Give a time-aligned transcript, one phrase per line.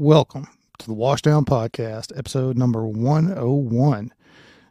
[0.00, 0.46] Welcome
[0.78, 4.14] to the Washdown Podcast, episode number 101.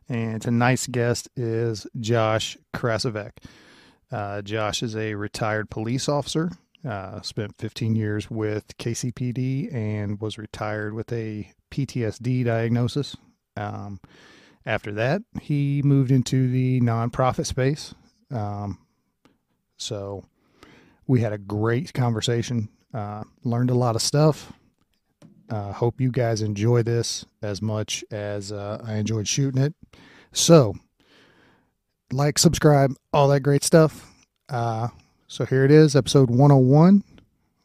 [0.08, 3.32] And tonight's guest is Josh Krasovec.
[4.10, 6.52] Uh, Josh is a retired police officer,
[6.88, 13.18] uh, spent 15 years with KCPD, and was retired with a PTSD diagnosis.
[13.58, 14.00] Um,
[14.66, 17.94] after that, he moved into the nonprofit space.
[18.32, 18.80] Um,
[19.76, 20.24] so
[21.06, 24.54] we had a great conversation, uh, learned a lot of stuff.
[25.50, 29.74] Uh, hope you guys enjoy this as much as uh, I enjoyed shooting it.
[30.34, 30.76] So,
[32.12, 34.12] like, subscribe, all that great stuff.
[34.50, 34.90] Uh,
[35.28, 37.04] so here it is, episode 101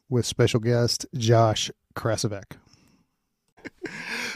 [0.09, 2.45] with special guest Josh Krasovec.
[3.65, 3.71] All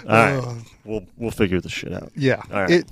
[0.08, 2.10] right, Uh, we'll we'll figure this shit out.
[2.14, 2.70] yeah, right.
[2.70, 2.86] it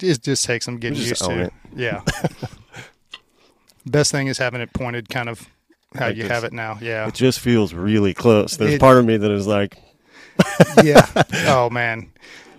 [0.00, 1.44] it just takes some getting used to.
[1.44, 1.52] it.
[1.74, 2.02] Yeah.
[3.86, 5.48] Best thing is having it pointed kind of
[5.94, 6.78] how Like you have it now.
[6.80, 7.08] Yeah.
[7.08, 8.56] It just feels really close.
[8.56, 9.76] There's It- part of me that is like,
[10.82, 11.06] yeah.
[11.46, 12.10] Oh man.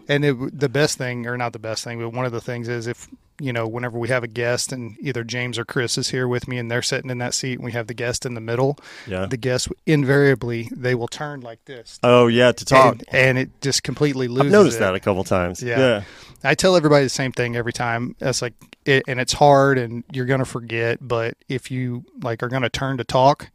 [0.09, 2.67] And it, the best thing, or not the best thing, but one of the things
[2.67, 3.07] is if
[3.43, 6.47] you know, whenever we have a guest and either James or Chris is here with
[6.47, 8.77] me and they're sitting in that seat and we have the guest in the middle,
[9.05, 9.25] yeah.
[9.25, 11.99] the guest invariably they will turn like this.
[12.03, 12.99] Oh yeah, to talk.
[13.09, 14.45] And, and it just completely loses.
[14.45, 14.79] I've noticed it.
[14.79, 15.61] that a couple times.
[15.61, 15.77] Yeah.
[15.77, 16.03] Yeah.
[16.45, 18.15] I tell everybody the same thing every time.
[18.21, 18.53] It's like,
[18.85, 20.99] it, and it's hard, and you're gonna forget.
[21.01, 23.49] But if you like are gonna turn to talk,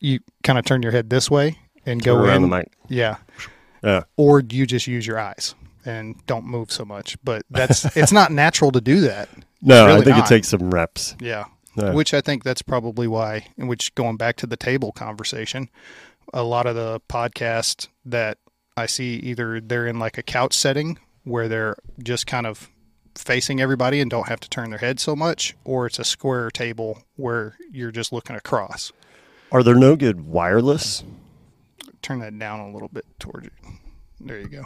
[0.00, 2.42] you kind of turn your head this way and go around in.
[2.42, 2.72] the mic.
[2.88, 3.16] Yeah,
[3.82, 4.04] Yeah.
[4.16, 5.54] or you just use your eyes
[5.86, 7.16] and don't move so much.
[7.24, 9.28] But that's it's not natural to do that.
[9.62, 10.26] No, really I think not.
[10.26, 11.16] it takes some reps.
[11.20, 11.44] Yeah.
[11.76, 11.92] Yeah.
[11.92, 15.68] Which I think that's probably why, in which going back to the table conversation,
[16.32, 18.38] a lot of the podcasts that
[18.78, 22.70] I see either they're in like a couch setting where they're just kind of
[23.14, 26.50] facing everybody and don't have to turn their head so much, or it's a square
[26.50, 28.92] table where you're just looking across.
[29.52, 31.04] Are there no good wireless?
[32.02, 33.50] Turn that down a little bit towards you.
[34.20, 34.64] There you go.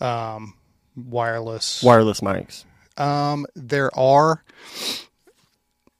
[0.00, 0.54] Um,
[0.96, 1.82] wireless.
[1.82, 2.64] Wireless mics.
[2.98, 4.42] Um, there are.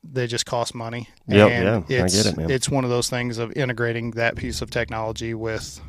[0.02, 1.08] They just cost money.
[1.28, 2.50] Yep, and yeah, I it's, get it, man.
[2.50, 5.80] It's one of those things of integrating that piece of technology with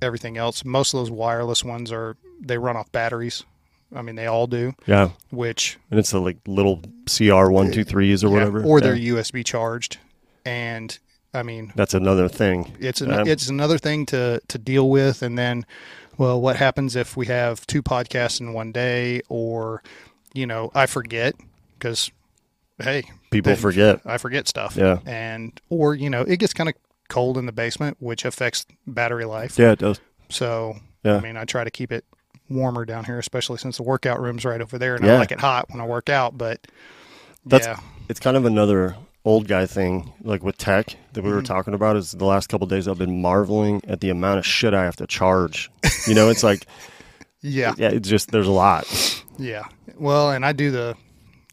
[0.00, 0.64] everything else.
[0.64, 3.44] Most of those wireless ones are they run off batteries.
[3.94, 4.74] I mean, they all do.
[4.86, 5.10] Yeah.
[5.30, 8.62] Which And it's the like little CR one two threes or yeah, whatever.
[8.62, 9.98] or they're USB charged,
[10.44, 10.96] and
[11.34, 12.76] I mean, That's another thing.
[12.78, 15.66] it's an, Um, it's another thing to to deal with and then
[16.18, 19.82] well what happens if we have two podcasts in one day or
[20.34, 21.34] you know i forget
[21.78, 22.10] because
[22.80, 24.00] hey People they- forget.
[24.04, 24.98] i forget stuff Yeah.
[25.06, 26.74] and or you know it gets kind of
[27.08, 30.00] cold in the basement which affects battery life Yeah, it does.
[30.28, 31.16] so Yeah.
[31.16, 32.04] i mean i try to keep it
[32.50, 35.40] warmer down here especially since the workout room's right over there and i like it
[35.40, 36.66] hot when i work out but
[37.46, 38.96] That's- yeah It's kind of another
[39.28, 41.46] old guy thing, like with tech that we were Mhm.
[41.46, 41.96] talking about.
[41.96, 44.96] Is the last couple days I've been marveling at the amount of shit I have
[44.96, 45.70] to charge.
[46.06, 46.66] You know, it's like
[47.42, 48.86] yeah yeah, it's just there's a lot.
[49.38, 49.64] Yeah.
[49.96, 50.96] Well, and I do the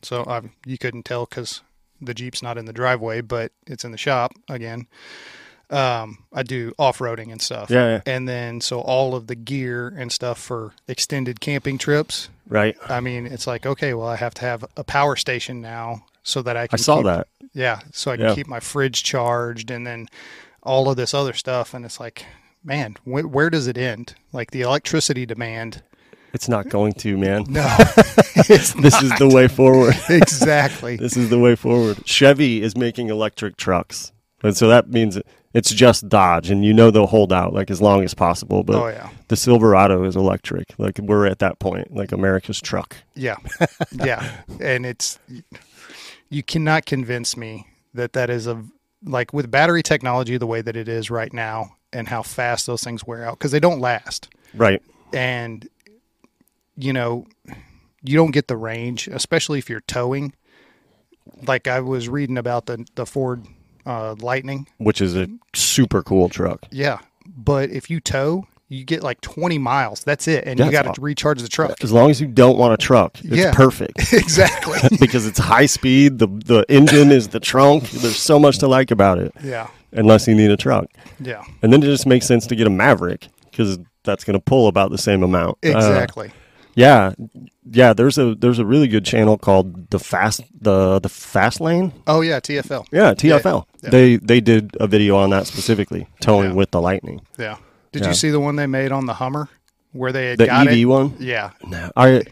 [0.01, 1.61] so I you couldn't tell because
[2.01, 4.87] the Jeep's not in the driveway, but it's in the shop again.
[5.71, 7.71] Um, I do off roading and stuff.
[7.71, 8.01] Yeah, yeah.
[8.05, 12.29] And then so all of the gear and stuff for extended camping trips.
[12.47, 12.77] Right.
[12.87, 16.41] I mean, it's like okay, well, I have to have a power station now so
[16.43, 16.79] that I can.
[16.79, 17.27] I saw keep- that.
[17.55, 18.35] Yeah, so I can Yeah.
[18.35, 20.07] keep my fridge charged, and then
[20.61, 22.25] all of this other stuff, and it's like,
[22.63, 24.13] man, wh- where does it end?
[24.33, 25.81] Like the electricity demand.
[26.33, 27.45] It's not going to, man.
[27.47, 27.61] No,
[28.47, 29.95] This is the way forward.
[30.09, 30.97] exactly.
[30.97, 32.05] this is the way forward.
[32.05, 34.11] Chevy is making electric trucks.
[34.43, 35.17] And so that means
[35.53, 38.75] it's just Dodge and you know they'll hold out like as long as possible, but
[38.75, 39.09] oh yeah.
[39.29, 40.65] the Silverado is electric.
[40.77, 42.97] Like we're at that point, like America's truck.
[43.15, 43.37] Yeah,
[43.93, 44.29] yeah,
[44.59, 45.17] and it's
[46.29, 48.63] you cannot convince me that that is a
[49.03, 52.83] like with battery technology the way that it is right now and how fast those
[52.83, 54.81] things wear out because they don't last Right.
[55.13, 55.67] and
[56.77, 57.25] you know
[58.03, 60.33] you don't get the range especially if you're towing
[61.47, 63.45] like i was reading about the the ford
[63.85, 66.65] uh, lightning Which is a super cool truck.
[66.71, 70.71] yeah but if you tow you get like 20 miles that's it and Yeah, you
[70.71, 73.53] got to recharge the truck As long as you don't want a truck, it's Yeah.
[73.53, 74.11] perfect.
[74.13, 77.89] exactly because it's high speed, the the engine is the trunk.
[77.91, 79.33] There's so much to like about it.
[79.43, 80.87] yeah Unless you need a truck.
[81.19, 84.43] yeah And then it just makes sense to get a Maverick because that's going to
[84.43, 85.57] pull about the same amount.
[85.65, 86.31] Uh, exactly
[86.77, 87.13] yeah,
[87.71, 87.93] yeah.
[87.93, 91.93] There's a there's a really good channel called the fast the the fast lane.
[92.05, 92.85] Oh yeah, TFL.
[92.91, 93.63] Yeah, TFL.
[93.81, 93.89] yeah.
[93.89, 96.55] They they did a video on that specifically, towing Yeah.
[96.57, 97.21] with the Lightning.
[97.39, 97.55] Yeah.
[97.95, 98.09] Did Yeah.
[98.09, 99.47] you see the one they made on the Hummer
[99.93, 100.85] where they had The got EV it?
[100.85, 101.15] one.
[101.17, 101.51] Yeah.
[101.65, 102.23] No, I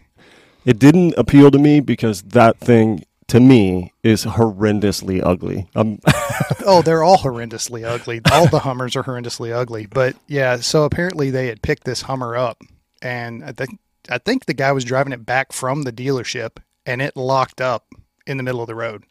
[0.66, 5.70] it didn't appeal to me because that thing to me is horrendously ugly.
[5.74, 6.00] Um,
[6.66, 8.20] oh, they're all horrendously ugly.
[8.30, 9.86] All the Hummers are horrendously ugly.
[9.86, 12.62] But yeah, so apparently they had picked this Hummer up,
[13.02, 17.02] and I think I think the guy was driving it back from the dealership, and
[17.02, 17.86] it locked up
[18.28, 19.06] in the middle of the road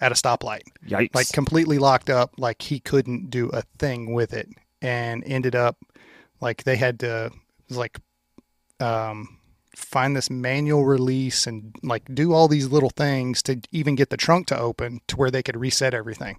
[0.00, 1.14] at a stoplight, yikes!
[1.14, 4.48] like completely locked up, like he couldn't do a thing with it,
[4.84, 5.78] and ended up
[6.40, 7.30] like they had to
[7.70, 7.98] like
[8.80, 9.38] um
[9.74, 14.16] find this manual release and like do all these little things to even get the
[14.16, 16.36] trunk to open to where they could reset everything.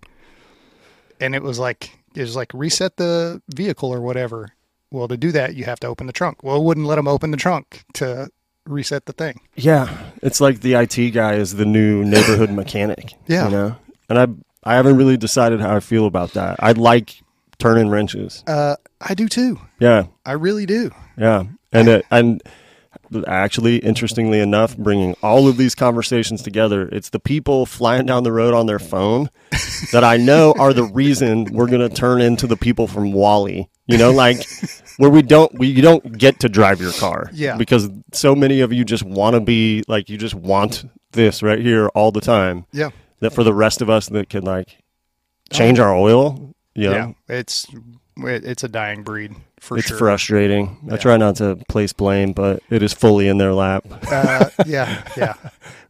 [1.20, 4.50] And it was like it was like reset the vehicle or whatever.
[4.92, 6.44] Well, to do that, you have to open the trunk.
[6.44, 8.30] Well, it wouldn't let them open the trunk to
[8.66, 9.42] reset the thing.
[9.56, 9.90] yeah,
[10.22, 13.14] it's like the IT guy is the new neighborhood mechanic.
[13.28, 13.46] Yeah.
[13.46, 13.76] you know,
[14.08, 14.28] and I
[14.64, 16.58] I haven't really decided how I feel about that.
[16.60, 17.22] I like
[17.60, 18.44] turning wrenches.
[18.48, 19.60] Uh, I do too.
[19.80, 20.92] Yeah, I really do.
[21.18, 22.42] Yeah, and it, and
[23.28, 28.32] actually, interestingly enough, bringing all of these conversations together, it's the people flying down the
[28.32, 29.30] road on their phone
[29.92, 33.70] that I know are the reason we're going to turn into the people from WALL-E.
[33.88, 34.38] You know, like
[34.98, 37.30] where we don't we you don't get to drive your car.
[37.34, 37.56] Yeah.
[37.56, 41.60] because so many of you just want to be like you just want this right
[41.60, 42.66] here all the time.
[42.72, 42.90] Yeah.
[43.20, 44.84] That for the rest of us that can like
[45.52, 46.55] change our oil.
[46.76, 47.12] Know, Yeah.
[47.30, 47.66] It's
[48.18, 49.98] it's a dying breed for it's sure.
[49.98, 50.78] frustrating.
[50.90, 50.98] I Yeah.
[50.98, 53.84] try not to place blame, but it is fully in their lap.
[54.12, 55.34] uh, yeah, yeah.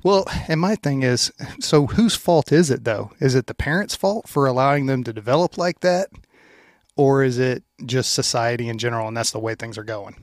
[0.03, 3.11] Well, and my thing is, so whose fault is it though?
[3.19, 6.09] Is it the parents' fault for allowing them to develop like that,
[6.95, 10.15] or is it just society in general, and that's the way things are going?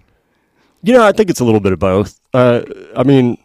[0.83, 2.19] You know, I think it's a little bit of both.
[2.35, 2.63] Uh,
[2.97, 3.39] I mean,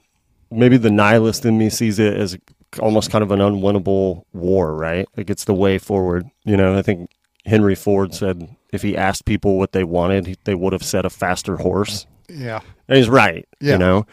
[0.49, 2.35] maybe the nihilist in me sees it as
[2.79, 5.07] almost kind of an unwinnable war, right?
[5.15, 6.25] Like it's the way forward.
[6.45, 7.09] You know, I think
[7.45, 11.09] Henry Ford said if he asked people what they wanted, they would have said a
[11.09, 12.05] faster horse.
[12.29, 12.59] Yeah,
[12.89, 13.73] And he's right, Yeah.
[13.73, 14.05] you know.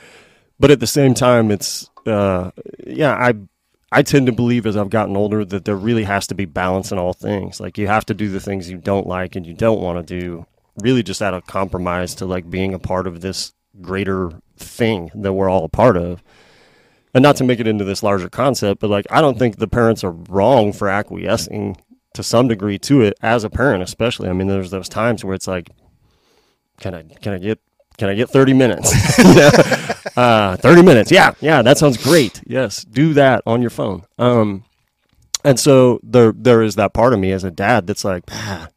[0.61, 2.53] But at the same time, it's uh,
[2.87, 3.35] yeah, I
[3.91, 6.93] I tend to believe as I've gotten older that there really has to be balance
[6.93, 7.61] in all things.
[7.61, 10.21] Like you have to do the things you don't like and you don't want to
[10.21, 10.47] do,
[10.81, 15.33] really just out of compromise to like being a part of this greater thing that
[15.33, 16.23] we're all a part of.
[17.15, 19.69] And not to make it into this larger concept, but like I don't think the
[19.69, 21.77] parents are wrong for acquiescing
[22.15, 24.29] to some degree to it as a parent, especially.
[24.29, 25.71] I mean, there's those times where it's like,
[26.81, 27.61] can I can I get
[27.97, 28.93] can I get 30 minutes?
[30.17, 31.11] Uh, 30 minutes.
[31.11, 31.35] Yeah.
[31.41, 31.63] Yeah.
[31.63, 32.41] That sounds great.
[32.47, 32.85] Yes.
[32.85, 34.05] Do that on your phone.
[34.19, 34.65] Um,
[35.45, 38.69] and so there, there is that part of me as a dad that's like, ah,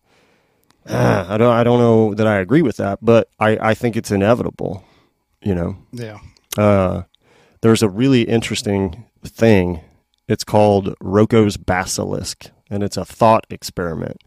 [0.90, 3.96] ah, I don't, I don't know that I agree with that, but I, I think
[3.96, 4.84] it's inevitable,
[5.44, 5.78] you know?
[5.92, 6.18] yeah.
[6.58, 7.04] Uh,
[7.68, 9.82] there's a really interesting thing.
[10.30, 14.22] It's called Roko's Basilisk, and it's a thought experiment.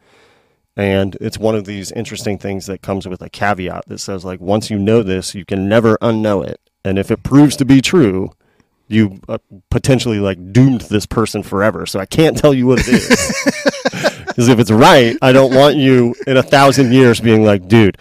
[0.76, 4.40] And it's one of these interesting things that comes with a caveat that says, like,
[4.42, 6.60] once you know this, you can never unknow it.
[6.84, 8.30] And if it proves to be true,
[8.88, 9.38] you uh,
[9.70, 11.86] potentially like doomed this person forever.
[11.86, 13.46] So I can't tell you what it is.
[14.26, 17.98] Because if it's right, I don't want you in a thousand years being like, dude,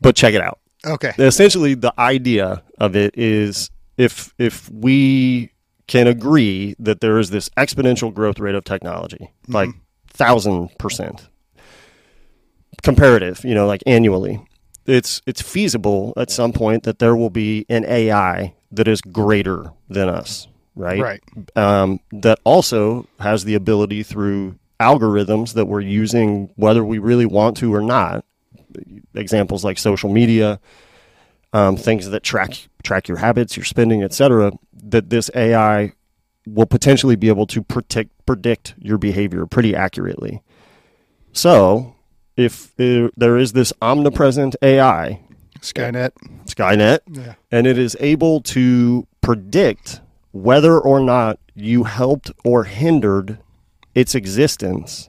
[0.00, 1.12] but check it out Okay.
[1.18, 5.50] essentially the idea of it is if if we
[5.86, 9.70] can agree that there is this exponential growth rate of technology like
[10.08, 11.28] thousand percent
[12.82, 14.44] comparative you know like annually
[14.86, 19.72] it's it's feasible at some point that there will be an ai that is greater
[19.88, 21.22] than us right Right.
[21.56, 27.56] um, that also has the ability through algorithms that we're using whether we really want
[27.58, 28.24] to or not
[29.14, 30.60] examples like social media
[31.56, 35.92] um, things that track track your habits your spending etc that this ai
[36.46, 40.42] will potentially be able to predict predict your behavior pretty accurately
[41.32, 41.94] so
[42.36, 45.20] if uh, there is this omnipresent ai
[45.60, 46.10] Skynet.
[46.44, 47.34] skynet Yeah.
[47.50, 50.00] and it is able to predict
[50.32, 53.38] whether or not you helped or hindered
[53.94, 55.08] its existence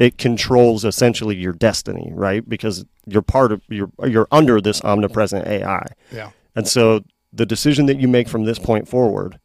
[0.00, 5.46] it controls essentially your destiny right because you're part of you're you're under this omnipresent
[5.46, 6.30] ai Yeah.
[6.56, 9.38] and so the decision that you make from this point forward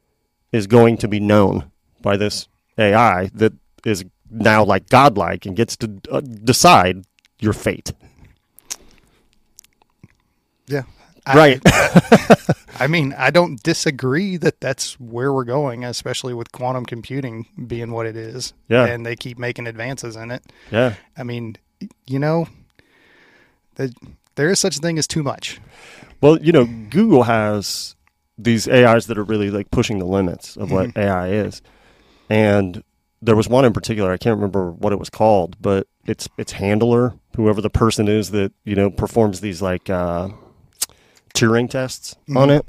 [0.52, 1.70] is going to be known
[2.02, 2.48] by this
[2.80, 3.54] ai that
[3.86, 7.04] is now like godlike and gets to uh, decide
[7.40, 7.92] your fate
[10.68, 10.84] Yeah.
[11.34, 11.62] Right
[12.77, 17.91] I mean, I don't disagree that that's where we're going, especially with quantum computing being
[17.91, 18.53] what it is.
[18.67, 18.86] Yeah.
[18.86, 20.44] And they keep making advances in it.
[20.72, 21.55] yeah I mean,
[22.05, 22.48] you know,
[23.75, 23.91] that
[24.36, 25.60] there is such a thing as too much.
[26.22, 27.96] Well, you know, Google has
[28.38, 31.62] these AIs that are really like pushing the limits of what AI is.
[32.29, 32.84] And
[33.22, 36.53] there was one in particular, I can't remember what it was called, but it's it's
[36.53, 40.29] handler, whoever the person is that, you know, performs these like uh
[41.36, 42.65] Turing tests on it.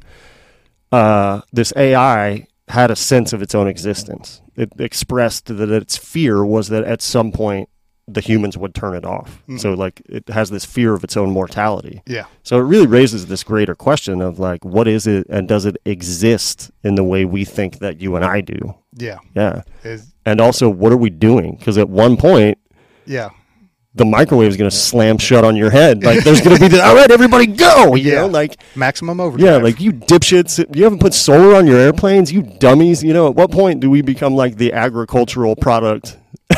[0.93, 4.41] Uh this AI had a sense of its own existence.
[4.57, 7.69] It expressed that its fear was that at some point
[8.09, 9.43] the humans would turn it off.
[9.49, 9.59] Mhm.
[9.61, 12.03] So like it has this fear of its own mortality.
[12.07, 12.27] Yeah.
[12.45, 15.77] So it really raises this greater question of like what is it and does it
[15.85, 18.75] exist in the way we think that you and I do?
[18.97, 19.19] Yeah.
[19.35, 19.63] Yeah.
[20.25, 21.57] And also what are we doing?
[21.59, 22.59] Because at one point
[23.07, 23.31] yeah.
[23.97, 26.05] The microwave is going to slam shut on your head.
[26.05, 27.95] Like there's going to be the all right, everybody go.
[27.95, 28.21] You Yeah.
[28.23, 29.51] know, like Maximum overdrive.
[29.53, 30.65] yeah, like you dipshits.
[30.77, 33.03] You haven't put solar on your airplanes, you dummies.
[33.03, 36.17] You know, at what point do we become like the agricultural product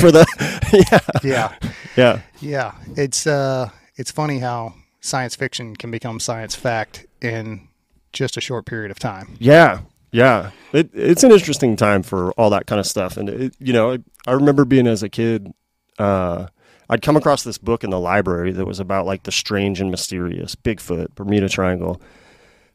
[0.00, 0.26] for the?
[0.90, 1.52] yeah, yeah.
[1.96, 2.72] yeah, Yeah.
[2.96, 7.68] It's uh it's funny how science fiction can become science fact in
[8.12, 9.36] just a short period of time.
[9.38, 9.80] yeah,
[10.12, 10.50] yeah.
[10.72, 13.92] It, it's an interesting time for all that kind of stuff, and it, you know,
[13.92, 15.52] I, I remember being as a kid.
[15.98, 16.46] Uh,
[16.90, 19.92] I'd come across this book in the library that was about like the strange and
[19.92, 22.02] mysterious Bigfoot, Bermuda Triangle,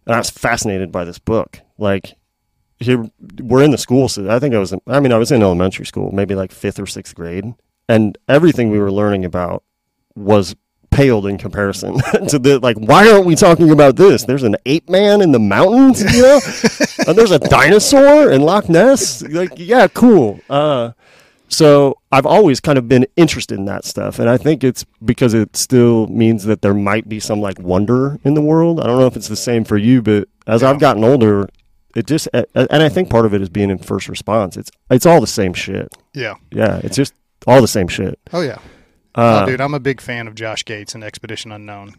[0.05, 1.60] and I was fascinated by this book.
[1.77, 2.15] Like,
[2.79, 3.10] here
[3.41, 4.07] we're in the school.
[4.07, 4.72] So I think I was.
[4.72, 7.55] In, I mean, I was in elementary school, maybe like fifth or sixth grade,
[7.89, 9.63] and everything we were learning about
[10.15, 10.55] was
[10.91, 11.98] paled in comparison
[12.29, 12.77] to the like.
[12.77, 14.24] Why aren't we talking about this?
[14.24, 16.39] There's an ape man in the mountains, you know,
[17.07, 19.24] and there's a dinosaur in Loch Ness.
[19.24, 20.39] Like, yeah, cool.
[20.50, 20.91] Uh,
[21.48, 25.34] so I've always kind of been interested in that stuff, and I think it's because
[25.34, 28.80] it still means that there might be some like wonder in the world.
[28.80, 30.70] I don't know if it's the same for you, but as Yeah.
[30.72, 31.48] I've gotten older,
[31.96, 32.48] it just and
[32.84, 34.58] I think part of it is being in first response.
[34.58, 35.88] It's it's all the same shit.
[36.14, 36.36] Yeah.
[36.52, 37.14] Yeah, it's just
[37.48, 38.20] all the same shit.
[38.34, 38.58] Oh yeah.
[39.14, 41.96] Uh, oh, dude, I'm a big fan of Josh Gates and Expedition Unknown.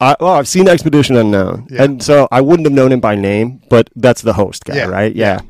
[0.00, 1.82] I, well, I've seen Expedition Unknown, Yeah.
[1.82, 4.86] and so I wouldn't have known him by name, but that's the host guy, Yeah.
[4.86, 5.14] right?
[5.14, 5.40] Yeah.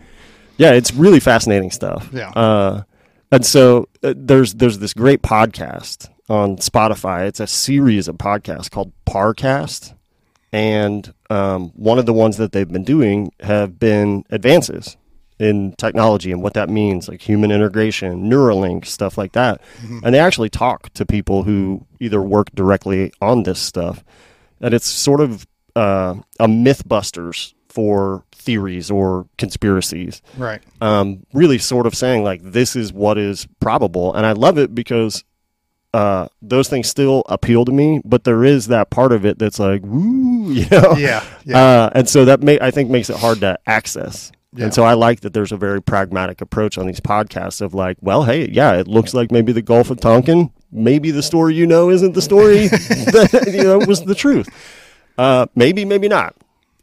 [0.56, 2.08] yeah, It's really fascinating stuff.
[2.12, 2.30] Yeah.
[2.30, 2.82] Uh,
[3.30, 7.26] and so uh, there's there's this great podcast on Spotify.
[7.26, 9.94] It's a series of podcasts called Parcast,
[10.52, 14.96] and um, one of the ones that they've been doing have been advances
[15.38, 19.60] in technology and what that means, like human integration, Neuralink, stuff like that.
[20.02, 24.02] And they actually talk to people who either work directly on this stuff,
[24.60, 30.62] and it's sort of uh, a MythBusters for theories or conspiracies Right.
[30.80, 34.74] um, really sort of saying like this is what is probable, and I love it
[34.74, 35.22] because
[35.92, 39.58] uh, those things still appeal to me, but there is that part of it that's
[39.58, 41.22] like woo, you know, Yeah.
[41.44, 41.58] Yeah.
[41.58, 44.32] uh, and so that may I think makes it hard to access.
[44.54, 44.64] Yeah.
[44.64, 47.98] And so I like that there's a very pragmatic approach on these podcasts of like,
[48.00, 51.66] well, hey, yeah, it looks like maybe the Gulf of Tonkin, maybe the story you
[51.66, 54.48] know isn't the story that you know was the truth.
[55.18, 56.34] Uh, maybe, maybe not.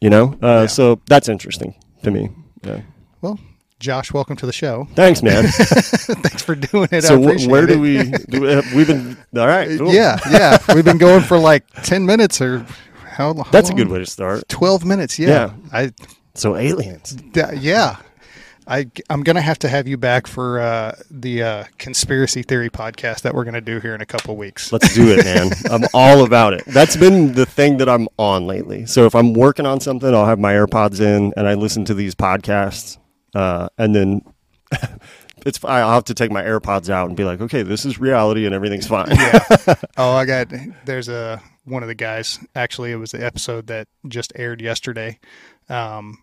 [0.01, 0.65] You know, uh, Yeah.
[0.67, 1.73] so that's interesting
[2.03, 2.29] to me.
[2.63, 2.81] Yeah.
[3.21, 3.39] well,
[3.79, 4.87] Josh, welcome to the show.
[4.95, 5.43] Thanks, man.
[5.47, 7.03] Thanks for doing it.
[7.03, 7.67] so I wh- appreciate where it.
[7.67, 8.03] do we?
[8.29, 9.77] Do we have, we've been all right.
[9.77, 9.93] Cool.
[9.93, 10.57] Yeah, yeah.
[10.73, 12.65] We've been going for like ten minutes or
[13.05, 13.33] how?
[13.33, 14.47] how that's a good way to start.
[14.49, 15.17] Twelve minutes.
[15.19, 15.27] Yeah.
[15.29, 15.53] Yeah.
[15.71, 15.91] I.
[16.35, 17.11] So aliens.
[17.11, 17.97] d- yeah.
[18.67, 23.21] I, I'm gonna have to have you back for uh, the uh, conspiracy theory podcast
[23.21, 24.71] that we're gonna do here in a couple weeks.
[24.71, 25.51] Let's do it, man.
[25.71, 26.63] I'm all about it.
[26.65, 28.85] That's been the thing that I'm on lately.
[28.85, 31.93] So if I'm working on something, I'll have my AirPods in and I listen to
[31.93, 32.97] these podcasts,
[33.33, 34.21] uh, and then.
[35.45, 38.47] It's I'll have to take my AirPods out and be like, okay, this is reality
[38.47, 39.11] and everything's fine.
[39.11, 39.75] yeah.
[39.97, 40.51] Oh, I got.
[40.85, 42.39] There's a one of the guys.
[42.55, 45.19] Actually, it was the episode that just aired yesterday.
[45.69, 46.17] Um,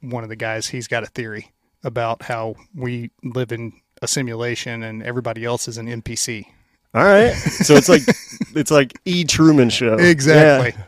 [0.00, 1.50] one of the guys, he's got a theory
[1.86, 6.44] about how we live in a simulation and everybody else is an NPC.
[6.94, 7.32] All right.
[7.34, 8.02] So it's like
[8.54, 9.94] it's like E Truman show.
[9.94, 10.74] Exactly.
[10.76, 10.84] Yeah.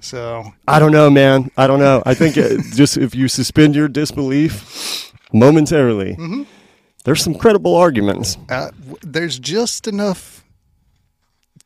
[0.00, 1.50] So I don't know, man.
[1.56, 2.02] I don't know.
[2.04, 6.42] I think it, just if you suspend your disbelief momentarily, Mm-hmm.
[7.04, 8.36] there's some credible arguments.
[8.50, 10.44] uh, w- there's just enough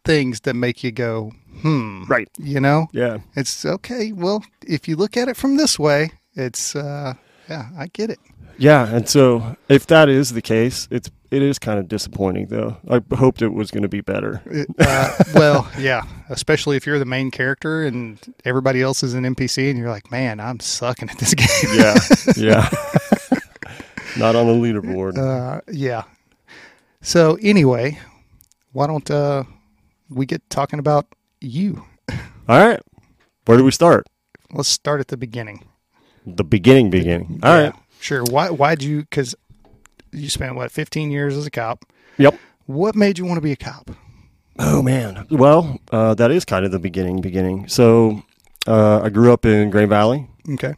[0.05, 2.05] things that make you go, hmm.
[2.09, 2.29] Right.
[2.39, 3.19] You know, Yeah.
[3.35, 4.13] it's okay.
[4.13, 7.15] Well, if you look at it from this way, it's uh,
[7.49, 8.21] yeah, I get it.
[8.59, 12.77] Yeah, and so if that is the case, it's it is kind of disappointing though.
[12.89, 14.43] I hoped it was going to be better.
[14.47, 19.25] It, uh, well, yeah, especially if you're the main character and everybody else is an
[19.25, 21.49] NPC, and you're like, man, I'm sucking at this game.
[21.75, 21.97] Yeah.
[22.37, 22.69] yeah.
[24.19, 25.19] Not on the leaderboard.
[25.19, 26.05] Uh, yeah.
[27.03, 27.99] So anyway,
[28.73, 29.45] why don't uh,
[30.09, 31.07] we get talking about
[31.41, 31.85] you?
[32.49, 32.81] All right.
[33.45, 34.07] Where do we start?
[34.53, 35.65] Let's start at the beginning.
[36.25, 37.41] The beginning beginning.
[37.43, 37.75] All right.
[38.07, 38.23] Sure.
[38.23, 38.51] Why?
[38.51, 39.01] Why'd you?
[39.01, 39.35] Because
[40.13, 41.85] you spent what 15 years as a cop.
[42.19, 42.39] Yep.
[42.67, 43.91] What made you want to be a cop?
[44.61, 45.27] Oh man.
[45.29, 47.67] Well, uh, that is kind of the beginning beginning.
[47.67, 48.23] So,
[48.65, 50.29] uh, I grew up in Green Valley.
[50.51, 50.75] Okay.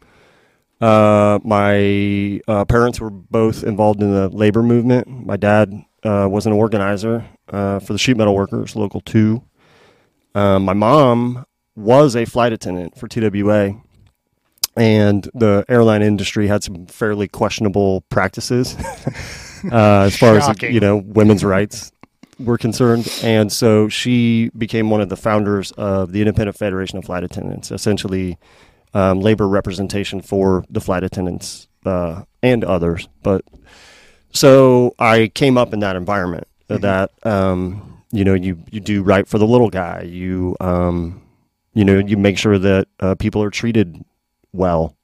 [0.81, 5.07] Uh, my uh, parents were both involved in the labor movement.
[5.07, 5.71] My dad
[6.01, 9.43] uh, was an organizer uh, for the sheet metal workers, local two.
[10.33, 11.45] Um, my mom
[11.75, 13.79] was a flight attendant for TWA,
[14.75, 18.75] and the airline industry had some fairly questionable practices
[19.71, 20.69] uh, as far Shocking.
[20.69, 21.91] as you know women's rights
[22.39, 23.11] were concerned.
[23.23, 27.69] And so she became one of the founders of the Independent Federation of Flight Attendants,
[27.71, 28.37] essentially
[28.93, 33.07] um, labor representation for the flight attendants uh, and others.
[33.23, 33.43] But
[34.31, 36.81] so I came up in that environment Mhm.
[36.81, 40.03] that um, you know you you do right for the little guy.
[40.03, 41.21] You um,
[41.73, 44.03] you know you make sure that uh, people are treated
[44.53, 44.95] well.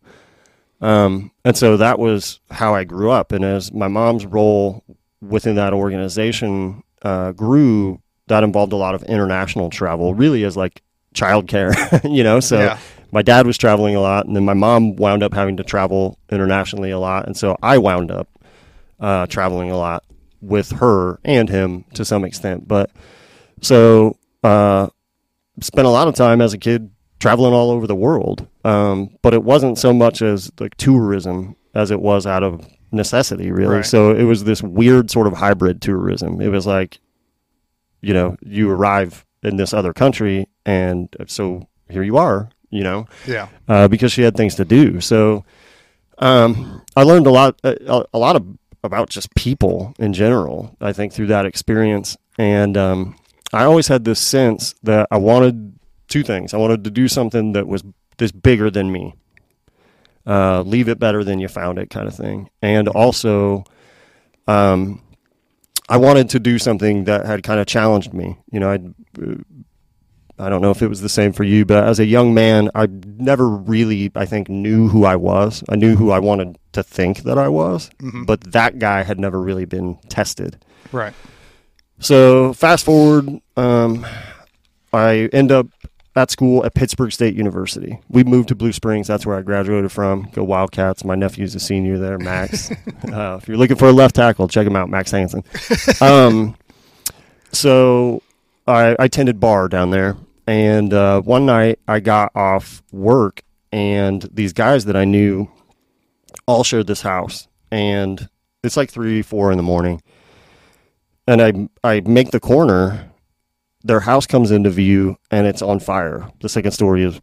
[0.81, 3.31] Um, and so that was how I grew up.
[3.31, 4.83] And as my mom's role
[5.21, 10.81] within that organization uh, grew, that involved a lot of international travel, really as like
[11.13, 11.73] childcare,
[12.15, 12.39] you know.
[12.39, 12.79] So yeah.
[13.11, 16.17] my dad was traveling a lot, and then my mom wound up having to travel
[16.29, 18.27] internationally a lot, and so I wound up
[18.99, 20.03] uh, traveling a lot
[20.41, 22.67] with her and him to some extent.
[22.67, 22.91] But
[23.61, 24.89] so uh,
[25.61, 29.33] spent a lot of time as a kid traveling all over the world, um, but
[29.33, 33.75] it wasn't so much as like tourism as it was out of necessity, really.
[33.77, 33.85] Right.
[33.85, 36.41] So it was this weird sort of hybrid tourism.
[36.41, 36.99] It was like,
[38.01, 43.05] you know, you arrive in this other country, and so here you are, you know,
[43.27, 43.47] Yeah.
[43.67, 44.99] uh, because she had things to do.
[45.01, 45.43] So
[46.19, 48.45] um, I learned a lot, a, a lot of
[48.83, 50.75] about just people in general.
[50.79, 53.15] I think through that experience, and um,
[53.53, 56.53] I always had this sense that I wanted two things.
[56.53, 57.83] I wanted to do something that was
[58.17, 59.13] this bigger than me.
[60.27, 63.63] Uh, leave it better than you found it, kind of thing, and also.
[64.47, 65.01] Um,
[65.87, 68.37] I wanted to do something that had kind of challenged me.
[68.51, 68.87] You know, I'd,
[69.21, 69.35] uh,
[70.39, 72.69] I don't know if it was the same for you, but as a young man,
[72.73, 75.63] I never really, I think, knew who I was.
[75.69, 78.25] I knew who I wanted to think that I was, Mhm.
[78.25, 80.57] but that guy had never really been tested.
[80.91, 81.13] Right.
[81.99, 84.05] So fast forward, um,
[84.91, 85.67] I end up
[86.15, 87.99] at school at Pittsburg State University.
[88.09, 89.07] We moved to Blue Springs.
[89.07, 90.29] That's where I graduated from.
[90.33, 91.03] Go Wildcats.
[91.03, 92.71] My nephew's a senior there, Max.
[93.11, 95.43] uh, if you're looking for a left tackle, check him out, Max Hansen.
[96.01, 96.55] Um,
[97.51, 98.21] so
[98.67, 104.21] I, I attended bar down there, and uh, one night I got off work, and
[104.31, 105.49] these guys that I knew
[106.47, 108.27] all shared this house, and
[108.63, 110.01] it's like three, four in the morning,
[111.27, 113.11] and I I make the corner.
[113.85, 116.27] Their house comes into view, and it's on fire.
[116.41, 117.21] The second story is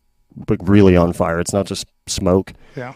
[0.61, 1.40] really on fire.
[1.40, 2.94] It's not just smoke Yeah.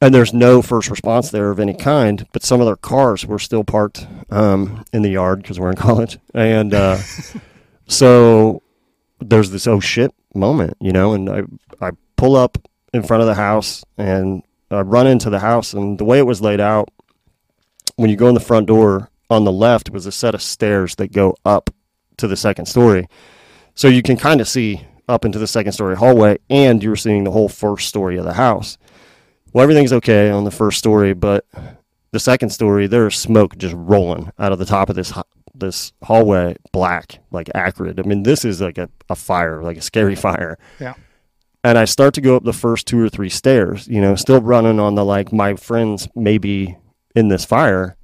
[0.00, 2.26] and there's no first response there of any kind.
[2.32, 5.76] But some of their cars were still parked um, in the yard because we're in
[5.88, 6.96] college, and uh,
[7.86, 8.62] so
[9.20, 11.12] there's this oh shit moment, you know.
[11.12, 11.42] And I
[11.80, 12.58] I pull up
[12.92, 16.26] in front of the house and I run into the house, and the way it
[16.26, 16.88] was laid out,
[17.96, 20.94] when you go in the front door on the left was a set of stairs
[20.96, 21.70] that go up
[22.18, 23.08] to the second story,
[23.74, 27.24] so you can kind of see up into the second story hallway, and you're seeing
[27.24, 28.78] the whole first story of the house
[29.56, 31.46] well, everything's okay on the first story, but
[32.12, 35.14] the second story, there's smoke just rolling out of the top of this
[35.54, 37.98] this hallway, black, like acrid.
[37.98, 40.58] I mean, this is like a, a fire, like a scary fire.
[40.78, 40.92] Yeah.
[41.64, 44.42] And I start to go up the first two or three stairs, you know, still
[44.42, 46.76] running on the like my friends may be
[47.14, 47.96] in this fire,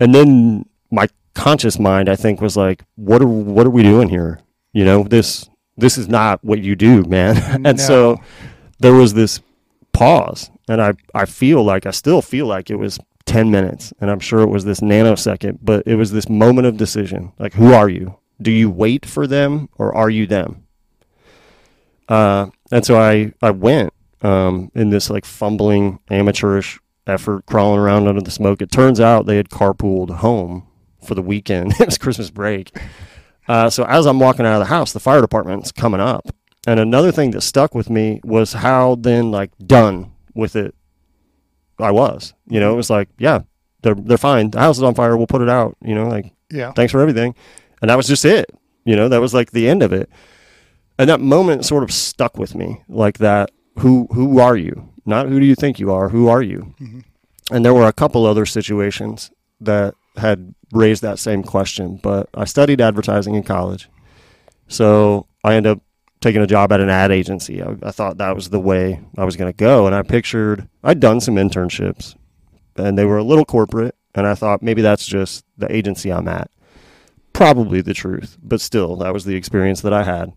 [0.00, 4.08] and then my conscious mind, I think, was like, what are what are we doing
[4.08, 4.40] here?
[4.72, 7.66] You know, this this is not what you do, man.
[7.66, 8.20] and so
[8.78, 9.40] there was this
[9.92, 14.10] pause and I, I feel like I still feel like it was 10 minutes and
[14.10, 17.32] I'm sure it was this nanosecond but it was this moment of decision.
[17.38, 18.18] Like who are you?
[18.40, 20.64] Do you wait for them or are you them?
[22.08, 23.92] Uh, and so I, I went
[24.22, 28.60] um, in this like fumbling amateurish effort crawling around under the smoke.
[28.60, 30.66] It turns out they had carpooled home
[31.04, 32.76] for the weekend it was Christmas break
[33.48, 36.28] uh, so as I'm walking out of the house the fire department's coming up
[36.66, 40.74] and another thing that stuck with me was how then like done with it
[41.78, 42.34] I was.
[42.46, 43.40] You know, it was like, yeah,
[43.82, 44.50] they're they're fine.
[44.50, 45.16] The house is on fire.
[45.16, 45.76] We'll put it out.
[45.82, 46.70] You know, like Yeah.
[46.72, 47.34] thanks for everything.
[47.80, 48.50] And that was just it.
[48.84, 50.08] You know, that was like the end of it.
[50.98, 53.50] And that moment sort of stuck with me, like that.
[53.80, 54.90] Who who are you?
[55.06, 56.10] Not who do you think you are?
[56.10, 56.74] Who are you?
[56.80, 57.02] Mhm.
[57.50, 62.00] And there were a couple other situations that had raised that same question.
[62.02, 63.88] But I studied advertising in college,
[64.68, 65.82] so I ended up
[66.20, 67.62] taking a job at an ad agency.
[67.62, 70.68] I, I thought that was the way I was going to go, and I pictured
[70.82, 72.16] I'd done some internships,
[72.76, 76.28] and they were a little corporate, and I thought maybe that's just the agency I'm
[76.28, 76.50] at.
[77.32, 80.32] Probably the truth, but still, that was the experience that I had.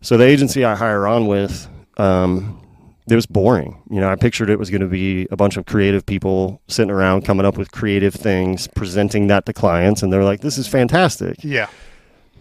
[0.00, 2.60] So the agency I hire on with, um,
[3.08, 3.82] it was boring.
[3.90, 6.90] You know, I pictured it was going to be a bunch of creative people sitting
[6.90, 10.66] around coming up with creative things, presenting that to clients, and they're like, "This is
[10.66, 11.68] fantastic." Yeah.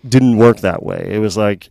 [0.08, 1.08] Didn't work that way.
[1.12, 1.69] It was like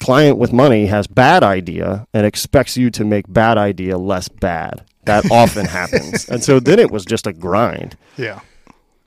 [0.00, 4.84] client with money has bad idea and expects you to make bad idea less bad.
[5.04, 6.28] That often happens.
[6.28, 7.96] And so then it was just a grind.
[8.16, 8.40] Yeah.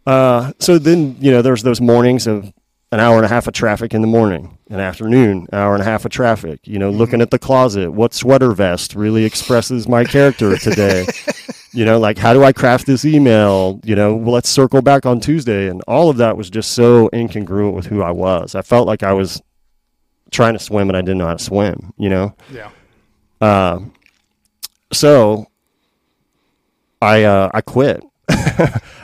[0.06, 2.54] Uh, so then, you know, there's those mornings of
[2.94, 5.84] an hour and a half of traffic in the morning, an afternoon, hour and a
[5.84, 10.04] half of traffic, you know, looking at the closet, what sweater vest really expresses my
[10.04, 11.08] character today.
[11.74, 13.80] you know, like how do I craft this email?
[13.84, 15.70] You know, well, let's circle back on Tuesday.
[15.70, 18.54] And all of that was just so incongruent with who I was.
[18.54, 19.42] I felt like I was
[20.30, 22.36] trying to swim and I didn't know how to swim, you know?
[22.52, 22.70] Yeah.
[23.42, 23.80] Uh,
[24.92, 25.48] so
[27.02, 28.04] I uh, I quit.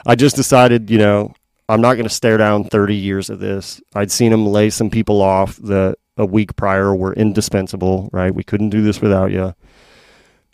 [0.06, 1.34] I just decided, you know,
[1.70, 3.80] I'm not going to stare down 30 years of this.
[3.96, 8.34] I'd seen him lay some people off that a week prior were indispensable, right?
[8.34, 9.54] We couldn't do this without you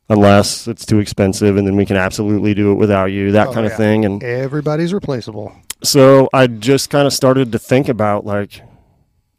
[0.10, 3.54] unless it's too expensive and then we can absolutely do it without you, that Oh,
[3.54, 3.72] kind yeah.
[3.72, 4.06] of thing.
[4.06, 5.52] And Everybody's replaceable.
[5.84, 8.62] so I just kind of started to think about like,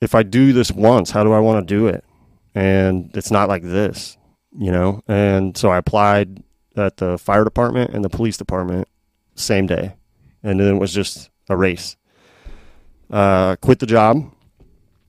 [0.01, 2.05] if I do this once, how do I want to do it?
[2.55, 4.17] And it's not like this,
[4.59, 5.03] you know?
[5.07, 6.43] And so I applied
[6.77, 8.89] at the fire department and the police department
[9.37, 9.95] same day.
[10.43, 11.97] And then it was just a race.
[13.11, 14.33] Uh, quit the job.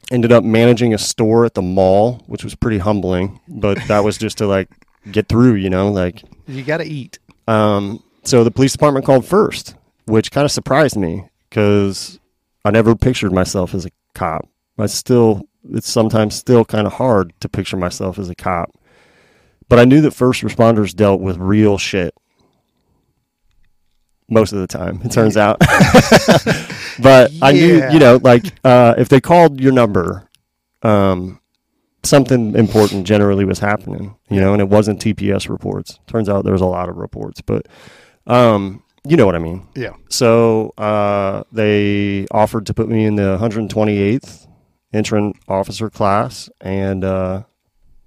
[0.09, 4.17] Ended up managing a store at the mall, which was pretty humbling, but that was
[4.17, 4.69] just to like
[5.11, 7.19] get through, you know, like You got to eat.
[7.47, 12.19] um, so the police department called first, which kind of surprised me because
[12.65, 14.47] I never pictured myself as a cop.
[14.77, 18.71] I still, it's sometimes still kind of hard to picture myself as a cop.
[19.69, 22.13] But I knew that first responders dealt with real shit
[24.29, 25.59] most of the time, it turns out.
[26.99, 30.27] but I knew, you know, like uh, if they called your number,
[30.83, 31.39] um,
[32.03, 35.99] something important generally was happening, you know, and it wasn't TPS reports.
[36.07, 37.67] Turns out there was a lot of reports, but
[38.25, 39.67] um, you know what I mean.
[39.75, 39.95] Yeah.
[40.09, 44.47] So uh, they offered to put me in the 128th
[44.93, 47.43] entrant officer class, and uh,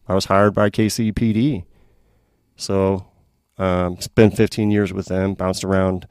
[0.09, 1.65] I was hired by KCPD.
[2.57, 3.10] So
[3.61, 6.09] um, spent 15 years with them, bounced around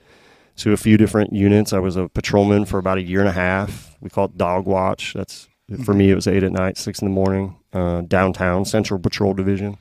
[0.58, 1.74] to a few different units.
[1.74, 3.98] I was a patrolman for about a year and a half.
[4.02, 5.14] We call it dog watch.
[5.14, 5.50] That's
[5.84, 6.12] for me.
[6.12, 9.78] It was eight at night, six in the morning, uh, downtown Central Patrol Division.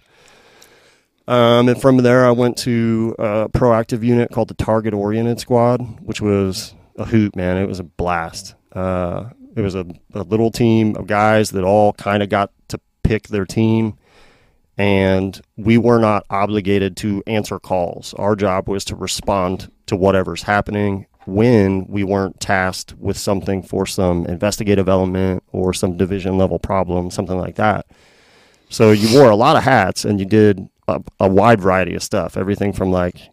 [1.26, 6.00] Um, and from there, I went to a proactive unit called the Target Oriented Squad,
[6.00, 7.59] which was a hoot, man.
[7.59, 8.54] It was a blast.
[8.72, 12.81] Uh, it was a, a little team of guys that all kind of got to
[13.02, 13.97] pick their team,
[14.79, 18.14] and we were not obligated to answer calls.
[18.14, 23.85] Our job was to respond to whatever's happening when we weren't tasked with something for
[23.85, 27.87] some investigative element or some division level problem, something like that.
[28.71, 32.03] So you wore a lot of hats and you did a, a wide variety of
[32.03, 33.31] stuff, everything from like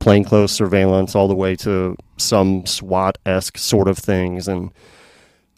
[0.00, 4.48] plainclothes surveillance all the way to some SWAT esque sort of things.
[4.48, 4.70] And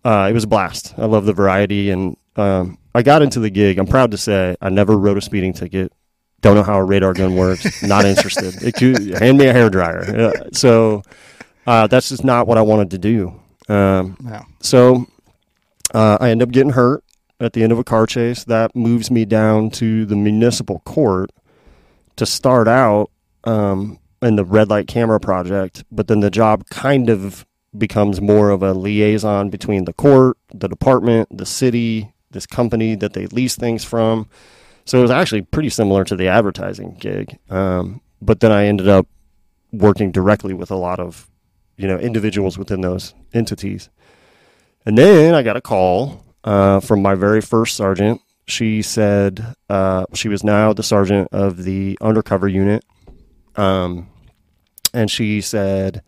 [0.04, 0.94] uh, it was a blast.
[0.96, 1.90] I love the variety.
[1.90, 3.78] And um, I got into the gig.
[3.78, 5.92] I'm proud to say I never wrote a speeding ticket.
[6.40, 7.82] Don't know how a radar gun works.
[7.82, 8.62] Not interested.
[8.62, 10.02] It could, hand me a hair dryer.
[10.02, 11.02] Uh, so
[11.66, 13.40] uh, that's just not what I wanted to do.
[13.68, 14.42] Um, Yeah.
[14.60, 15.06] so
[15.94, 17.02] uh, I end up getting hurt
[17.40, 18.44] at the end of a car chase.
[18.44, 21.30] That moves me down to the municipal court
[22.16, 23.10] to start out
[23.44, 25.82] um, in the red light camera project.
[25.90, 27.44] But then the job kind of
[27.76, 33.14] becomes more of a liaison between the court, the department, the city, this company that
[33.14, 34.28] they lease things from.
[34.84, 37.38] So it was actually pretty similar to the advertising gig.
[37.48, 39.08] Um, but then I ended up
[39.72, 41.28] working directly with a lot of
[41.76, 43.88] you know individuals within those entities.
[44.86, 48.20] And then I got a call uh, from my very first sergeant.
[48.46, 52.84] She said uh, she was now the sergeant of the undercover unit.
[53.56, 54.10] Um,
[54.92, 56.02] and she said,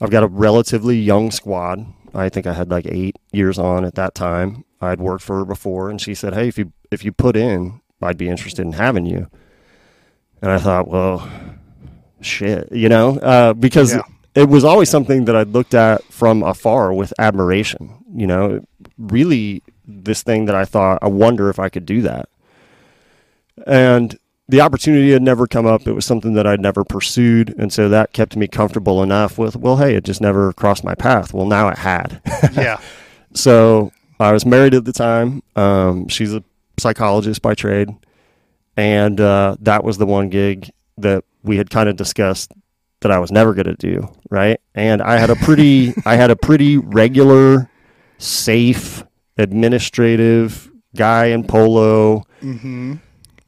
[0.00, 1.86] I've got a relatively young squad.
[2.14, 4.64] I think I had like eight years on at that time.
[4.82, 7.80] I'd worked for her before, and she said, "Hey, if you if you put in,
[8.02, 9.28] I'd be interested in having you."
[10.42, 11.28] And I thought, well,
[12.20, 14.02] shit, you know, uh, because Yeah.
[14.34, 17.94] it was always something that I looked at from afar with admiration.
[18.12, 18.60] You know,
[18.98, 22.28] really this thing that I thought, I wonder if I could do that.
[23.66, 24.18] And
[24.48, 25.86] the opportunity had never come up.
[25.86, 27.54] It was something that I'd never pursued.
[27.58, 30.94] And so that kept me comfortable enough with, well, hey, it just never crossed my
[30.94, 31.32] path.
[31.32, 32.20] Well, now it had.
[32.54, 32.80] Yeah.
[33.34, 35.42] So I was married at the time.
[35.56, 36.42] Um, she's a
[36.78, 37.88] psychologist by trade,
[38.76, 42.52] and uh, that was the one gig that we had kind of discussed
[43.00, 44.08] that I was never going to do.
[44.30, 47.70] Right, and I had a pretty, I had a pretty regular,
[48.18, 49.02] safe,
[49.38, 52.24] administrative guy in polo.
[52.42, 52.94] Mm-hmm.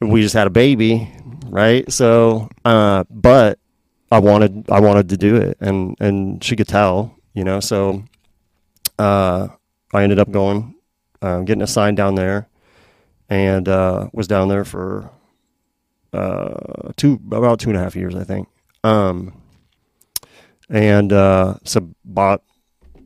[0.01, 1.11] We just had a baby,
[1.47, 1.89] right?
[1.91, 3.59] So, uh, but
[4.11, 7.59] I wanted, I wanted to do it, and and she could tell, you know.
[7.59, 8.03] So,
[8.99, 9.47] uh,
[9.95, 10.75] I ended up going,
[11.21, 12.47] uh, getting assigned down there.
[13.29, 15.09] and uh, was down there for
[16.13, 18.47] uh, two about two and a half years, I think.
[18.83, 19.41] Um,
[20.69, 22.43] and uh, so bought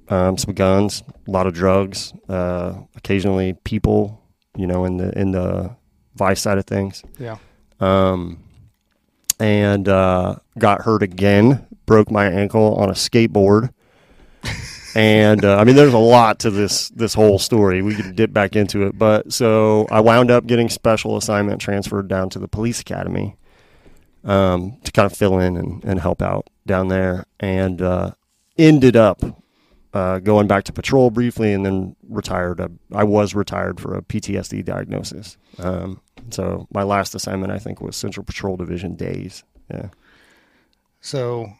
[0.10, 4.22] um, some guns, a lot of drugs, uh, occasionally people,
[4.58, 5.76] you know, in the in the
[6.16, 7.04] vice side of things.
[7.18, 7.38] Yeah.
[7.80, 8.44] Um,
[9.40, 13.72] and uh, got hurt again, broke my ankle on a skateboard.
[14.96, 17.82] And uh, I mean, there's a lot to this this whole story.
[17.82, 22.08] We could dip back into it, but so I wound up getting special assignment transferred
[22.08, 23.36] down to the police academy
[24.24, 28.12] um, to kind of fill in and, and help out down there, and uh,
[28.58, 29.22] ended up
[29.94, 32.60] uh, going back to patrol briefly, and then retired.
[32.60, 35.38] I, I was retired for a PTSD diagnosis.
[35.58, 39.44] Um, so my last assignment, I think, was Central Patrol Division days.
[39.72, 39.90] Yeah.
[41.02, 41.54] So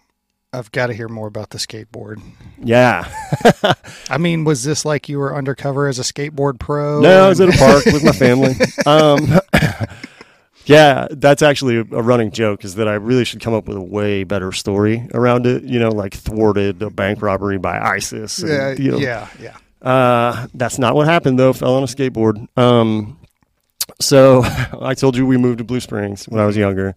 [0.52, 2.22] I've got to hear more about the skateboard.
[2.58, 3.08] Yeah.
[4.10, 7.02] I mean, was this like you were undercover as a skateboard pro?
[7.02, 8.56] No, I was at a park with my family.
[8.86, 9.40] Um,
[10.66, 13.82] yeah, that's actually a running joke is that I really should come up with a
[13.82, 15.64] way better story around it.
[15.64, 18.40] You know, like thwarted a bank robbery by ISIS.
[18.40, 19.58] and, yeah, you know, yeah, yeah.
[19.82, 21.54] Uh, that's not what happened though.
[21.54, 22.48] Fell on a skateboard.
[22.58, 23.20] Um,
[24.02, 24.42] so
[24.82, 26.96] I told you we moved to Blue Springs when I was younger.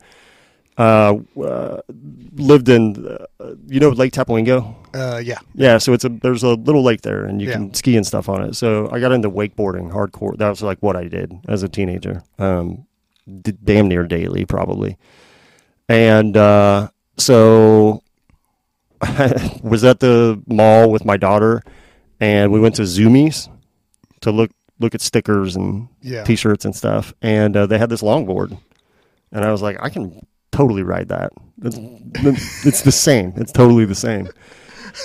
[0.78, 1.80] Uh, uh
[2.36, 4.74] lived in, uh, you know, Lake Tapawingo.
[4.94, 5.38] Uh, yeah.
[5.54, 7.54] Yeah, so it's a there's a little lake there, and you Yeah.
[7.54, 8.54] can ski and stuff on it.
[8.56, 10.36] So I got into wakeboarding hardcore.
[10.38, 12.22] That was like what I did as a teenager.
[12.38, 12.86] Um,
[13.42, 14.96] d- damn near daily, probably.
[15.88, 18.02] And uh, so
[19.62, 21.62] was at the mall with my daughter,
[22.20, 23.48] and we went to Zumiez
[24.20, 26.24] to look look at stickers and Yeah.
[26.24, 28.58] t-shirts and stuff and uh, they had this longboard
[29.30, 31.32] and i was like i can totally ride that.
[31.62, 31.78] It's,
[32.66, 33.32] it's the same.
[33.36, 34.28] It's totally the same.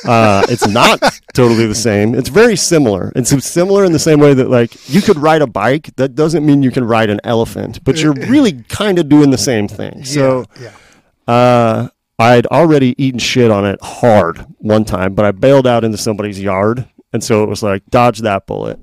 [0.06, 1.02] Uh, it's not
[1.34, 2.14] totally the same.
[2.14, 3.12] It's very similar.
[3.16, 5.96] It's similar in the same way that like you could ride a bike.
[5.96, 9.38] That doesn't mean you can ride an elephant but you're really kind of doing the
[9.38, 10.04] same thing.
[10.04, 10.74] So yeah.
[11.28, 11.88] uh,
[12.20, 16.40] I'd already eaten shit on it hard one time, but I bailed out into somebody's
[16.40, 18.80] yard, and so it was like dodge that bullet.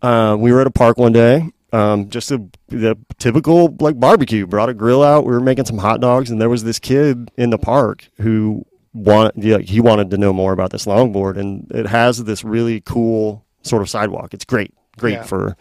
[0.00, 4.46] Uh, we were at a park one day, um, just a the typical like barbecue.
[4.46, 5.24] Brought a grill out.
[5.24, 8.64] We were making some hot dogs, and there was this kid in the park who
[8.94, 12.80] wanted yeah, he wanted to know more about this longboard, and it has this really
[12.80, 14.32] cool sort of sidewalk.
[14.34, 15.22] It's great, great Yeah.
[15.24, 15.56] for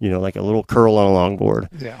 [0.00, 2.00] you know like a little curl on a longboard yeah.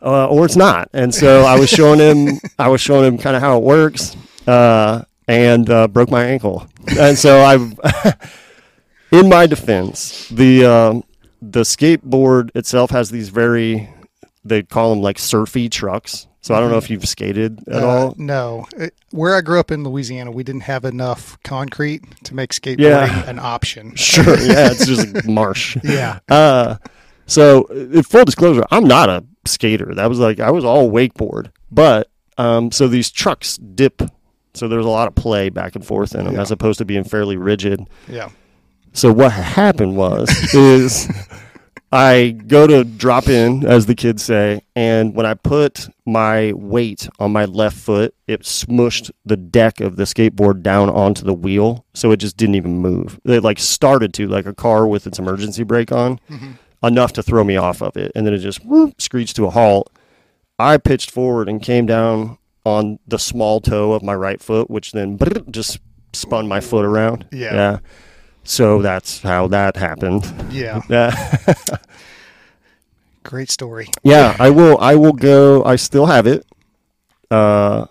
[0.00, 0.88] uh, or it's not.
[0.92, 4.16] And so I was showing him, I was showing him kind of how it works,
[4.46, 6.66] uh, and uh, broke my ankle.
[6.98, 7.78] And so I've,
[9.10, 11.04] in my defense, the um,
[11.50, 13.88] the skateboard itself has these very,
[14.44, 16.26] they call them like surfy trucks.
[16.40, 18.14] So I don't know if you've skated at Uh, all.
[18.18, 18.66] No.
[18.76, 22.80] It- where I grew up in Louisiana, we didn't have enough concrete to make skateboarding
[22.80, 23.28] Yeah.
[23.30, 23.92] an option.
[23.96, 25.76] Sure, yeah, it's just marsh.
[25.82, 26.18] Yeah.
[26.28, 26.76] Uh,
[27.26, 29.94] so uh, full disclosure, I'm not a skater.
[29.94, 34.02] That was like I was all wakeboard, but um, so these trucks dip,
[34.52, 36.42] so there's a lot of play back and forth in them Yeah.
[36.42, 37.80] as opposed to being fairly rigid.
[38.06, 38.28] Yeah.
[38.94, 41.08] So what happened was is
[41.90, 47.08] I go to drop in, as the kids say, and when I put my weight
[47.18, 51.84] on my left foot, it smushed the deck of the skateboard down onto the wheel,
[51.92, 53.20] so it just didn't even move.
[53.24, 56.52] It like started to like a car with its emergency brake on, mm-hmm.
[56.84, 59.50] enough to throw me off of it, and then it just whoop, screeched to a
[59.50, 59.92] halt.
[60.58, 64.92] I pitched forward and came down on the small toe of my right foot, which
[64.92, 65.18] then
[65.50, 65.78] just
[66.12, 67.26] spun my foot around.
[67.32, 67.54] Yeah.
[67.54, 67.78] Yeah.
[68.44, 70.24] So that's how that happened.
[70.50, 70.82] Yeah.
[73.24, 73.88] Great story.
[74.02, 76.46] yeah, I will I will go I still have it.
[77.30, 77.86] Uh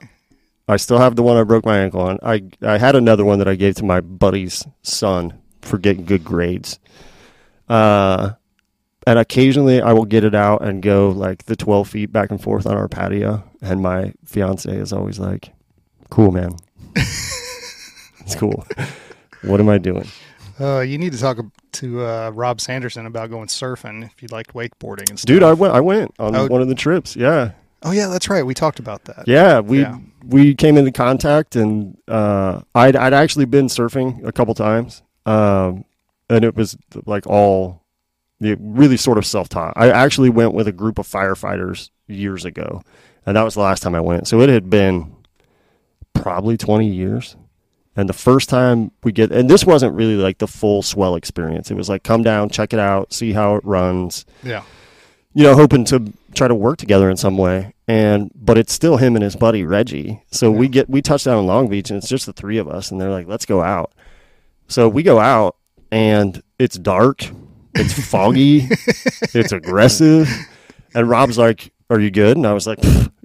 [0.67, 2.19] I still have the one I broke my ankle on.
[2.23, 6.23] I I had another one that I gave to my buddy's son for getting good
[6.23, 6.79] grades.
[7.67, 8.33] Uh
[9.07, 12.41] and occasionally I will get it out and go like the 12 feet back and
[12.41, 13.43] forth on our patio.
[13.61, 15.51] And my fiance is always like,
[16.09, 16.55] cool, man.
[16.95, 18.65] it's cool.
[19.41, 20.07] what am I doing?
[20.59, 21.37] Uh, you need to talk
[21.73, 25.27] to uh, Rob Sanderson about going surfing if you liked wakeboarding and stuff.
[25.27, 25.73] Dude, I went.
[25.73, 26.47] I went on Oh.
[26.47, 27.15] one of the trips.
[27.15, 28.45] Yeah, oh yeah, that's right.
[28.45, 29.27] We talked about that.
[29.27, 29.59] yeah.
[29.59, 29.97] We Yeah.
[30.25, 35.85] we came into contact, and uh, I'd I'd actually been surfing a couple times, um,
[36.29, 37.81] and it was like all
[38.39, 39.73] really sort of self taught.
[39.75, 42.81] I actually went with a group of firefighters years ago,
[43.25, 44.27] and that was the last time I went.
[44.27, 45.15] So it had been
[46.13, 47.35] probably twenty years.
[47.95, 51.69] And the first time we get, and this wasn't really like the full swell experience.
[51.69, 54.63] It was like come down, check it out, see how it runs, Yeah.
[55.33, 57.73] you know, hoping to try to work together in some way.
[57.87, 60.23] And but it's still him and his buddy Reggie.
[60.31, 62.67] So we get we touch down in Long Beach and it's just the three of
[62.67, 63.91] us and they're like, let's go out.
[64.67, 65.55] So we go out
[65.91, 67.29] and it's dark
[67.75, 68.67] It's foggy.
[69.33, 70.29] it's aggressive.
[70.95, 72.77] And Rob's like, "Are you good?" And I was like,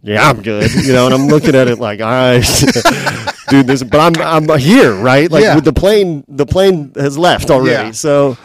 [0.03, 2.41] "Yeah, I'm good." You know, and I'm looking at it like, "I,
[3.51, 5.31] dude, this." But I'm I'm here, right?
[5.31, 5.55] Like Yeah.
[5.55, 7.87] with the plane, the plane has left already.
[7.89, 7.93] Yeah.
[7.93, 8.37] So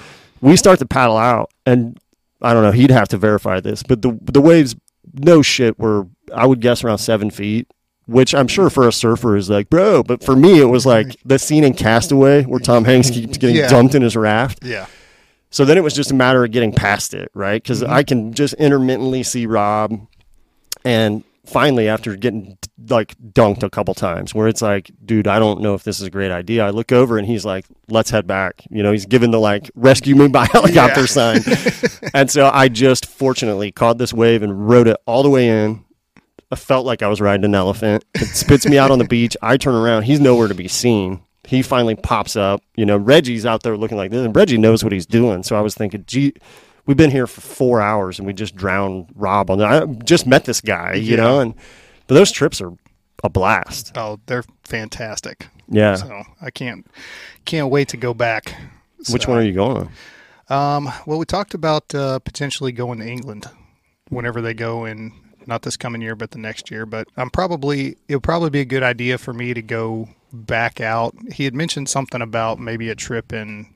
[0.42, 1.98] we start to paddle out, and
[2.42, 2.72] I don't know.
[2.72, 4.76] He'd have to verify this, but the the waves,
[5.13, 7.68] no shit, were I would guess around seven feet.
[8.06, 11.16] Which I'm sure for a surfer is like, bro, but for me it was like
[11.24, 13.70] the scene in Castaway where Tom Hanks keeps getting Yeah.
[13.70, 14.60] dumped in his raft.
[14.62, 14.88] Yeah.
[15.52, 17.63] So then it was just a matter of getting past it, right?
[17.63, 17.94] Because Mm-hmm.
[17.94, 20.06] I can just intermittently see Rob,
[20.84, 22.58] and finally, after getting
[22.90, 26.08] like dunked a couple times, where it's like, dude, I don't know if this is
[26.08, 26.66] a great idea.
[26.66, 28.64] I look over and he's like, let's head back.
[28.70, 31.06] You know, he's given the like rescue me by helicopter Yeah.
[31.06, 31.42] sign,
[32.14, 35.84] and so I just fortunately caught this wave and rode it all the way in.
[36.52, 38.06] I felt like I was riding an elephant.
[38.14, 39.36] It spits me out on the beach.
[39.42, 40.04] I turn around.
[40.04, 41.22] He's nowhere to be seen.
[41.46, 42.62] He finally pops up.
[42.76, 45.42] You know, Reggie's out there looking like this, and Reggie knows what he's doing.
[45.42, 46.34] So I was thinking, gee,
[46.86, 49.65] we've been here for four hours and we just drowned Rob on the.
[49.65, 51.15] I just met this guy, you Yeah.
[51.17, 51.54] know, and
[52.08, 52.72] but those trips are
[53.24, 53.91] a blast.
[53.96, 55.48] Oh, they're fantastic.
[55.69, 55.96] Yeah.
[55.96, 56.86] So I can't
[57.46, 58.54] can't wait to go back.
[59.10, 59.89] Which one are you going
[60.50, 60.86] on?
[60.88, 63.48] Um, well, we talked about uh, potentially going to England
[64.10, 65.12] whenever they go in,
[65.48, 66.86] not this coming year, but the next year.
[66.86, 70.82] But I'm probably it would probably be a good idea for me to go back
[70.82, 71.15] out.
[71.34, 73.67] He had mentioned something about maybe a trip in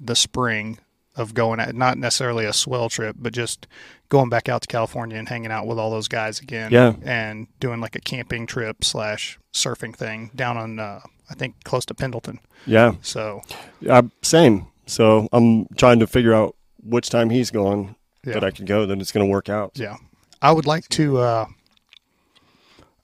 [0.00, 0.78] the spring
[1.18, 3.66] of going at not necessarily a swell trip, but just
[4.08, 6.70] going back out to California and hanging out with all those guys again.
[6.72, 6.94] Yeah.
[7.04, 11.00] and doing like a camping trip slash surfing thing down on uh,
[11.30, 12.38] I think close to Pendleton.
[12.66, 13.42] Yeah, So
[13.88, 14.68] uh, same.
[14.86, 18.34] So I'm trying to figure out which time he's going Yeah.
[18.34, 19.72] that I can go that it's going to work out.
[19.74, 19.96] Yeah.
[20.40, 21.46] I would like to uh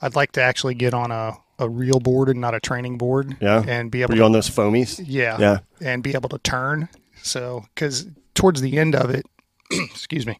[0.00, 3.36] I'd like to actually get on a, a real board and not a training board.
[3.40, 3.62] Yeah.
[3.66, 5.02] And be Are able you to on those foamies?
[5.04, 5.58] yeah, Yeah.
[5.80, 6.88] and be able to turn.
[7.24, 9.26] So cuz towards the end of it
[9.70, 10.38] excuse me.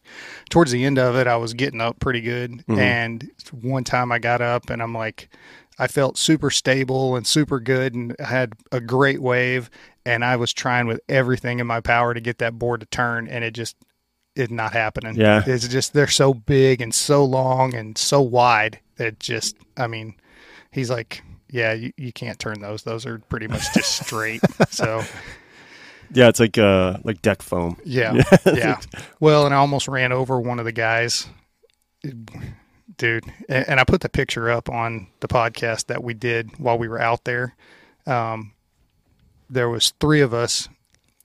[0.49, 2.79] Towards the end of it I was getting up pretty good Mm-hmm.
[2.79, 5.29] and one time I got up and I'm like
[5.77, 9.69] I felt super stable and super good and I had a great wave
[10.05, 13.27] and I was trying with everything in my power to get that board to turn
[13.27, 13.75] and it just
[14.37, 15.15] it's not happening.
[15.15, 15.43] Yeah.
[15.45, 20.15] It's just they're so big and so long and so wide that just I mean,
[20.71, 22.83] he's like, Yeah, you, you can't turn those.
[22.83, 24.41] Those are pretty much just straight.
[24.69, 25.03] so
[26.11, 27.77] Yeah, it's like uh like deck foam.
[27.85, 28.23] yeah.
[28.45, 28.79] Yeah.
[29.19, 31.27] Well, and I almost ran over one of the guys.
[32.97, 33.25] Dude.
[33.49, 37.01] And, I put the picture up on the podcast that we did while we were
[37.01, 37.55] out there.
[38.05, 38.53] Um
[39.49, 40.69] there was three of us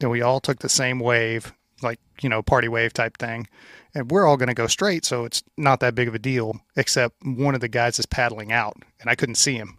[0.01, 3.47] and we all took the same wave, like, you know, party wave type thing.
[3.95, 6.61] And we're all going to go straight, so it's not that big of a deal,
[6.77, 9.79] except one of the guys is paddling out and I couldn't see him.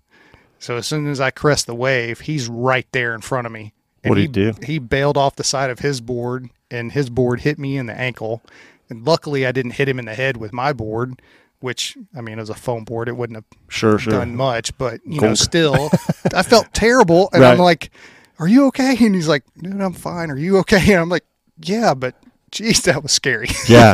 [0.59, 3.73] So as soon as I crest the wave, he's right there in front of me.
[4.03, 4.53] And What'd he do?
[4.63, 7.97] He bailed off the side of his board, and his board hit me in the
[7.97, 8.41] ankle.
[8.89, 11.21] And luckily, I didn't hit him in the head with my board,
[11.59, 13.07] which I mean, it was a foam board.
[13.07, 14.13] It wouldn't have Sure, sure.
[14.13, 15.89] done much, but you know, still,
[16.35, 17.91] I felt terrible, and I'm like,
[18.39, 20.31] "Are you okay?" And he's like, "Dude, I'm fine.
[20.31, 21.25] Are you okay?" And I'm like,
[21.61, 22.15] "Yeah, but
[22.51, 23.93] geez, that was scary." Yeah.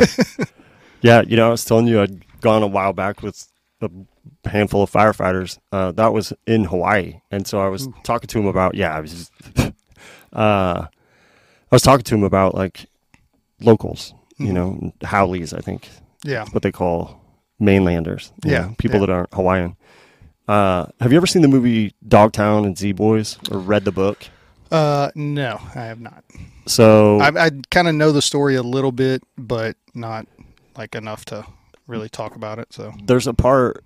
[1.02, 3.46] yeah, you know, I was telling you I'd gone a while back with
[3.82, 3.90] a
[4.48, 5.58] handful of firefighters.
[5.70, 7.20] Uh, that was in Hawaii.
[7.30, 9.12] And so I was talking to him about, yeah, I was
[9.54, 9.72] just,
[10.32, 12.86] uh, I was talking to him about like
[13.60, 15.88] locals, you know, haoles, I think,
[16.24, 17.20] yeah, what they call
[17.58, 18.32] mainlanders.
[18.44, 19.06] Yeah, know, people yeah.
[19.06, 19.76] that aren't Hawaiian.
[20.46, 24.28] Uh, have you ever seen the movie Dogtown and Z Boys or read the book?
[24.70, 26.24] uh, no, I have not.
[26.66, 30.26] So I, I kind of know the story a little bit, but not
[30.76, 31.46] like enough to
[31.86, 32.72] really talk about it.
[32.72, 33.84] So there's a part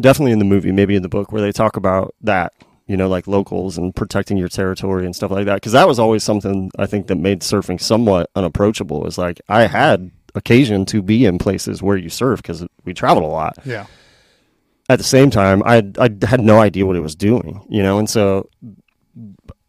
[0.00, 2.52] definitely in the movie maybe in the book where they talk about that
[2.88, 5.98] you know like locals and protecting your territory and stuff like that because that was
[5.98, 11.02] always something i think that made surfing somewhat unapproachable is like i had occasion to
[11.02, 13.58] be in places where you surf because we traveled a lot.
[13.64, 13.86] Yeah,
[14.88, 17.98] at the same time I, I had no idea what it was doing you know
[17.98, 18.48] and so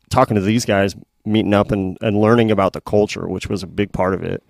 [0.10, 3.68] talking to these guys meeting up and, and learning about the culture which was a
[3.68, 4.44] big part of it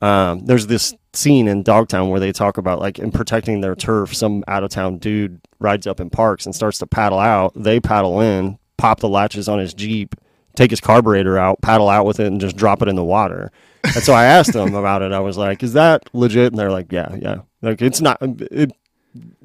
[0.00, 4.14] um, there's this scene in dogtown where they talk about like in protecting their turf
[4.14, 7.52] some out of town dude rides up in parks and starts to paddle out.
[7.54, 10.14] They paddle in pop the latches on his jeep
[10.56, 13.50] take his carburetor out paddle out with it and just drop it in the water.
[13.82, 15.12] And so i asked them about it.
[15.12, 16.52] I was like is that legit?
[16.52, 17.36] And they're like yeah yeah.
[17.62, 18.72] Like it's not it,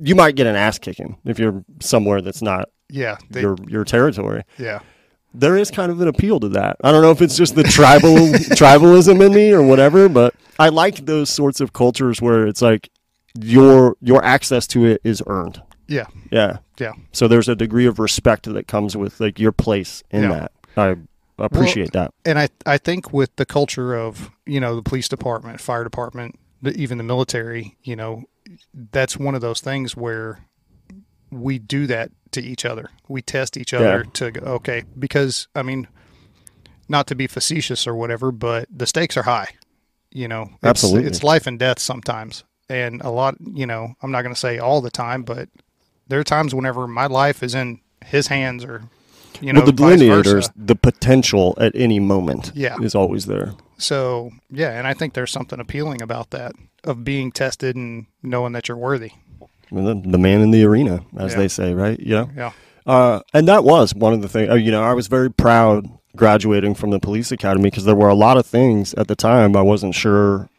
[0.02, 3.84] you might get an ass kicking if you're somewhere that's not yeah, they, your your
[3.84, 4.44] territory.
[4.58, 4.80] yeah,
[5.34, 6.78] There is kind of an appeal to that.
[6.84, 8.16] I don't know if it's just the tribal
[8.58, 12.90] tribalism in me or whatever, but I like those sorts of cultures where it's like
[13.40, 15.62] your your access to it is earned.
[15.88, 16.58] yeah, Yeah.
[16.80, 16.94] yeah.
[17.12, 20.30] So there's a degree of respect that comes with like your place in Yeah.
[20.30, 20.52] that.
[20.78, 20.96] I
[21.38, 22.12] appreciate that.
[22.26, 26.40] and I I think with the culture of you know the police department, fire department,
[26.66, 28.24] even the military, you know,
[28.92, 30.40] that's one of those things where
[31.32, 32.90] we do that to each other.
[33.08, 34.12] We test each other Yeah.
[34.14, 35.88] to go, okay because I mean,
[36.88, 39.50] not to be facetious or whatever, but the stakes are high.
[40.12, 41.08] You know, it's, Absolutely.
[41.08, 43.36] it's life and death sometimes, and a lot.
[43.40, 45.50] You know, I'm not going to say all the time, but
[46.08, 48.84] there are times whenever my life is in his hands or.
[49.42, 52.76] You know, well, the delineators, the potential at any moment Yeah.
[52.82, 53.54] is always there.
[53.78, 56.52] So yeah, and I think there's something appealing about that
[56.84, 59.12] of being tested and knowing that you're worthy.
[59.72, 61.38] The, the man in the arena, as Yeah.
[61.38, 62.00] they say, right?
[62.00, 62.26] Yeah.
[62.36, 62.52] Yeah.
[62.86, 64.50] Uh, and that was one of the things.
[64.50, 68.10] Uh, you know, I was very proud graduating from the police academy because there were
[68.10, 70.50] a lot of things at the time I wasn't sure.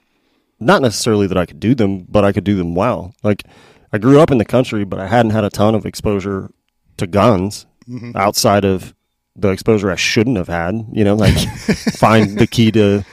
[0.60, 3.14] Not necessarily that I could do them, but I could do them well.
[3.22, 3.44] Like
[3.92, 6.50] I grew up in the country, but I hadn't had a ton of exposure
[6.98, 8.12] to guns Mm-hmm.
[8.16, 8.94] outside of
[9.34, 10.84] the exposure I shouldn't have had.
[10.92, 11.34] You know, like
[11.96, 13.04] find the key to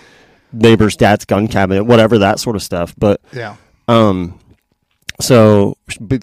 [0.53, 2.93] neighbor's dad's gun cabinet, whatever that sort of stuff.
[2.97, 3.55] But Yeah.
[3.87, 4.37] um,
[5.19, 5.77] so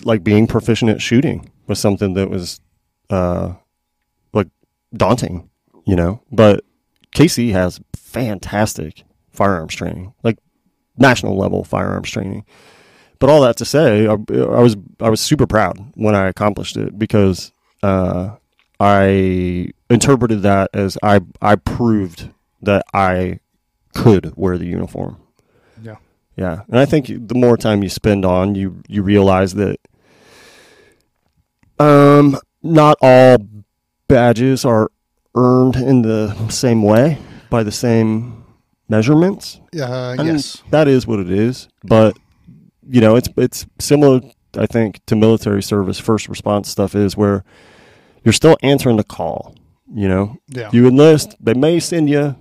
[0.05, 2.61] like being proficient at shooting was something that was
[3.11, 3.55] uh
[4.33, 4.49] like
[4.95, 5.51] daunting,
[5.85, 6.23] you know.
[6.31, 6.65] But
[7.15, 10.39] KC has fantastic firearms training, like
[10.97, 12.45] national level firearms training.
[13.19, 16.77] But all that to say, I, I was I was super proud when I accomplished
[16.77, 18.37] it because uh,
[18.81, 22.31] I interpreted that as I I proved
[22.63, 23.41] that I
[23.95, 25.19] could wear the uniform.
[26.37, 26.63] Yeah.
[26.69, 29.79] And I think the more time you spend on, you you realize that
[31.79, 33.37] um not all
[34.09, 34.91] badges are
[35.35, 37.19] earned in the same way
[37.51, 38.45] by the same
[38.89, 39.61] measurements.
[39.79, 40.63] Uh, And yes.
[40.71, 41.69] that is what it is.
[41.85, 42.17] But
[42.89, 44.21] you know, it's it's similar,
[44.59, 47.45] I think, to military service, first response stuff is where
[48.25, 49.55] you're still answering the call.
[49.95, 50.71] You know, Yeah.
[50.73, 51.37] you enlist.
[51.41, 52.37] They may send you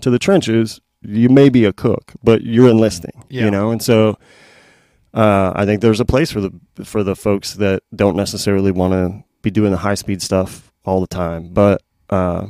[0.00, 0.80] to the trenches.
[1.06, 3.24] You may be a cook, but you're enlisting.
[3.28, 3.44] Yeah.
[3.44, 4.18] You know, and so
[5.14, 6.52] uh, I think there's a place for the
[6.84, 11.00] for the folks that don't necessarily want to be doing the high speed stuff all
[11.00, 11.48] the time.
[11.52, 12.48] But uh,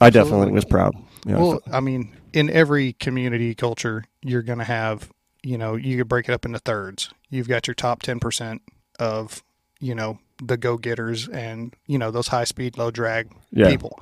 [0.00, 0.94] I definitely was proud.
[1.26, 5.10] Yeah, well, I mean, in every community culture, you're going to have,
[5.42, 7.12] you know, you could break it up into thirds.
[7.30, 8.60] You've got your top 10%
[8.98, 9.42] of,
[9.80, 13.70] you know, the go getters and, you know, those high speed, low drag Yeah.
[13.70, 13.98] people.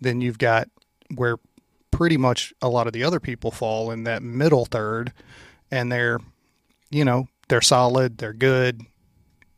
[0.00, 0.68] Then you've got
[1.14, 1.36] where
[1.96, 5.12] pretty much a lot of the other people fall in that middle third
[5.70, 6.18] and they're,
[6.90, 8.82] you know, they're solid, they're good.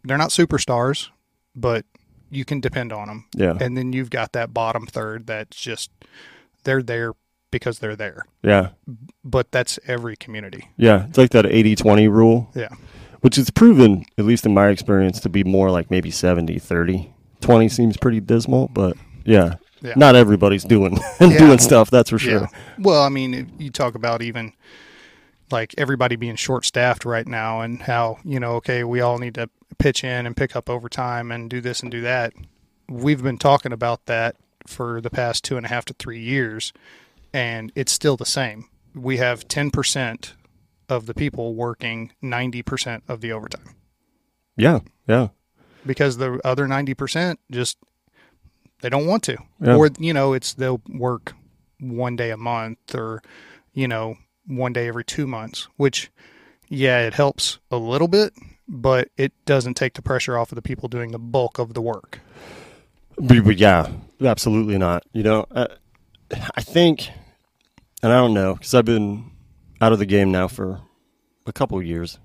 [0.04, 1.08] They're not superstars,
[1.56, 1.84] but
[2.30, 3.24] you can depend on them.
[3.34, 5.90] yeah, And then you've got that bottom third that's just
[6.62, 7.14] they're there
[7.50, 8.24] because they're there.
[8.42, 8.68] yeah.
[9.24, 10.68] But that's every community.
[10.76, 12.68] Yeah, it's like that 80-20 rule, Yeah.
[13.22, 17.10] which is proven, at least in my experience, to be more like maybe 70-30.
[17.40, 19.94] 20 seems pretty dismal, but yeah, Yeah.
[19.96, 21.38] not everybody's doing Yeah.
[21.38, 22.40] doing stuff, that's for sure.
[22.42, 22.46] Yeah.
[22.78, 24.52] Well, I mean, you talk about even
[25.50, 29.34] like everybody being short staffed right now and how, you know, okay, we all need
[29.36, 29.48] to
[29.78, 32.32] pitch in and pick up overtime and do this and do that.
[32.88, 36.72] We've been talking about that for the past two and a half to three years,
[37.32, 38.68] and it's still the same.
[38.94, 40.32] We have 10%
[40.88, 43.74] of the people working 90% of the overtime.
[44.56, 45.28] Yeah, yeah.
[45.86, 47.78] because the other 90% just
[48.80, 49.76] they don't want to Yeah.
[49.76, 51.34] or you know it's they'll work
[51.80, 53.22] one day a month or
[53.72, 54.16] you know
[54.46, 56.10] one day every 2 months which
[56.68, 58.32] yeah it helps a little bit
[58.68, 61.80] but it doesn't take the pressure off of the people doing the bulk of the
[61.82, 62.20] work
[63.18, 65.02] But, but yeah, absolutely not.
[65.12, 65.66] You know, I,
[66.54, 67.10] I think,
[68.02, 69.30] and I don't know, because I've been
[69.80, 70.80] out of the game now for
[71.46, 72.18] a couple of years,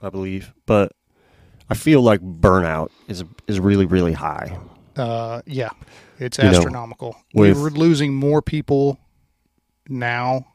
[0.00, 0.92] I believe, but
[1.68, 4.56] I feel like burnout is is really really high.
[5.00, 5.70] Uh yeah
[6.18, 7.16] it's You know, astronomical.
[7.34, 8.98] with- we're losing more people
[9.88, 10.46] now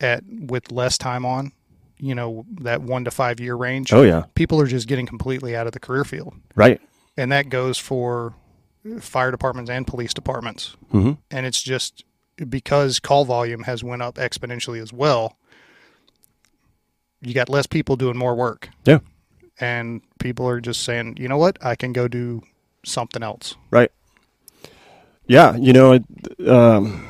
[0.00, 1.52] at with less time on
[1.98, 3.92] you know that 1 to 5 year range.
[3.92, 6.34] Oh yeah, people are just getting completely out of the career field.
[6.54, 6.80] Right.
[7.16, 8.34] and that goes for
[9.00, 10.76] fire departments and police departments.
[10.92, 12.04] Hmm and it's just
[12.48, 15.36] because call volume has went up exponentially as well
[17.22, 18.68] you got less people doing more work.
[18.84, 18.98] Yeah.
[19.58, 21.58] and people are just saying you know what?
[21.64, 22.42] I can go do
[22.86, 23.90] something else Right.
[25.28, 25.98] Yeah, you know,
[26.46, 27.04] um,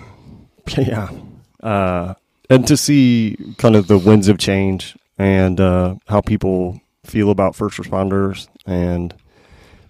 [0.79, 1.11] yeah,
[1.63, 2.15] uh,
[2.49, 7.55] and to see kind of the winds of change and uh, how people feel about
[7.55, 9.15] first responders and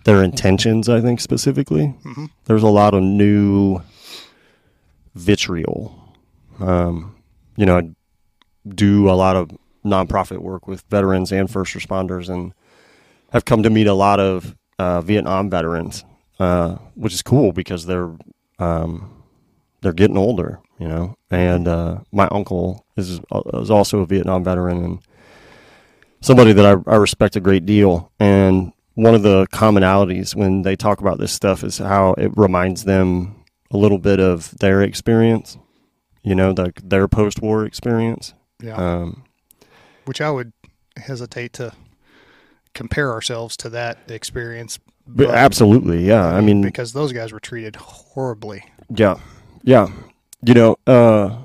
[0.05, 2.31] their intentions, I think specifically, Mhm.
[2.47, 3.81] there's a lot of new
[5.15, 5.95] vitriol.
[6.61, 7.15] Um,
[7.57, 7.91] you know, I
[8.69, 9.51] do a lot of
[9.85, 12.53] nonprofit work with veterans and first responders, and
[13.33, 16.05] have come to meet a lot of uh, Vietnam veterans,
[16.39, 18.11] uh, which is cool because they're
[18.59, 19.23] um,
[19.83, 21.15] they're getting older, you know.
[21.31, 23.21] And uh, my uncle is
[23.55, 24.99] is also a Vietnam veteran and
[26.21, 28.13] somebody that I, I respect a great deal.
[28.19, 32.85] And one of the commonalities when they talk about this stuff is how it reminds
[32.85, 35.59] them a little bit of their experience,
[36.23, 38.35] you know, like their post-war experience.
[38.63, 38.77] Yeah.
[38.77, 39.25] Um,
[40.07, 40.53] Which I would
[40.97, 41.73] hesitate to
[42.77, 44.79] compare ourselves to that experience.
[45.09, 46.25] but absolutely, yeah.
[46.27, 48.65] I mean, because those guys were treated horribly.
[48.95, 49.19] Yeah,
[49.65, 49.89] yeah.
[50.43, 51.37] You know, uh,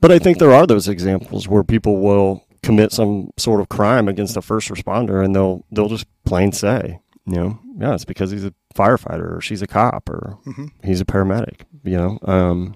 [0.00, 4.08] but I think there are those examples where people will commit some sort of crime
[4.08, 8.30] against a first responder, and they'll they'll just plain say, you know, yeah, it's because
[8.32, 10.70] he's a firefighter or she's a cop or Mhm.
[10.84, 11.60] he's a paramedic.
[11.84, 12.74] You know, um,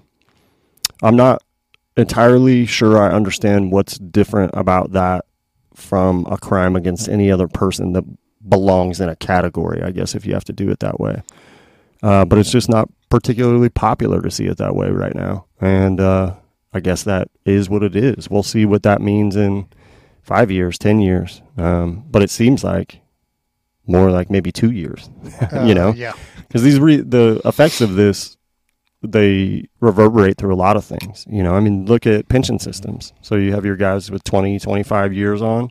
[1.01, 1.41] I'm not
[1.97, 5.25] entirely sure I understand what's different about that
[5.75, 8.03] from a crime against any other person that
[8.47, 9.81] belongs in a category.
[9.83, 11.21] I guess if you have to do it that way,
[12.01, 15.99] uh, but it's just not particularly popular to see it that way right now, and
[15.99, 16.35] uh,
[16.73, 18.29] I guess that is what it is.
[18.29, 19.67] We'll see what that means in
[20.21, 22.99] five years, ten years, um, but it seems like
[23.85, 25.09] more like maybe two years.
[25.51, 26.13] Uh, you know, Yeah.
[26.47, 28.37] because these re- the effects of this
[29.03, 31.55] they reverberate through a lot of things you know?
[31.55, 33.13] I mean look at pension systems.
[33.21, 35.69] So you have your guys with 20 25 years on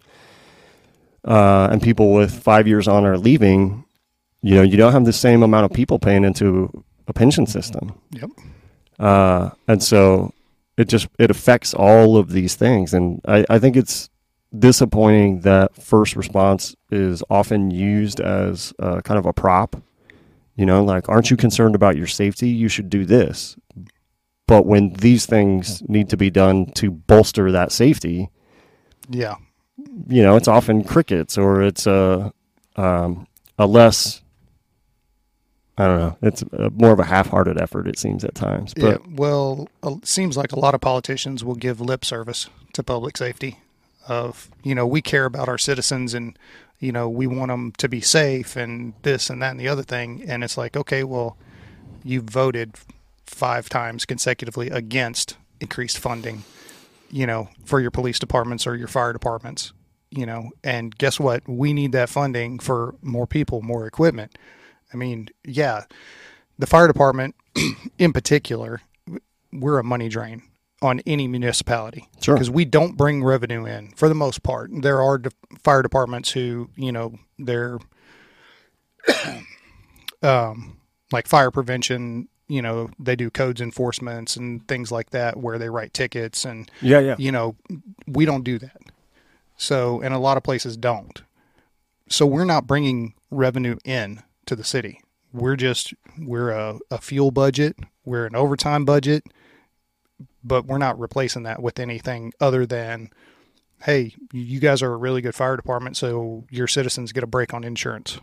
[1.25, 3.85] uh, and people with five years on are leaving
[4.43, 7.99] you know you don't have the same amount of people paying into a pension system.
[8.11, 8.31] Yep.
[8.99, 10.33] uh, and so
[10.77, 12.95] it just it affects all of these things.
[12.95, 14.09] And I, I think it's
[14.57, 19.77] disappointing that first response is often used as uh, kind of a prop
[20.57, 23.57] you know like aren't you concerned about your safety you should do this
[24.47, 28.29] but when these things need to be done to bolster that safety
[29.09, 29.37] Yeah.
[30.09, 32.33] you know it's often crickets or it's a
[32.77, 33.27] um,
[33.59, 34.23] a less
[35.79, 36.19] I don't know.
[36.21, 37.89] It's a, more of a half-hearted effort.
[37.89, 38.97] It seems at times, but yeah.
[39.11, 43.59] Well, it seems like a lot of politicians will give lip service to public safety.
[44.07, 46.39] Of you know, we care about our citizens and
[46.83, 49.85] you know we want them to be safe and this and that and the other
[49.85, 50.25] thing.
[50.27, 51.39] And it's like, okay, well,
[52.03, 52.75] you voted
[53.25, 56.43] five times consecutively against increased funding,
[57.09, 59.73] you know, for your police departments or your fire departments.
[60.11, 61.49] You know, and guess what?
[61.49, 64.37] We need that funding for more people, more equipment.
[64.93, 65.85] I mean, yeah,
[66.59, 67.35] the fire department
[67.99, 68.83] in particular,
[69.53, 70.43] we're a money drain
[70.83, 72.35] on any municipality Sure.
[72.35, 74.71] because we don't bring revenue in for the most part.
[74.73, 75.31] There are de-
[75.63, 77.79] fire departments who, you know, they're
[80.23, 80.79] um,
[81.13, 82.29] like fire prevention.
[82.49, 86.71] You know, they do codes enforcements and things like that where they write tickets and
[86.83, 87.57] yeah, yeah, you know,
[88.07, 88.77] we don't do that.
[89.57, 91.23] So, and a lot of places don't.
[92.09, 95.01] So we're not bringing revenue in to the city.
[95.33, 99.25] We're just we're a, a fuel budget, we're an overtime budget,
[100.45, 103.11] but we're not replacing that with anything other than,
[103.83, 107.53] hey, you guys are a really good fire department, so your citizens get a break
[107.55, 108.19] on insurance.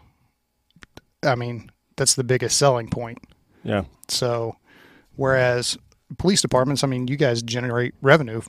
[1.24, 3.20] I mean, that's the biggest selling point.
[3.64, 3.84] yeah.
[4.08, 4.56] So,
[5.16, 5.78] whereas
[6.18, 8.42] police departments, I mean, you guys generate revenue.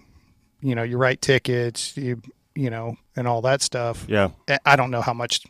[0.60, 2.22] You know, you write tickets, you
[2.54, 4.04] you know, and all that stuff.
[4.08, 4.30] Yeah.
[4.66, 5.42] I- don't know how much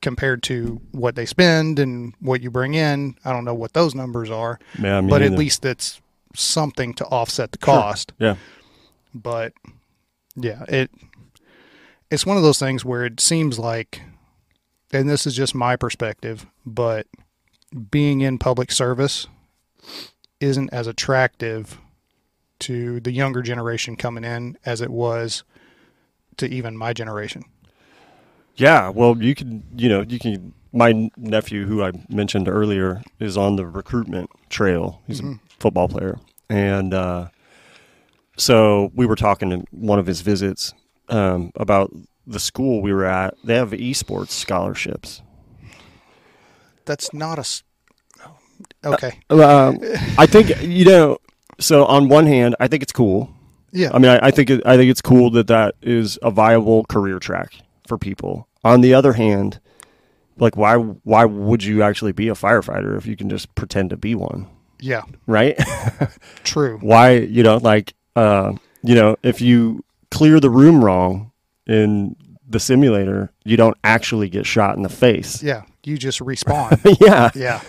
[0.00, 3.14] compared to what they spend and what you bring in.
[3.24, 6.00] I don't know what those numbers are, Yeah, but at least it's
[6.34, 8.12] something to offset the cost.
[8.18, 8.36] yeah,
[9.14, 9.52] But
[10.36, 10.90] yeah, it
[12.10, 14.02] it's one of those things where it seems like
[14.92, 17.06] and this is just my perspective, but
[17.90, 19.26] being in public service
[20.40, 21.78] isn't as attractive
[22.60, 25.42] to the younger generation coming in as it was
[26.36, 27.44] to even my generation.
[28.56, 28.88] yeah.
[28.88, 30.54] Well, you can, you know, you can.
[30.74, 35.00] My nephew, who I mentioned earlier, is on the recruitment trail.
[35.06, 36.18] He's a football player,
[36.48, 37.28] and uh,
[38.36, 40.74] so we were talking in one of his visits
[41.08, 41.92] um, about
[42.26, 43.34] the school we were at.
[43.44, 45.22] They have esports scholarships.
[46.84, 47.44] That's not a
[48.84, 49.20] okay.
[49.30, 49.78] Um,
[50.18, 51.18] I think you know.
[51.60, 53.32] So on one hand, I think it's cool.
[53.70, 53.90] Yeah.
[53.92, 56.84] I mean, I, I think it, I think it's cool that that is a viable
[56.84, 57.54] career track
[57.86, 58.48] for people.
[58.64, 59.60] On the other hand,
[60.38, 63.96] like why why would you actually be a firefighter if you can just pretend to
[63.96, 64.46] be one,
[64.80, 65.02] yeah.
[65.26, 65.58] right?
[66.44, 66.78] True.
[66.80, 71.32] why you know like uh, you know if you clear the room wrong
[71.66, 72.16] in
[72.48, 75.42] the simulator, you don't actually get shot in the face.
[75.42, 75.62] Yeah.
[75.82, 76.78] You just respawn.
[77.00, 77.30] yeah.
[77.34, 77.60] yeah.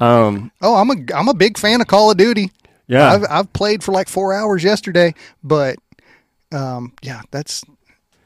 [0.00, 2.50] Um, Oh, I'm a I'm a big fan of Call of Duty.
[2.86, 3.12] yeah.
[3.12, 5.76] I've I've played for like four hours yesterday, but
[6.52, 7.62] um, yeah, that's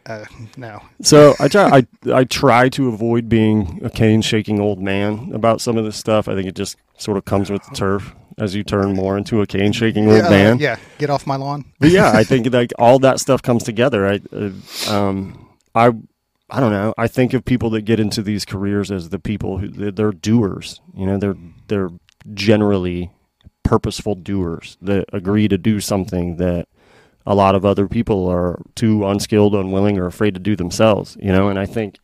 [0.06, 0.24] uh,
[0.56, 0.82] no.
[1.02, 5.60] So I try I I try to avoid being a cane shaking old man about
[5.60, 6.28] some of this stuff.
[6.28, 8.14] I think it just sort of comes with the turf.
[8.38, 10.58] as you turn more into a cane shaking old yeah, man.
[10.58, 11.64] yeah, get off my lawn.
[11.78, 14.06] But yeah, I think like all that stuff comes together.
[14.06, 15.92] I, uh, um, I,
[16.50, 16.94] I don't know.
[16.98, 20.12] I think of people that get into these careers as the people who they're, they're
[20.12, 20.80] doers.
[20.96, 21.36] You know, they're
[21.68, 21.90] they're
[22.32, 23.10] generally
[23.62, 26.68] purposeful doers that agree to do something that
[27.26, 31.16] a lot of other people are too unskilled, unwilling, or afraid to do themselves.
[31.20, 31.98] You know, and I think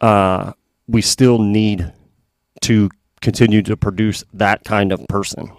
[0.00, 0.52] uh,
[0.88, 1.92] we still need
[2.62, 2.90] to
[3.20, 5.50] continue to produce that kind of person.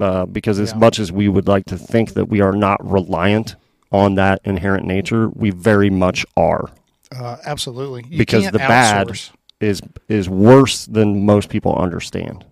[0.00, 0.78] Uh, because as Yeah.
[0.78, 3.56] much as we would like to think that we are not reliant
[3.90, 6.70] on that inherent nature, we very much are.
[7.14, 8.04] Uh, absolutely.
[8.08, 9.10] You Because the bad-
[9.60, 12.44] Is is worse than most people understand.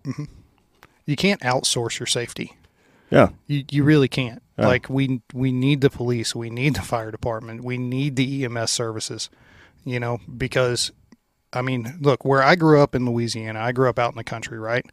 [1.07, 2.54] You can't outsource your safety.
[3.12, 4.42] Yeah, You you really can't.
[4.59, 4.66] Yeah.
[4.68, 8.70] Like we we need the police, we need the fire department, we need the EMS
[8.70, 9.30] services.
[9.84, 10.92] You know, because
[11.52, 14.24] I mean, look, where I grew up in Louisiana, I grew up out in the
[14.24, 14.84] country, right?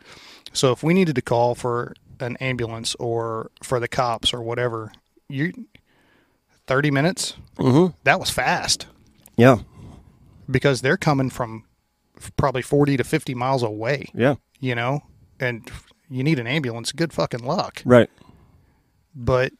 [0.54, 4.92] So if we needed to call for an ambulance or for the cops or whatever,
[5.30, 5.52] you
[6.68, 7.94] 30 minutes, mm-hmm.
[8.04, 8.88] that was fast
[9.36, 9.60] yeah,
[10.50, 11.66] because they're coming from
[12.38, 15.02] probably 40 to 50 miles away, yeah, you know?
[15.40, 15.70] And
[16.10, 17.82] you need an ambulance, good fucking luck.
[17.86, 18.10] right.
[19.16, 19.52] But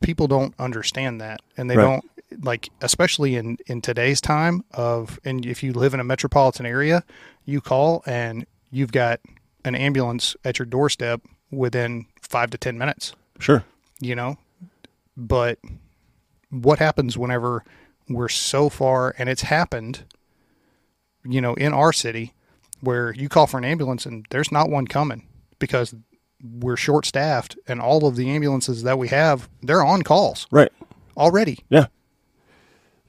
[0.00, 1.84] people don't understand that and they Right.
[1.84, 6.66] don't like especially in in today's time of and if you live in a metropolitan
[6.66, 7.04] area
[7.44, 9.20] you call and you've got
[9.64, 11.20] an ambulance at your doorstep
[11.50, 13.64] within 5 to 10 minutes Sure.
[14.00, 14.38] you know
[15.16, 15.58] but
[16.50, 17.62] what happens whenever
[18.08, 20.04] we're so far and it's happened
[21.24, 22.32] you know in our city
[22.80, 25.26] where you call for an ambulance and there's not one coming
[25.58, 25.94] because
[26.42, 30.72] we're short staffed and all of the ambulances that we have they're on calls Right.
[31.16, 31.86] already Yeah.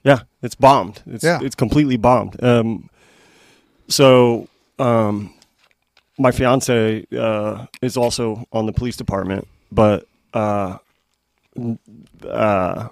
[0.04, 1.02] Yeah, it's bombed.
[1.06, 1.40] It's Yeah.
[1.42, 2.40] it's completely bombed.
[2.42, 2.88] Um,
[3.88, 4.46] so
[4.78, 5.34] um,
[6.18, 10.78] my fiance uh, is also on the police department, but uh,
[12.28, 12.88] uh,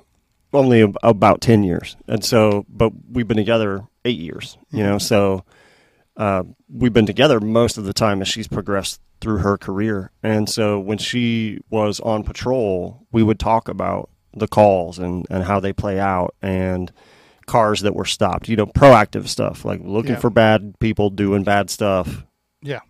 [0.52, 1.96] only ab- about ten years.
[2.08, 4.58] And so, but we've been together eight years.
[4.70, 5.44] You know, so
[6.16, 10.10] uh, we've been together most of the time as she's progressed through her career.
[10.22, 15.44] And so when she was on patrol, we would talk about the calls and, and
[15.44, 16.92] how they play out and
[17.46, 20.18] cars that were stopped, you know, proactive stuff, like looking Yeah.
[20.20, 22.24] for bad people doing bad stuff
[22.62, 22.80] yeah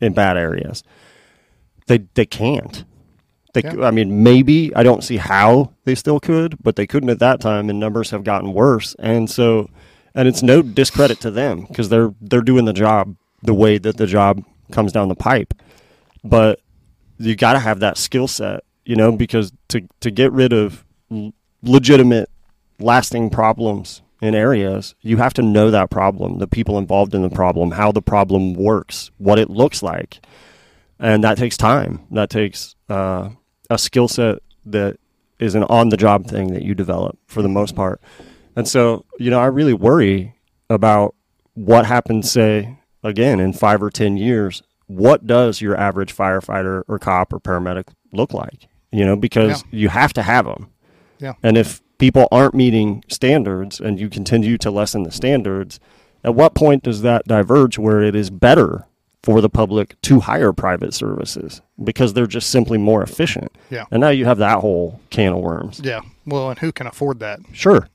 [0.00, 0.82] in bad areas.
[1.86, 2.84] They they can't.
[3.54, 3.86] They, Yeah.
[3.86, 7.40] I mean, maybe I don't see how they still could, but they couldn't at that
[7.40, 8.94] time, and numbers have gotten worse.
[8.98, 9.70] And so,
[10.14, 13.96] and it's no discredit to them because they're they're doing the job the way that
[13.96, 15.54] the job comes down the pipe.
[16.22, 16.60] But
[17.18, 20.84] you got to have that skill set, you know, because to to get rid of
[21.62, 22.30] legitimate,
[22.78, 27.30] lasting problems in areas, you have to know that problem, the people involved in the
[27.30, 30.24] problem, how the problem works, what it looks like,
[30.98, 32.06] and that takes time.
[32.10, 33.30] That takes uh,
[33.68, 34.98] a skill set that
[35.38, 38.00] is an on-the-job thing that you develop for the most part.
[38.56, 40.34] And so, you know, I really worry
[40.70, 41.14] about
[41.54, 44.62] what happens, say, again, in five or 10 years.
[44.86, 48.68] What does your average firefighter or cop or paramedic look like?
[48.92, 50.68] You know, because you have to have them.
[51.18, 51.34] Yeah.
[51.42, 55.80] And if people aren't meeting standards and you continue to lessen the standards,
[56.22, 58.86] at what point does that diverge where it is better
[59.22, 63.50] for the public to hire private services because they're just simply more efficient?
[63.70, 63.84] Yeah.
[63.90, 65.80] And now you have that whole can of worms.
[65.82, 67.88] yeah well and who can afford that Sure.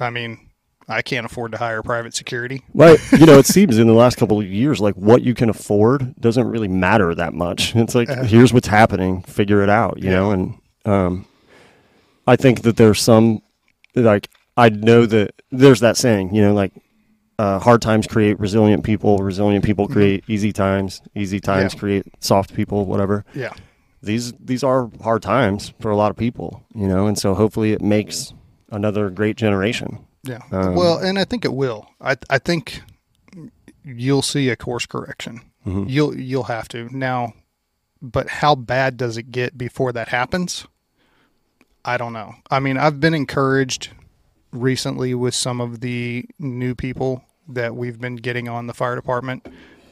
[0.00, 0.48] I mean
[0.88, 2.98] i can't afford to hire private security Right.
[3.12, 6.14] you know, it seems in the last couple of years, like what you can afford
[6.20, 7.74] doesn't really matter that much.
[7.82, 10.16] It's like, here's what's happening, figure it out, you Yeah.
[10.16, 10.30] know?
[10.32, 11.26] And um,
[12.26, 13.40] I think that there's some,
[13.94, 16.72] like, I know that there's that saying, you know, like,
[17.38, 21.80] uh, hard times create resilient people, resilient people create easy times, easy times Yeah.
[21.80, 23.24] create soft people, whatever.
[23.34, 23.52] yeah
[24.02, 27.72] These these are hard times for a lot of people, you know, and so hopefully
[27.72, 28.32] it makes
[28.70, 29.98] another great generation.
[30.22, 30.40] Yeah.
[30.52, 31.88] Um, well, and I think it will.
[32.00, 32.82] I I think
[33.84, 35.40] you'll see a course correction.
[35.66, 35.84] Mm-hmm.
[35.88, 37.34] You'll you'll have to now,
[38.02, 40.66] but how bad does it get before that happens?
[41.84, 42.34] I don't know.
[42.50, 43.88] I mean, I've been encouraged
[44.52, 49.46] recently with some of the new people that we've been getting on the fire department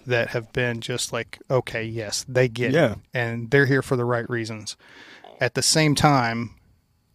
[0.06, 2.92] that have been just like, okay, yes, they get Yeah.
[2.92, 4.76] it, and they're here for the right reasons.
[5.40, 6.54] At the same time,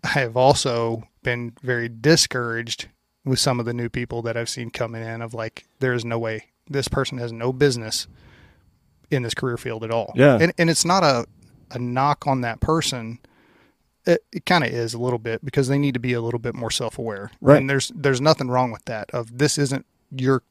[0.04, 2.88] I have also been very discouraged
[3.26, 6.04] with some of the new people that I've seen coming in of like, there is
[6.04, 8.08] no way this person has no business
[9.10, 10.12] in this career field at all.
[10.16, 10.38] Yeah.
[10.41, 11.26] And, and it's not a,
[11.72, 13.20] a knock on that person.
[14.06, 16.39] It, it kind of is a little bit because they need to be a little
[16.39, 17.32] bit more self-aware.
[17.39, 17.58] Right.
[17.58, 20.43] And there's, there's nothing wrong with that of this isn't your,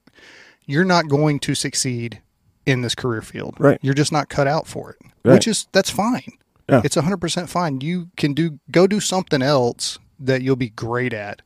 [0.65, 2.23] you're not going to succeed
[2.65, 3.57] in this career field.
[3.59, 3.79] Right.
[3.83, 5.35] You're just not cut out for it, Right.
[5.35, 6.33] which is that's fine.
[6.69, 6.81] Yeah.
[6.85, 7.81] It's 100% fine.
[7.81, 11.43] You can do go do something else that you'll be great at.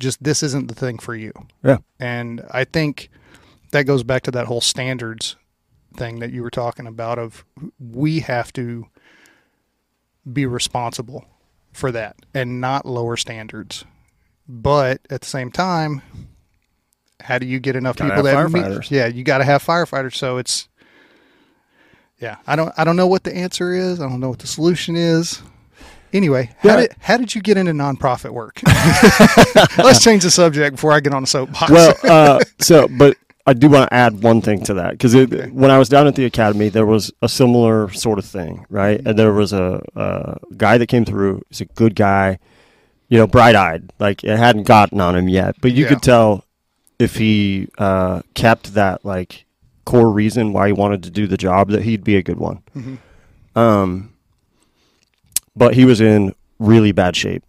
[0.00, 1.32] Just this isn't the thing for you.
[1.62, 1.78] Yeah.
[2.00, 3.10] And I think
[3.72, 5.36] that goes back to that whole standards
[5.96, 7.44] thing that you were talking about of
[7.78, 8.86] we have to
[10.32, 11.24] be responsible
[11.72, 13.84] for that and not lower standards.
[14.48, 16.02] But at the same time,
[17.20, 19.64] how do you get enough Gotta people have that meet- yeah, you got to have
[19.64, 20.14] firefighters.
[20.16, 20.68] So it's
[22.24, 24.00] yeah, I don't I don't know what the answer is.
[24.00, 25.42] I don't know what the solution is.
[26.12, 26.76] Anyway, how Yeah.
[26.82, 28.60] did how did you get into nonprofit work?
[29.78, 31.70] Let's change the subject before I get on the soapbox.
[31.70, 33.16] well, uh, so but
[33.46, 35.14] I do want to add one thing to that because
[35.52, 39.00] when I was down at the academy, there was a similar sort of thing, right?
[39.04, 41.42] And there was a, a guy that came through.
[41.50, 42.38] He's a good guy,
[43.08, 43.92] you know, bright eyed.
[43.98, 45.90] Like it hadn't gotten on him yet, but you Yeah.
[45.90, 46.44] could tell
[46.98, 49.44] if he uh, kept that like
[49.84, 52.60] core reason why he wanted to do the job that he'd be a good one.
[52.76, 52.98] Mhm.
[53.56, 54.10] Um,
[55.56, 57.42] but he was in really bad shape.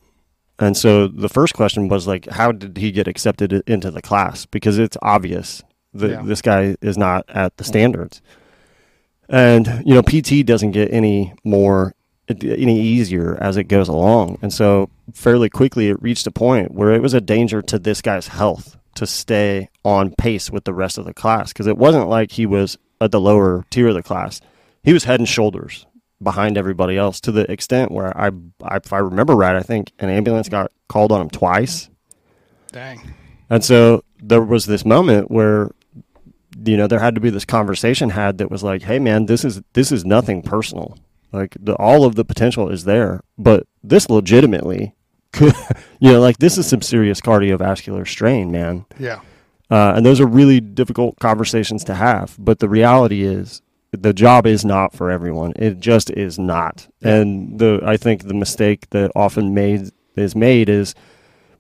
[0.60, 4.46] And so the first question was like, how did he get accepted into the class?
[4.46, 5.64] Because it's obvious
[5.94, 6.22] that Yeah.
[6.24, 8.22] this guy is not at the standards.
[9.28, 11.94] And you know, PT doesn't get any more
[12.30, 14.40] any easier as it goes along.
[14.42, 18.02] And so fairly quickly it reached a point where it was a danger to this
[18.02, 22.10] guy's health to stay on pace with the rest of the class because it wasn't
[22.10, 24.42] like he was at the lower tier of the class.
[24.84, 25.86] He was head and shoulders
[26.22, 28.32] behind everybody else to the extent where I,
[28.64, 31.90] I if I remember right, I think an ambulance got called on him twice.
[32.72, 33.14] Dang.
[33.50, 35.72] And so there was this moment where
[36.66, 39.44] you know there had to be this conversation had that was like, "Hey man, this
[39.44, 40.98] is this is nothing personal.
[41.32, 44.95] Like the, all of the potential is there, but this legitimately
[45.36, 45.54] could
[46.00, 49.22] you know, like this is some serious cardiovascular strain, man." Yeah.
[49.70, 52.36] Uh, and those are really difficult conversations to have.
[52.38, 53.62] But the reality is,
[53.92, 55.54] the job is not for everyone.
[55.56, 56.88] It just is not.
[57.02, 60.96] And the I think the mistake that often made is made is,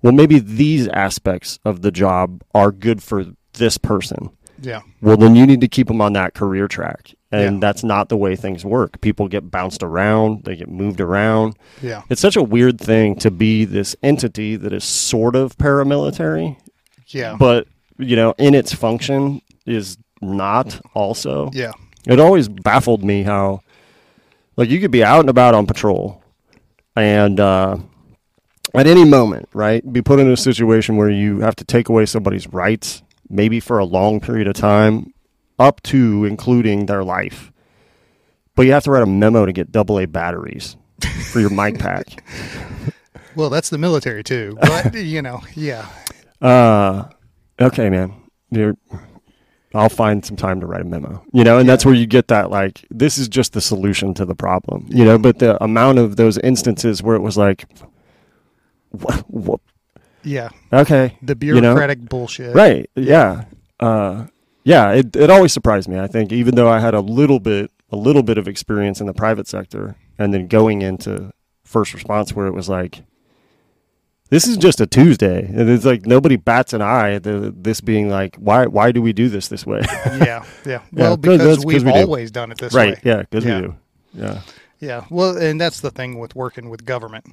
[0.01, 4.29] well, maybe these aspects of the job are good for this person.
[4.61, 4.81] Yeah.
[5.01, 7.13] Well, then you need to keep them on that career track.
[7.31, 7.59] And Yeah.
[7.67, 9.01] that's not the way things work.
[9.01, 11.55] People get bounced around, they get moved around.
[11.81, 12.03] Yeah.
[12.09, 16.55] It's such a weird thing to be this entity that is sort of paramilitary,
[17.07, 17.35] Yeah.
[17.37, 21.49] but you know, in its function is not also.
[21.53, 21.71] yeah.
[22.07, 23.61] It always baffled me how,
[24.57, 26.21] like, you could be out and about on patrol,
[26.95, 27.77] and uh,
[28.73, 32.05] at any moment, right, be put in a situation where you have to take away
[32.05, 35.13] somebody's rights, maybe for a long period of time,
[35.59, 37.51] up to including their life.
[38.55, 40.77] But you have to write a memo to get double A batteries
[41.31, 42.23] for your mic pack.
[43.35, 44.57] Well, that's the military too.
[44.61, 45.89] But you know, yeah.
[46.41, 47.03] Uh,
[47.59, 48.13] okay, man.
[48.49, 48.77] You're,
[49.73, 51.21] I'll find some time to write a memo.
[51.33, 51.73] You know, and Yeah.
[51.73, 54.85] that's where you get that like this is just the solution to the problem.
[54.89, 57.65] You know, but the amount of those instances where it was like,
[58.91, 59.59] what, what
[60.25, 60.49] Yeah.
[60.73, 61.61] okay, The You know?
[61.61, 62.55] bureaucratic bullshit.
[62.55, 63.45] right, yeah,
[63.79, 64.25] uh,
[64.63, 64.91] yeah.
[64.91, 65.99] It it always surprised me.
[65.99, 69.05] I think even though I had a little bit a little bit of experience in
[69.07, 71.31] the private sector, and then going into
[71.63, 73.03] first response where it was like.
[74.31, 77.19] This is just a Tuesday, and it's like nobody bats an eye.
[77.19, 78.65] The, this being like, why?
[78.65, 79.81] Why do we do this this way?
[80.17, 80.43] Yeah.
[80.65, 80.81] Yeah.
[80.91, 81.99] Well, Yeah, 'cause because we've we do.
[81.99, 82.85] always done it this right?
[82.87, 82.89] way.
[82.93, 83.01] Right.
[83.05, 83.55] Yeah, because Yeah.
[83.61, 83.75] we do.
[84.15, 84.41] Yeah,
[84.79, 85.05] Yeah.
[85.11, 87.25] Well, and that's the thing with working with government,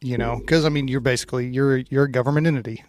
[0.00, 2.84] you know, because I mean, you're basically you're you're a government entity,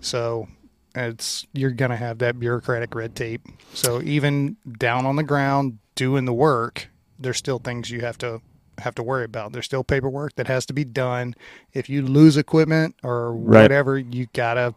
[0.00, 0.48] so
[0.94, 3.42] it's you're gonna have that bureaucratic red tape.
[3.74, 6.88] So even down on the ground doing the work,
[7.18, 8.40] there's still things you have to
[8.78, 9.52] have to worry about.
[9.52, 11.34] There's still paperwork that has to be done.
[11.72, 13.62] If you lose equipment or Right.
[13.62, 14.74] whatever, you gotta.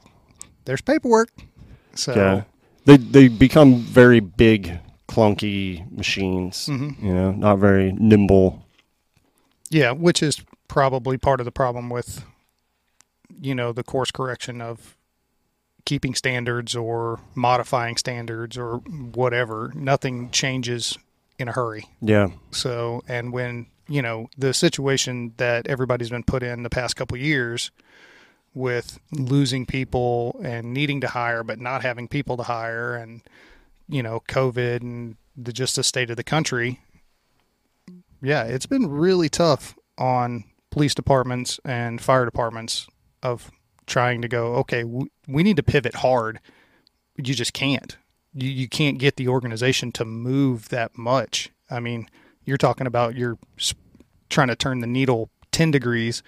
[0.66, 1.30] There's paperwork.
[1.96, 2.44] So yeah.
[2.86, 6.66] They they become very big, clunky machines.
[6.68, 7.02] Mhm.
[7.02, 8.66] You know, not very nimble.
[9.70, 10.42] Yeah, which is
[10.72, 12.24] probably part of the problem with,
[13.42, 14.96] you know, the course correction of
[15.84, 19.74] keeping standards or modifying standards or whatever.
[19.76, 20.98] Nothing changes
[21.38, 21.90] in a hurry.
[22.00, 26.96] Yeah, So, and when, you know, the situation that everybody's been put in the past
[26.96, 27.70] couple years
[28.54, 33.24] with losing people and needing to hire but not having people to hire and,
[33.90, 36.80] you know, COVID and the just the state of the country.
[38.22, 42.88] Yeah, it's been really tough on police departments and fire departments
[43.22, 43.52] of
[43.86, 46.40] trying to go, okay, we, need to pivot hard.
[47.18, 47.98] You just can't.
[48.34, 51.52] You, you can't get the organization to move that much.
[51.70, 52.08] I mean,
[52.46, 53.38] you're talking about you're
[54.30, 56.24] trying to turn the needle 10 degrees.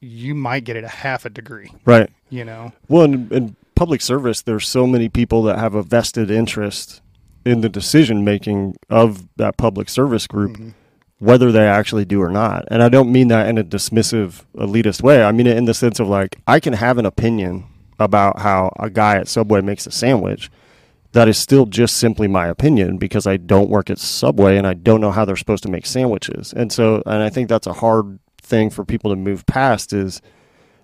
[0.00, 2.10] You might get it a half a degree, right.
[2.28, 2.72] you know?
[2.88, 7.00] Well, in, in public service, there's so many people that have a vested interest
[7.44, 10.74] in the decision making of that public service group, Mhm.
[11.22, 12.64] Whether they actually do or not.
[12.66, 15.22] And I don't mean that in a dismissive, elitist way.
[15.22, 17.64] I mean it in the sense of like, I can have an opinion
[18.00, 20.50] about how a guy at Subway makes a sandwich.
[21.12, 24.74] That is still just simply my opinion because I don't work at Subway and I
[24.74, 26.52] don't know how they're supposed to make sandwiches.
[26.54, 30.20] And so, and I think that's a hard thing for people to move past is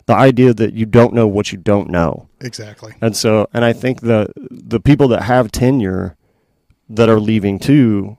[0.06, 2.28] the idea that you don't know what you don't know.
[2.42, 2.94] Exactly.
[3.00, 6.16] And so, and I think the the people that have tenure
[6.90, 8.18] that are leaving too,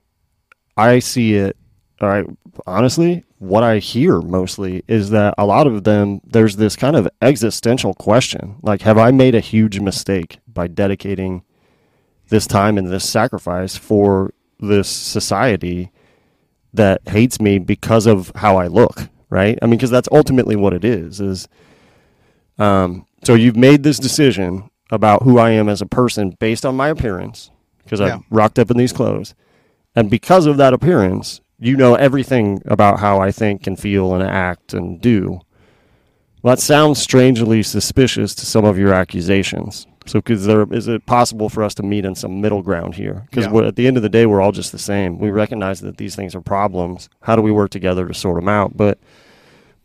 [0.76, 1.56] I see it.
[2.02, 2.26] All right,
[2.66, 7.10] honestly, what I hear mostly is that a lot of them there's this kind of
[7.22, 11.44] existential question, like, have I made a huge mistake by dedicating
[12.30, 15.92] this time and this sacrifice for this society
[16.74, 19.58] that hates me because of how I look, right?
[19.62, 21.20] I mean, because that's ultimately what it is.
[21.20, 21.48] Is
[22.58, 26.76] um, so you've made this decision about who I am as a person based on
[26.78, 27.52] my appearance
[27.84, 28.16] because Yeah.
[28.16, 29.34] I've rocked up in these clothes,
[29.96, 34.24] and because of that appearance, you know everything about how I think and feel and
[34.24, 35.42] act and do.
[36.42, 39.86] Well, that sounds strangely suspicious to some of your accusations.
[40.06, 43.26] So, because there is it possible for us to meet in some middle ground here?
[43.30, 43.68] Because Yeah.
[43.68, 45.20] at the end of the day, we're all just the same.
[45.20, 47.10] We recognize that these things are problems.
[47.22, 48.76] How do we work together to sort them out?
[48.78, 48.98] But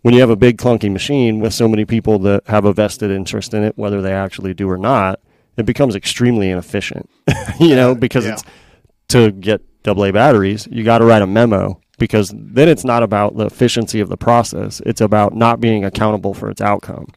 [0.02, 3.10] when you have a big clunky machine with so many people that have a vested
[3.10, 5.18] interest in it, whether they actually do or not,
[5.56, 7.10] it becomes extremely inefficient.
[7.60, 8.34] you know, because Yeah.
[8.34, 8.44] it's
[9.08, 13.36] to get AA batteries, you got to write a memo because then it's not about
[13.36, 14.80] the efficiency of the process.
[14.84, 17.08] It's about not being accountable for its outcome.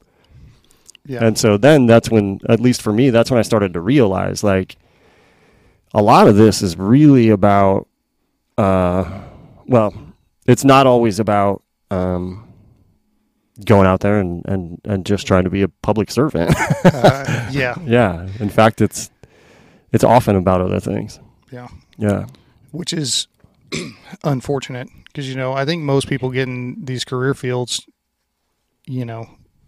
[1.06, 1.24] Yeah.
[1.24, 4.44] And so then that's when, at least for me, that's when I started to realize
[4.44, 4.78] like
[5.94, 7.88] a lot of this is really about,
[8.58, 9.22] uh,
[9.66, 9.94] well,
[10.46, 12.48] it's not always about um,
[13.66, 16.54] going out there and, and, and just trying to be a public servant.
[16.86, 17.76] uh, yeah.
[17.86, 18.28] yeah.
[18.40, 19.10] In fact, it's
[19.94, 21.20] it's often about other things.
[21.52, 21.68] Yeah.
[21.98, 22.28] Yeah.
[22.78, 23.28] Which is
[24.24, 27.86] unfortunate because, you know, I think most people get in these career fields,
[28.86, 29.28] you know,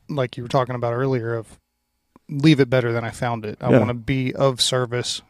[0.09, 1.59] like you were talking about earlier, of
[2.29, 3.57] leave it better than I found it.
[3.61, 3.77] I Yeah.
[3.79, 5.21] want to be of service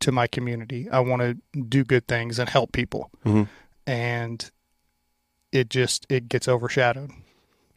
[0.00, 0.88] to my community.
[0.90, 3.10] I want to do good things and help people.
[3.24, 3.48] Mhm.
[3.86, 4.50] And
[5.50, 7.10] it just it gets overshadowed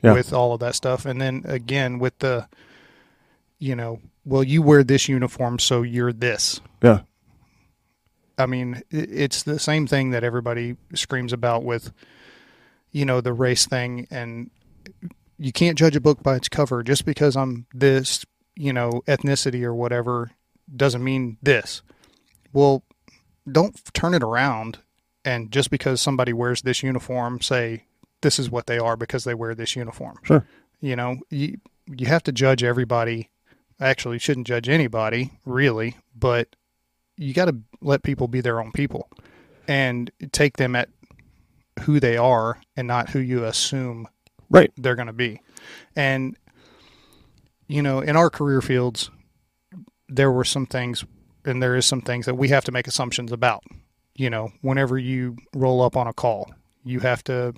[0.03, 0.13] Yeah.
[0.13, 1.05] with all of that stuff.
[1.05, 2.47] And then again with the
[3.59, 6.61] you know, well you wear this uniform so you're this.
[6.83, 7.01] Yeah.
[8.37, 11.91] I mean, it's the same thing that everybody screams about with,
[12.91, 14.07] you know, the race thing.
[14.11, 14.51] And
[15.37, 16.83] you can't judge a book by its cover.
[16.83, 18.25] Just because I'm this,
[18.55, 20.31] you know, ethnicity or whatever
[20.75, 21.81] doesn't mean this.
[22.53, 22.83] Well,
[23.51, 24.79] don't turn it around.
[25.25, 27.85] And just because somebody wears this uniform, say
[28.21, 30.17] this is what they are because they wear this uniform.
[30.23, 30.47] Sure.
[30.79, 31.57] You know, you,
[31.87, 33.29] you have to judge everybody.
[33.79, 36.55] Actually, you shouldn't judge anybody, really, but
[37.17, 39.09] you got to let people be their own people
[39.67, 40.89] and take them at
[41.81, 44.07] who they are and not who you assume
[44.49, 44.71] Right.
[44.77, 45.41] they're going to be.
[45.95, 46.37] And
[47.67, 49.11] you know, in our career fields,
[50.07, 51.03] there were some things,
[51.43, 53.63] and there is some things that we have to make assumptions about.
[54.15, 56.49] You know, whenever you roll up on a call,
[56.83, 57.53] you have to,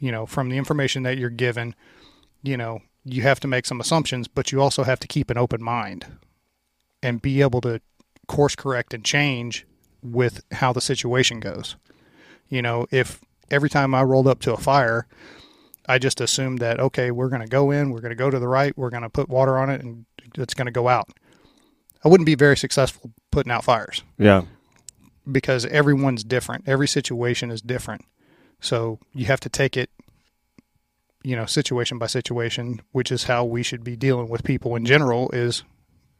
[0.00, 1.74] you know, from the information that you're given,
[2.42, 5.36] you know, you have to make some assumptions, but you also have to keep an
[5.36, 6.06] open mind
[7.02, 7.80] and be able to
[8.24, 9.66] course correct and change
[10.02, 11.76] with how the situation goes.
[12.48, 13.20] You know, if
[13.50, 15.06] every time I rolled up to a fire,
[15.88, 18.38] I just assumed that okay, we're going to go in, we're going to go to
[18.38, 20.04] the right, we're going to put water on it, and
[20.36, 21.08] it's going to go out.
[22.04, 24.42] I wouldn't be very successful putting out fires Yeah.
[25.30, 26.64] because everyone's different.
[26.68, 28.02] Every situation is different.
[28.60, 29.90] So you have to take it,
[31.22, 34.84] you know, situation by situation, which is how we should be dealing with people in
[34.84, 35.64] general is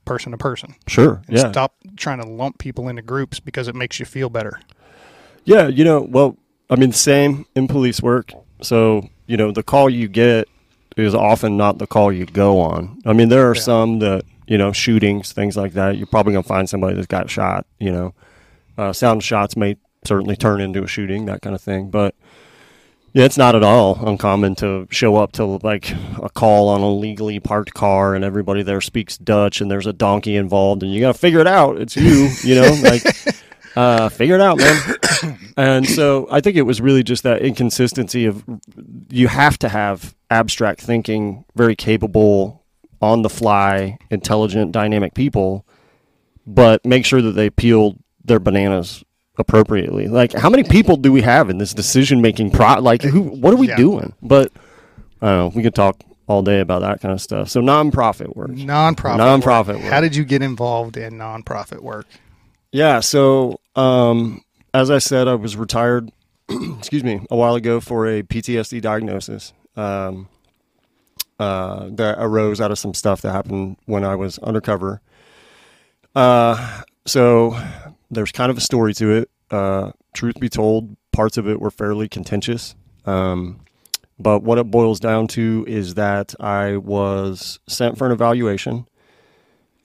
[0.05, 0.75] person to person.
[0.87, 1.23] Sure.
[1.29, 1.51] And Yeah.
[1.51, 4.61] stop trying to lump people into groups because it makes you feel better.
[5.45, 6.37] Yeah, you know, well,
[6.71, 8.33] I mean, same in police work.
[8.63, 10.49] So, you know, the call you get
[10.97, 12.99] is often not the call you go on.
[13.05, 13.61] I mean, there are Yeah.
[13.63, 15.97] some that, you know, shootings, things like that.
[15.99, 18.15] You're probably going to find somebody that's got shot, you know.
[18.79, 21.91] Uh, sound shots may certainly turn into a shooting, that kind of thing.
[21.91, 22.15] But
[23.15, 26.91] yeah, it's not at all uncommon to show up to like a call on a
[26.91, 31.01] legally parked car and everybody there speaks Dutch and there's a donkey involved and you
[31.01, 31.81] got to figure it out.
[31.81, 33.05] It's you, you know, like
[33.77, 35.39] uh, figure it out, man.
[35.57, 38.45] and so I think it was really just that inconsistency of
[39.11, 42.65] you have to have abstract thinking, very capable,
[43.01, 45.65] on the fly, intelligent, dynamic people,
[46.49, 49.05] but make sure that they peeled their bananas
[49.39, 50.07] appropriately.
[50.09, 52.79] Like, how many people do we have in this decision making pro?
[52.81, 53.23] Like, who?
[53.23, 53.77] What are we Yeah.
[53.77, 54.13] doing?
[54.23, 54.53] But
[55.23, 55.53] I don't know.
[55.57, 57.49] We could talk all day about that kind of stuff.
[57.51, 58.51] So nonprofit work.
[58.53, 59.19] Nonprofit.
[59.19, 59.83] Nonprofit work.
[59.83, 59.93] work.
[59.93, 62.07] How did you get involved in nonprofit work?
[62.73, 63.01] Yeah.
[63.01, 66.11] So, um, as I said, I was retired,
[66.79, 70.29] excuse me, a while ago for a PTSD diagnosis um,
[71.39, 75.01] uh, that arose out of some stuff that happened when I was undercover.
[76.15, 77.59] Uh, so,
[78.15, 79.31] there's kind of a story to it.
[79.51, 82.75] Uh, truth be told, parts of it were fairly contentious.
[83.05, 83.61] Um,
[84.19, 88.87] but what it boils down to is that I was sent for an evaluation.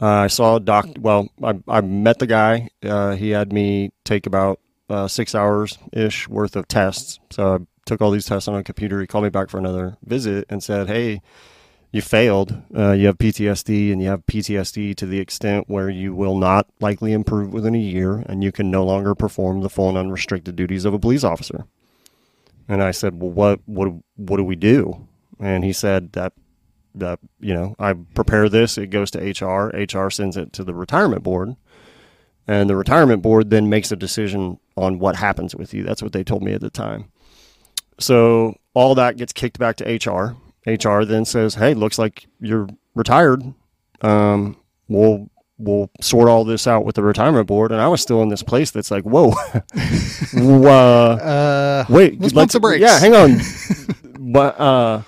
[0.02, 0.88] Uh, I saw a doc.
[0.98, 2.70] Well, I, I met the guy.
[2.84, 4.60] Uh, he had me take about
[4.90, 7.20] uh, six hours ish worth of tests.
[7.32, 9.02] So I took all these tests on a computer.
[9.02, 11.22] He called me back for another visit and said, "Hey,
[11.92, 12.62] you failed.
[12.76, 16.68] Uh, you have PTSD, and you have PTSD to the extent where you will not
[16.80, 20.56] likely improve within a year, and you can no longer perform the full and unrestricted
[20.56, 21.66] duties of a police officer."
[22.68, 25.08] And I said, "Well, what what what do we do?"
[25.40, 26.34] And he said that
[26.94, 28.78] that you know I prepare this.
[28.78, 29.72] It goes to HR.
[29.76, 31.56] HR sends it to the retirement board,
[32.48, 35.84] and the retirement board then makes a decision on what happens with you.
[35.84, 37.12] That's what they told me at the time.
[38.00, 40.38] So all that gets kicked back to HR.
[40.66, 43.44] HR then says, "Hey, looks like you're retired.
[44.02, 44.58] Um,
[44.88, 48.30] we'll we'll sort all this out with the retirement board." And I was still in
[48.30, 49.34] this place that's like, "Whoa,
[50.34, 52.82] uh, Uh, wait, let's brakes.
[52.82, 53.40] Yeah, hang on.
[54.32, 55.02] but uh,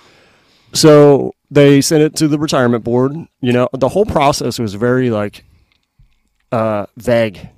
[0.72, 3.12] so they sent it to the retirement board.
[3.40, 5.44] You know, the whole process was very like
[6.50, 7.48] uh, vague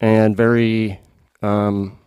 [0.00, 1.00] and very
[1.42, 1.98] um,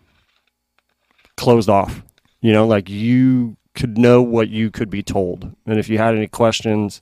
[1.38, 2.04] closed off.
[2.42, 6.16] You know, like you could know what you could be told, and if you had
[6.16, 7.02] any questions,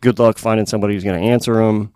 [0.00, 1.92] good luck finding somebody who's going to answer them,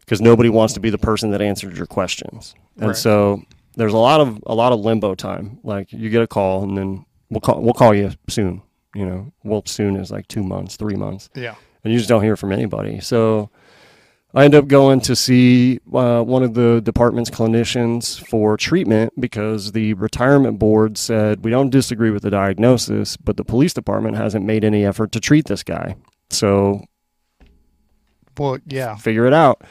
[0.00, 2.54] because nobody wants to be the person that answered your questions.
[2.76, 2.96] And Right.
[2.96, 3.42] so
[3.76, 5.58] there's a lot of a lot of limbo time.
[5.64, 8.62] Like you get a call, and then we'll call we'll call you soon.
[8.94, 11.54] You know, well, soon is like two months, three months yeah.
[11.82, 13.00] and you just don't hear from anybody.
[13.00, 13.48] So
[14.34, 19.72] I end up going to see uh, one of the department's clinicians for treatment because
[19.72, 24.46] the retirement board said we don't disagree with the diagnosis, but the police department hasn't
[24.46, 25.96] made any effort to treat this guy.
[26.30, 26.82] So
[28.38, 28.96] Well, yeah.
[28.96, 29.62] figure it out.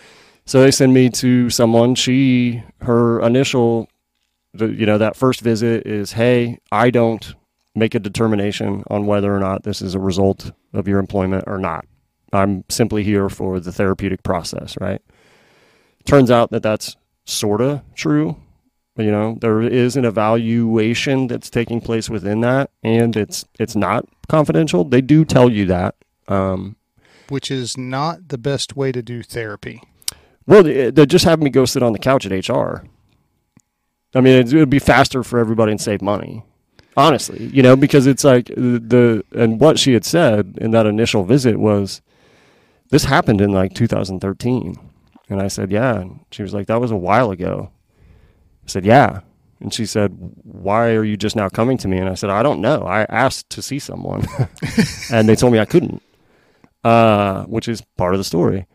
[0.46, 1.96] So they send me to someone.
[1.96, 3.90] She, her initial,
[4.54, 7.34] you know, that first visit is, hey, I don't
[7.74, 11.58] make a determination on whether or not this is a result of your employment or
[11.58, 11.86] not.
[12.34, 15.02] I'm simply here for the therapeutic process, right?
[16.06, 18.38] Turns out that that's sort of true.
[18.98, 24.06] You know, there is an evaluation that's taking place within that, and it's it's not
[24.28, 24.84] confidential.
[24.84, 25.96] They do tell you that.
[26.28, 26.76] Um,
[27.30, 29.82] Which is not the best way to do therapy.
[30.46, 32.84] Well, they, they just have me go sit on the couch at HR.
[34.14, 36.44] I mean, it would be faster for everybody and save money.
[36.98, 41.24] Honestly, you know, because it's like the and what she had said in that initial
[41.24, 42.02] visit was,
[42.92, 44.76] this happened in like 2013,
[45.30, 46.00] and I said, yeah.
[46.00, 47.72] And she was like, that was a while ago.
[48.64, 49.22] I said, yeah.
[49.60, 51.98] And she said, why are you just now coming to me?
[51.98, 52.84] And I said, I don't know.
[52.84, 54.26] I asked to see someone,
[55.12, 56.02] and they told me I couldn't,
[56.84, 58.68] uh, which is part of the story.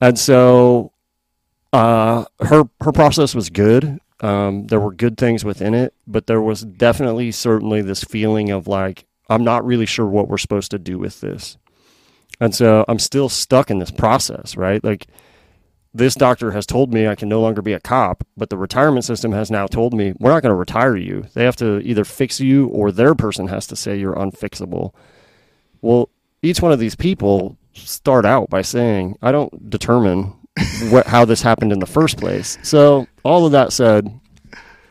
[0.00, 0.92] And so
[1.72, 3.98] uh, her her process was good.
[4.20, 8.68] Um, there were good things within it, but there was definitely certainly this feeling of
[8.68, 11.58] like I'm not really sure what we're supposed to do with this.
[12.40, 14.82] And so I'm still stuck in this process, right?
[14.82, 15.06] Like
[15.92, 19.04] this doctor has told me I can no longer be a cop, but the retirement
[19.04, 21.26] system has now told me we're not going to retire you.
[21.34, 24.92] They have to either fix you or their person has to say you're unfixable.
[25.80, 26.08] Well,
[26.42, 30.32] each one of these people start out by saying, I don't determine
[30.90, 32.58] what, how this happened in the first place.
[32.62, 34.20] So, all of that said,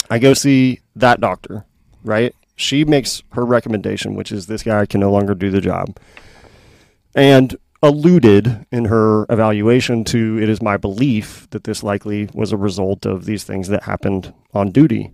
[0.10, 1.66] I go see that doctor,
[2.04, 2.34] right?
[2.56, 5.98] She makes her recommendation, which is this guy can no longer do the job.
[7.16, 12.58] And alluded in her evaluation to it is my belief that this likely was a
[12.58, 15.12] result of these things that happened on duty.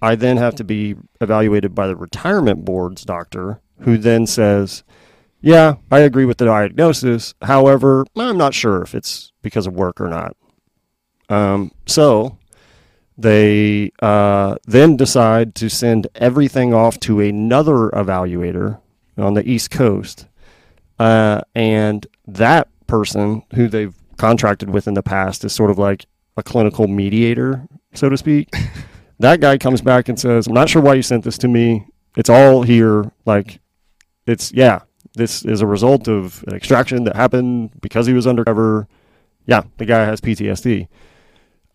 [0.00, 4.84] I then have to be evaluated by the retirement board's doctor, who then says,
[5.40, 7.34] Yeah, I agree with the diagnosis.
[7.42, 10.36] However, I'm not sure if it's because of work or not.
[11.28, 12.38] Um, so
[13.18, 18.80] they uh, then decide to send everything off to another evaluator
[19.16, 20.26] on the East Coast.
[20.98, 26.06] Uh, and that person who they've contracted with in the past is sort of like
[26.36, 28.54] a clinical mediator, so to speak.
[29.18, 31.86] that guy comes back and says, I'm not sure why you sent this to me.
[32.16, 33.10] It's all here.
[33.24, 33.60] Like,
[34.26, 34.80] it's, yeah,
[35.14, 38.88] this is a result of an extraction that happened because he was undercover.
[39.46, 40.88] Yeah, the guy has PTSD.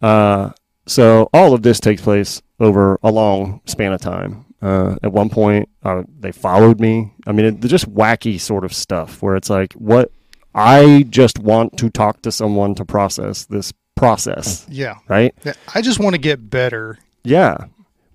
[0.02, 0.52] Uh,
[0.88, 4.46] so all of this takes place over a long span of time.
[4.62, 7.14] Uh, at one point, uh, they followed me.
[7.26, 10.12] I mean, it, just wacky sort of stuff where it's like, what
[10.54, 14.96] I just want to talk to someone to process this process, Yeah.
[15.08, 15.34] right?
[15.44, 17.00] Yeah, I just want to get better.
[17.24, 17.58] Yeah.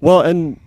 [0.01, 0.61] Well, and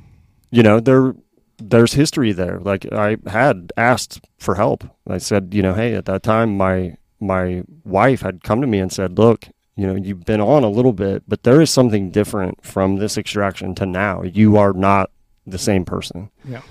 [0.51, 1.13] you know, there
[1.61, 2.59] there's history there.
[2.59, 4.83] Like I had asked for help.
[5.07, 8.79] I said, you know, hey, at that time my my wife had come to me
[8.79, 12.11] and said, "Look, you know, you've been on a little bit, but there is something
[12.11, 14.23] different from this extraction to now.
[14.23, 15.11] You are not
[15.51, 16.61] the same person." Yeah.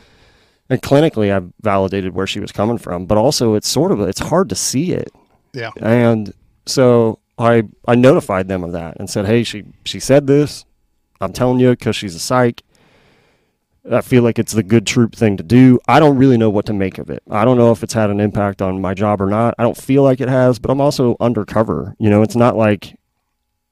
[0.71, 4.21] And clinically, I validated where she was coming from, but also it's sort of it's
[4.21, 5.11] hard to see it.
[5.55, 5.71] Yeah.
[5.81, 6.33] And
[6.67, 10.65] so I I notified them of that and said, "Hey, she she said this.
[11.21, 12.63] I'm telling you because she's a psych.
[13.91, 15.79] I feel like it's the good troop thing to do.
[15.89, 17.23] I don't really know what to make of it.
[17.31, 19.55] I don't know if it's had an impact on my job or not.
[19.59, 21.97] I don't feel like it has, but I'm also undercover.
[21.99, 22.99] You know, it's not like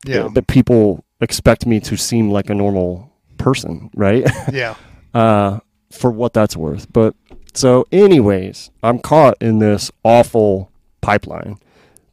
[0.07, 0.29] Yeah.
[0.33, 4.25] that people expect me to seem like a normal person, right?
[4.53, 4.75] Yeah.
[5.17, 5.61] uh,
[5.91, 6.93] for what that's worth.
[6.93, 7.15] But
[7.55, 11.59] so, anyways, I'm caught in this awful pipeline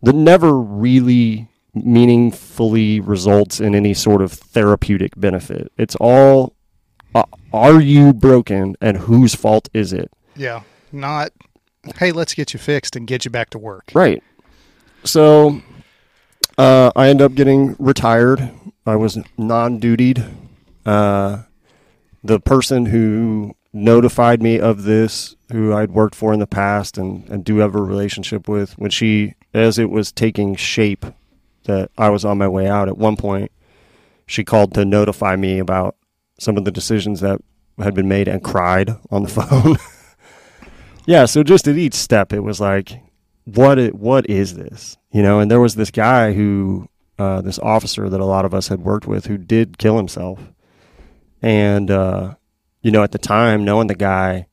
[0.03, 5.69] that never really meaningfully results in any sort of therapeutic benefit.
[5.77, 6.53] It's all,
[7.13, 10.09] uh, are you broken and whose fault is it?
[10.35, 10.61] Yeah.
[10.91, 11.31] Not,
[11.97, 13.91] hey, let's get you fixed and get you back to work.
[13.93, 14.23] Right.
[15.03, 15.61] So,
[16.57, 18.49] uh, I end up getting retired.
[18.85, 20.31] I was non-dutied.
[20.85, 21.43] Uh,
[22.24, 27.28] the person who notified me of this, who I'd worked for in the past and,
[27.30, 31.05] and do have a relationship with, when she, as it was taking shape,
[31.65, 33.51] that I was on my way out at one point,
[34.26, 35.95] she called to notify me about
[36.39, 37.41] some of the decisions that
[37.78, 39.78] had been made and cried on the phone.
[41.05, 43.01] yeah, so just at each step, it was like,
[43.45, 44.97] what it, what is this?
[45.11, 46.88] You know, and there was this guy who,
[47.19, 50.39] uh, this officer that a lot of us had worked with, who did kill himself,
[51.43, 52.35] and uh,
[52.81, 54.47] you know, at the time, knowing the guy,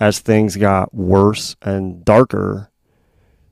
[0.00, 2.70] as things got worse and darker,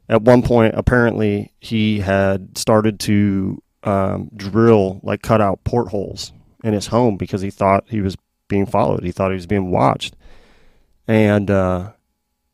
[0.08, 6.32] at one point, apparently, he had started to um, drill like cut out portholes
[6.64, 8.16] in his home because he thought he was
[8.48, 9.04] being followed.
[9.04, 10.16] He thought he was being watched,
[11.06, 11.92] and uh,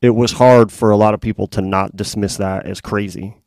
[0.01, 3.37] it was hard for a lot of people to not dismiss that as crazy.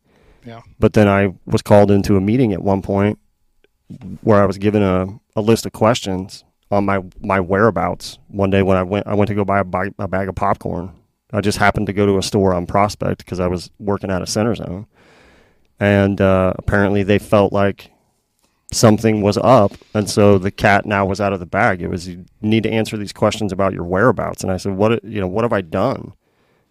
[0.44, 0.62] Yeah.
[0.78, 3.18] But then I was called into a meeting at one point
[4.22, 5.06] where I was given a,
[5.36, 8.18] a list of questions on my, my whereabouts.
[8.28, 10.34] One day when I went I went to go buy a, bag, a bag of
[10.34, 10.92] popcorn.
[11.32, 14.22] I just happened to go to a store on Prospect because I was working at
[14.22, 14.86] a center zone,
[15.78, 17.90] and uh, apparently they felt like
[18.72, 21.82] something was up, and so the cat now was out of the bag.
[21.82, 25.04] It was you need to answer these questions about your whereabouts, and I said, what
[25.04, 26.14] you know, what have I done?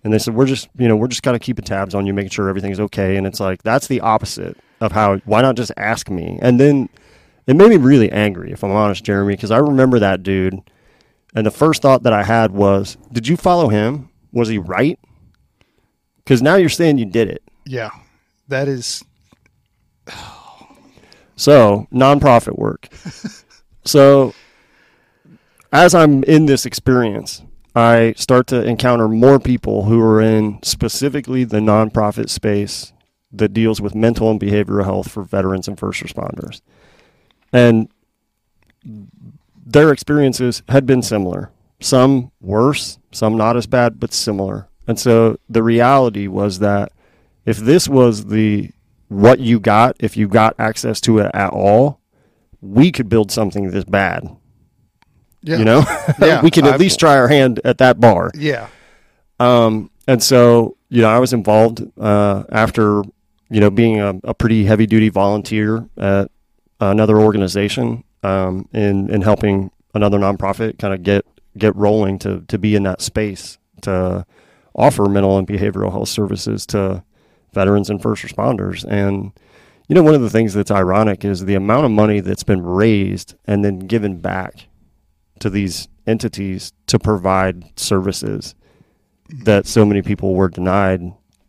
[0.04, 2.14] And they said, we're just you know we're just kind of keeping tabs on you,
[2.14, 3.16] making sure everything's okay.
[3.16, 5.18] And it's like that's the opposite of how.
[5.20, 6.38] Why not just ask me?
[6.42, 6.90] And then
[7.50, 10.60] it made me really angry, if I'm honest, Jeremy, because I remember that dude.
[11.34, 14.10] And the first thought that I had was, did you follow him?
[14.32, 15.00] Was he right?
[16.18, 17.42] Because now you're saying you did it.
[17.66, 17.90] Yeah.
[18.48, 19.04] That is,
[21.36, 22.90] So, nonprofit work.
[23.86, 24.34] so,
[25.72, 27.42] as I'm in this experience,
[27.74, 32.92] I start to encounter more people who are in specifically the nonprofit space
[33.32, 36.62] that deals with mental and behavioral health for veterans and first responders.
[37.54, 37.90] And
[39.66, 41.52] their experiences had been similar.
[41.80, 44.68] Some worse, some not as bad, but similar.
[44.88, 46.92] And so the reality was that
[47.46, 48.72] if this was the
[49.08, 52.00] what you got, if you got access to it at all,
[52.62, 54.28] we could build something this bad.
[55.42, 55.58] yeah.
[55.58, 55.84] You know,
[56.20, 58.32] Yeah, we can at I- least try our hand at that bar.
[58.36, 58.68] Yeah.
[59.40, 63.04] Um, and so, you know, I was involved uh, after,
[63.50, 66.30] you know, being a, a pretty heavy duty volunteer at
[66.80, 71.26] another organization um, in, in helping another nonprofit kind of get,
[71.58, 74.26] get rolling to, to be in that space to
[74.76, 77.04] offer mental and behavioral health services to
[77.54, 78.86] veterans and first responders.
[78.86, 79.32] And,
[79.88, 82.62] you know, one of the things that's ironic is the amount of money that's been
[82.62, 84.68] raised and then given back
[85.40, 88.56] to these entities to provide services
[89.30, 91.02] that so many people were denied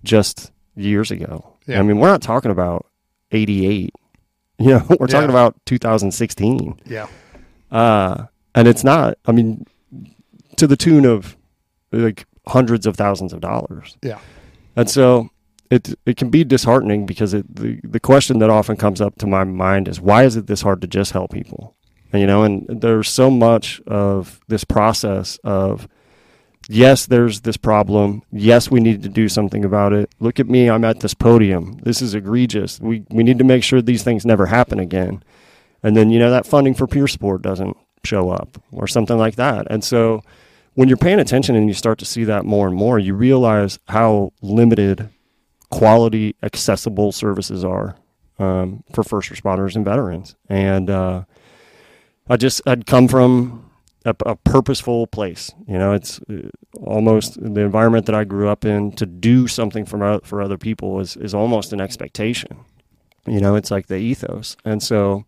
[0.05, 1.57] just years ago.
[1.67, 1.79] Yeah.
[1.79, 2.87] I mean, we're not talking about
[3.33, 3.95] 88.
[4.65, 5.37] You know, we're talking Yeah.
[5.43, 6.81] about 2016.
[6.87, 7.07] Yeah.
[7.71, 9.65] Uh, and it's not, I mean,
[10.57, 11.37] to the tune of
[11.93, 13.97] like hundreds of thousands of dollars.
[14.03, 14.19] Yeah.
[14.77, 15.31] And so
[15.71, 19.27] it it can be disheartening because it the, the question that often comes up to
[19.27, 21.75] my mind is why is it this hard to just help people?
[22.13, 25.87] And, you know, and there's so much of this process of
[26.71, 28.23] yes, there's this problem.
[28.31, 30.11] Yes, we need to do something about it.
[30.21, 31.79] Look at me, I'm at this podium.
[31.83, 32.81] This is egregious.
[32.81, 35.23] We we need to make sure these things never happen again.
[35.83, 39.37] And then, you know, that funding for peer support doesn't show up or something like
[39.37, 39.67] that.
[39.71, 40.23] And so
[40.75, 43.79] when you're paying attention and you start to see that more and more, you realize
[43.89, 45.09] how limited
[45.71, 47.97] quality accessible services are
[48.39, 50.37] um, for first responders and veterans.
[50.49, 51.25] And uh,
[52.29, 53.70] I just I'd come from
[54.05, 55.53] a, a, purposeful place.
[55.67, 56.49] You know, it's uh,
[56.81, 58.93] almost the environment that I grew up in.
[58.93, 62.65] To do something for for other people is is almost an expectation.
[63.27, 65.25] You know, it's like the ethos, and so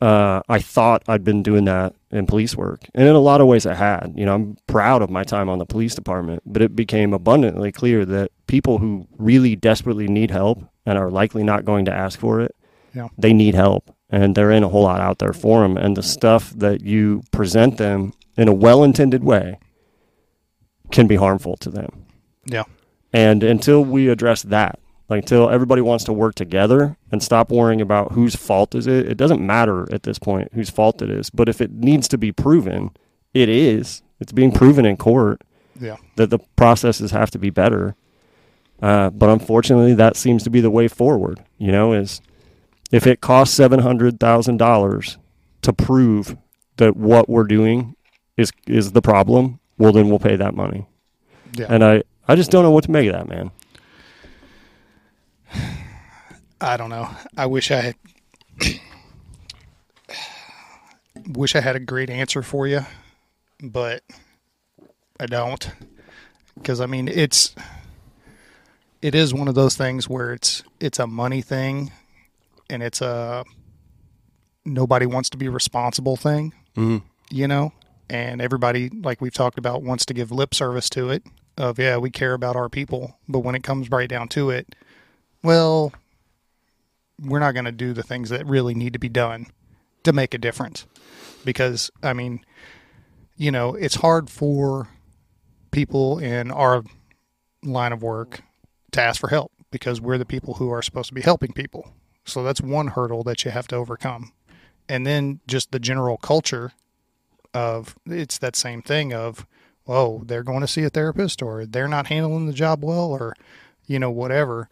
[0.00, 3.46] uh, I thought I'd been doing that in police work, and in a lot of
[3.46, 4.12] ways I had.
[4.16, 7.72] You know, I'm proud of my time on the police department, but it became abundantly
[7.72, 12.18] clear that people who really desperately need help and are likely not going to ask
[12.18, 12.54] for it,
[12.94, 13.08] yeah.
[13.16, 15.76] they need help and there ain't a whole lot out there for them.
[15.76, 19.58] And the stuff that you present them in a well-intended way
[20.90, 22.06] can be harmful to them.
[22.44, 22.64] Yeah.
[23.12, 24.78] And until we address that,
[25.08, 29.08] like until everybody wants to work together and stop worrying about whose fault is it,
[29.08, 31.30] it doesn't matter at this point whose fault it is.
[31.30, 32.90] But if it needs to be proven,
[33.32, 34.02] it is.
[34.20, 35.42] It's being proven in court.
[35.80, 35.96] Yeah.
[36.16, 37.94] That the processes have to be better.
[38.82, 41.44] Uh, but unfortunately, that seems to be the way forward.
[41.58, 42.20] You know, is
[42.90, 45.18] if it costs seven hundred thousand dollars
[45.62, 46.36] to prove
[46.76, 47.96] that what we're doing
[48.36, 50.86] is is the problem, well then we'll pay that money.
[51.52, 51.66] Yeah.
[51.68, 53.50] And I I just don't know what to make of that, man.
[56.60, 57.08] I don't know.
[57.36, 57.96] I wish I had
[61.28, 62.80] wish I had a great answer for you,
[63.62, 64.02] but
[65.20, 65.70] I don't.
[66.54, 67.54] Because I mean, it's
[69.02, 71.92] it is one of those things where it's it's a money thing
[72.70, 73.44] and it's a
[74.64, 77.06] nobody wants to be responsible thing, mm-hmm.
[77.30, 77.72] you know,
[78.10, 81.22] and everybody, like we've talked about, wants to give lip service to it.
[81.56, 84.74] Of yeah, we care about our people, but when it comes right down to it,
[85.42, 85.92] well,
[87.18, 89.46] we're not going to do the things that really need to be done
[90.04, 90.86] to make a difference.
[91.46, 92.44] Because I mean,
[93.36, 94.88] you know, it's hard for
[95.70, 96.82] people in our
[97.62, 98.42] line of work
[98.92, 101.92] to ask for help because we're the people who are supposed to be helping people.
[102.26, 104.32] So that's one hurdle that you have to overcome.
[104.88, 106.72] And then just the general culture
[107.54, 109.46] of it's that same thing of,
[109.88, 113.34] oh, they're going to see a therapist or they're not handling the job well or,
[113.86, 114.68] you know, whatever.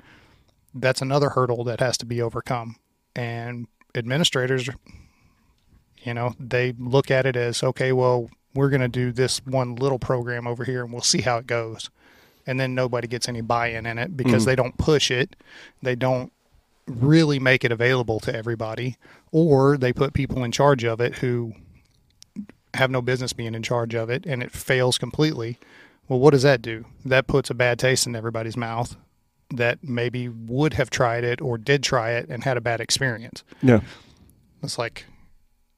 [0.74, 2.76] That's another hurdle that has to be overcome.
[3.14, 4.68] And administrators,
[6.02, 9.76] you know, they look at it as, okay, well, we're going to do this one
[9.76, 11.90] little program over here and we'll see how it goes.
[12.46, 14.50] And then nobody gets any buy in in it because mm-hmm.
[14.50, 15.36] they don't push it.
[15.82, 16.32] They don't
[16.86, 18.96] really make it available to everybody,
[19.30, 21.52] or they put people in charge of it who
[22.74, 25.58] have no business being in charge of it and it fails completely.
[26.08, 26.84] Well, what does that do?
[27.04, 28.96] That puts a bad taste in everybody's mouth
[29.50, 33.44] that maybe would have tried it or did try it and had a bad experience.
[33.62, 33.80] Yeah.
[34.62, 35.06] It's like,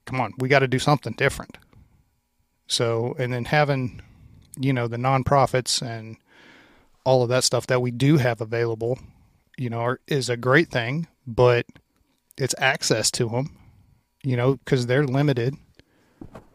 [0.05, 1.57] come on, we got to do something different.
[2.67, 4.01] So, and then having,
[4.59, 6.17] you know, the nonprofits and
[7.05, 8.99] all of that stuff that we do have available
[9.57, 11.65] you know, are, is a great thing, but
[12.37, 13.57] it's access to them,
[14.23, 15.55] you know, because they're limited.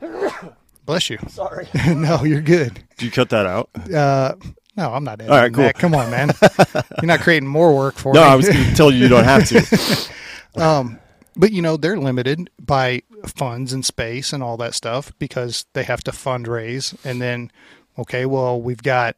[0.85, 1.19] Bless you.
[1.29, 1.69] Sorry.
[1.87, 2.83] no, you're good.
[2.97, 3.71] Do you cut that out?
[3.93, 4.35] Uh,
[4.77, 5.21] no, I'm not.
[5.23, 5.65] All right, cool.
[5.65, 5.79] That.
[5.79, 6.31] Come on, man.
[6.75, 8.27] you're not creating more work for no, me.
[8.27, 10.11] No, I was going to tell you you don't have to.
[10.63, 10.99] um,
[11.37, 15.85] but you know they're limited by funds and space and all that stuff because they
[15.85, 17.51] have to fundraise and then
[17.99, 19.17] okay well we've got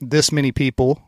[0.00, 1.02] this many people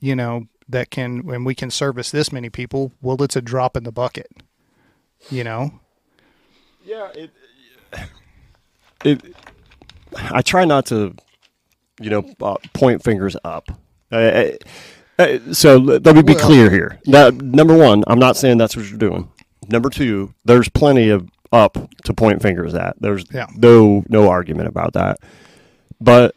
[0.00, 3.76] you know that can when we can service this many people well it's a drop
[3.76, 4.30] in the bucket
[5.30, 5.80] you know?
[6.84, 7.30] Yeah it
[9.04, 9.36] it
[10.14, 11.14] i try not to
[12.00, 13.70] you know uh, point fingers up.
[14.12, 14.50] Uh,
[15.18, 17.00] uh, so let me be well, clear here.
[17.06, 19.30] That, number one i'm not saying that's what you're doing.
[19.68, 22.96] Number two there's plenty of up to point fingers at.
[23.00, 23.46] There's yeah.
[23.56, 25.18] no no argument about that.
[26.00, 26.34] But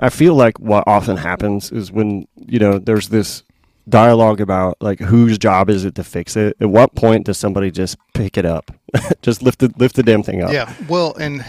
[0.00, 3.42] I feel like what often happens is when you know there's this
[3.88, 6.56] dialogue about like whose job is it to fix it.
[6.60, 8.70] At what point does somebody just pick it up,
[9.22, 10.52] just lift the lift the damn thing up?
[10.52, 10.72] Yeah.
[10.88, 11.44] Well, and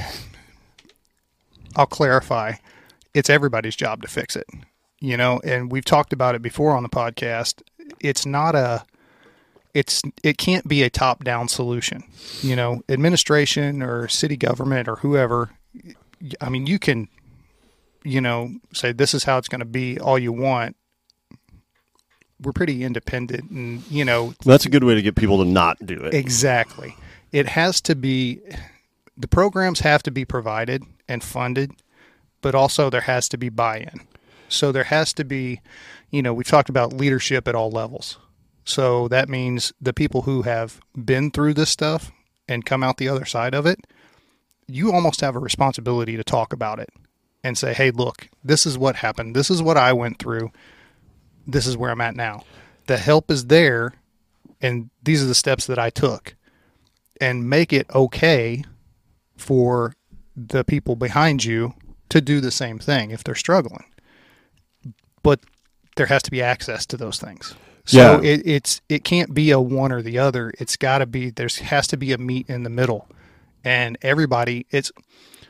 [1.75, 2.53] I'll clarify,
[3.13, 4.47] it's everybody's job to fix it.
[4.99, 7.61] You know, and we've talked about it before on the podcast.
[7.99, 8.85] It's not a
[9.73, 12.03] it's it can't be a top down solution.
[12.41, 15.51] You know, administration or city government or whoever
[16.39, 17.09] I mean, you can
[18.03, 20.75] you know, say this is how it's going to be all you want,
[22.41, 25.77] we're pretty independent and, you know, that's a good way to get people to not
[25.85, 26.13] do it.
[26.13, 26.95] Exactly.
[27.31, 28.41] It has to be
[29.15, 31.71] the programs have to be provided and funded,
[32.41, 34.01] but also there has to be buy-in.
[34.49, 35.61] So there has to be,
[36.09, 38.17] you know, we've talked about leadership at all levels.
[38.65, 42.11] So that means the people who have been through this stuff
[42.47, 43.79] and come out the other side of it,
[44.67, 46.89] you almost have a responsibility to talk about it
[47.43, 49.35] and say, hey, look, this is what happened.
[49.35, 50.51] This is what I went through.
[51.45, 52.43] This is where I'm at now.
[52.87, 53.93] The help is there.
[54.61, 56.35] and these are the steps that I took,
[57.19, 58.63] and make it okay
[59.37, 59.93] for
[60.37, 61.73] the people behind you
[62.09, 63.83] to do the same thing if they're struggling.
[65.21, 65.41] But
[65.97, 67.55] there has to be access to those things.
[67.85, 68.21] So Yeah.
[68.21, 70.53] it, it's it can't be a one or the other.
[70.59, 73.07] It's got to be there's has to be a meet in the middle,
[73.63, 74.91] and everybody it's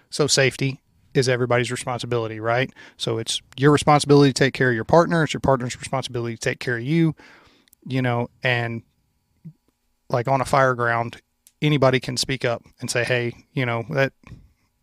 [0.10, 0.82] so safety
[1.14, 2.72] is everybody's responsibility, right?
[2.98, 5.24] So it's your responsibility to take care of your partner.
[5.24, 7.16] It's your partner's responsibility to take care of you.
[7.86, 8.82] You know, and
[10.10, 11.22] like on a fire ground,
[11.62, 14.14] anybody can speak up and say, "Hey, you know that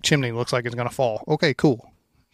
[0.03, 1.91] chimney looks like it's going to fall." Okay, cool.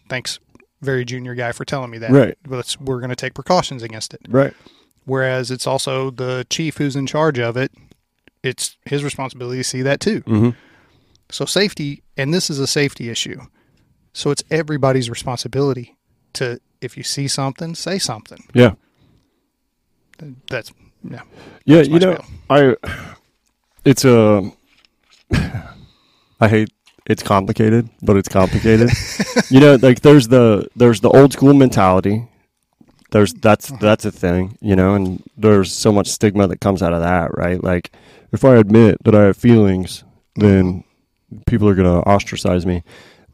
[0.09, 0.41] Thanks,
[0.83, 2.11] very junior guy, for telling me that.
[2.11, 2.37] Right.
[2.47, 4.21] Let's we're going to take precautions against it.
[4.29, 4.55] Right.
[5.05, 7.71] Whereas it's also the chief who's in charge of it.
[8.43, 10.23] It's his responsibility to see that too.
[10.23, 10.51] Mm-hmm.
[11.31, 13.41] So safety, and this is a safety issue.
[14.17, 15.99] So it's everybody's responsibility
[16.33, 18.43] to, if you see something, say something.
[18.55, 18.73] Yeah.
[20.49, 20.73] That's
[21.05, 21.21] yeah.
[21.67, 22.19] Yeah, That's you know,
[22.49, 22.77] I
[23.85, 24.51] it's a
[25.31, 25.31] uh,
[26.41, 26.71] I hate
[27.05, 28.89] it's complicated, but it's complicated.
[29.51, 32.27] you know, like there's the there's the old school mentality.
[33.11, 33.81] There's that's uh-huh.
[33.83, 37.37] that's a thing, you know, and there's so much stigma that comes out of that,
[37.37, 37.63] right?
[37.63, 37.93] Like
[38.33, 40.05] if I admit that I have feelings,
[40.37, 40.85] then
[41.47, 42.83] people are going to ostracize me.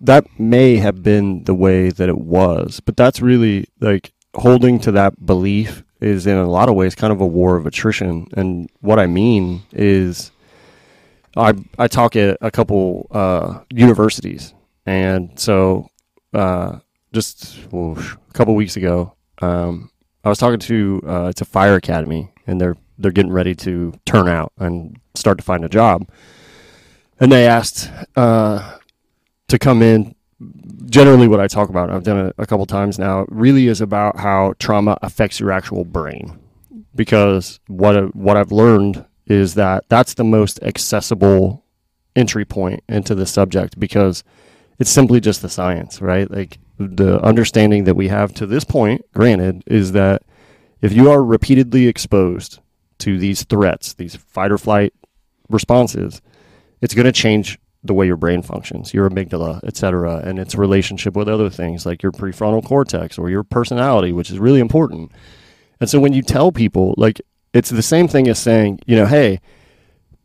[0.02, 4.92] That may have been the way that it was, but that's really like holding to
[4.92, 8.26] that belief is in a lot of ways kind of a war of attrition.
[8.32, 10.32] And what I mean is,
[11.36, 14.54] I I talk at a couple uh, universities,
[14.84, 15.88] and so
[16.34, 16.80] uh,
[17.12, 19.90] just whoosh, a couple weeks ago, um,
[20.24, 23.94] I was talking to uh, it's a fire academy, and they're they're getting ready to
[24.04, 26.08] turn out and start to find a job,
[27.20, 28.78] and they asked uh,
[29.52, 30.14] to come in.
[30.86, 34.18] Generally, what I talk about, I've done it a couple times now, really is about
[34.18, 36.38] how trauma affects your actual brain.
[36.94, 41.64] Because what what I've learned is that that's the most accessible
[42.16, 44.24] entry point into the subject because
[44.78, 46.30] it's simply just the science, right?
[46.30, 50.22] Like the understanding that we have to this point, granted, is that
[50.80, 52.58] if you are repeatedly exposed
[52.98, 54.92] to these threats, these fight or flight
[55.48, 56.20] responses,
[56.80, 60.54] it's going to change the way your brain functions, your amygdala, et cetera, and its
[60.54, 65.10] relationship with other things like your prefrontal cortex or your personality, which is really important.
[65.80, 67.20] And so when you tell people, like,
[67.52, 69.40] it's the same thing as saying, you know, hey,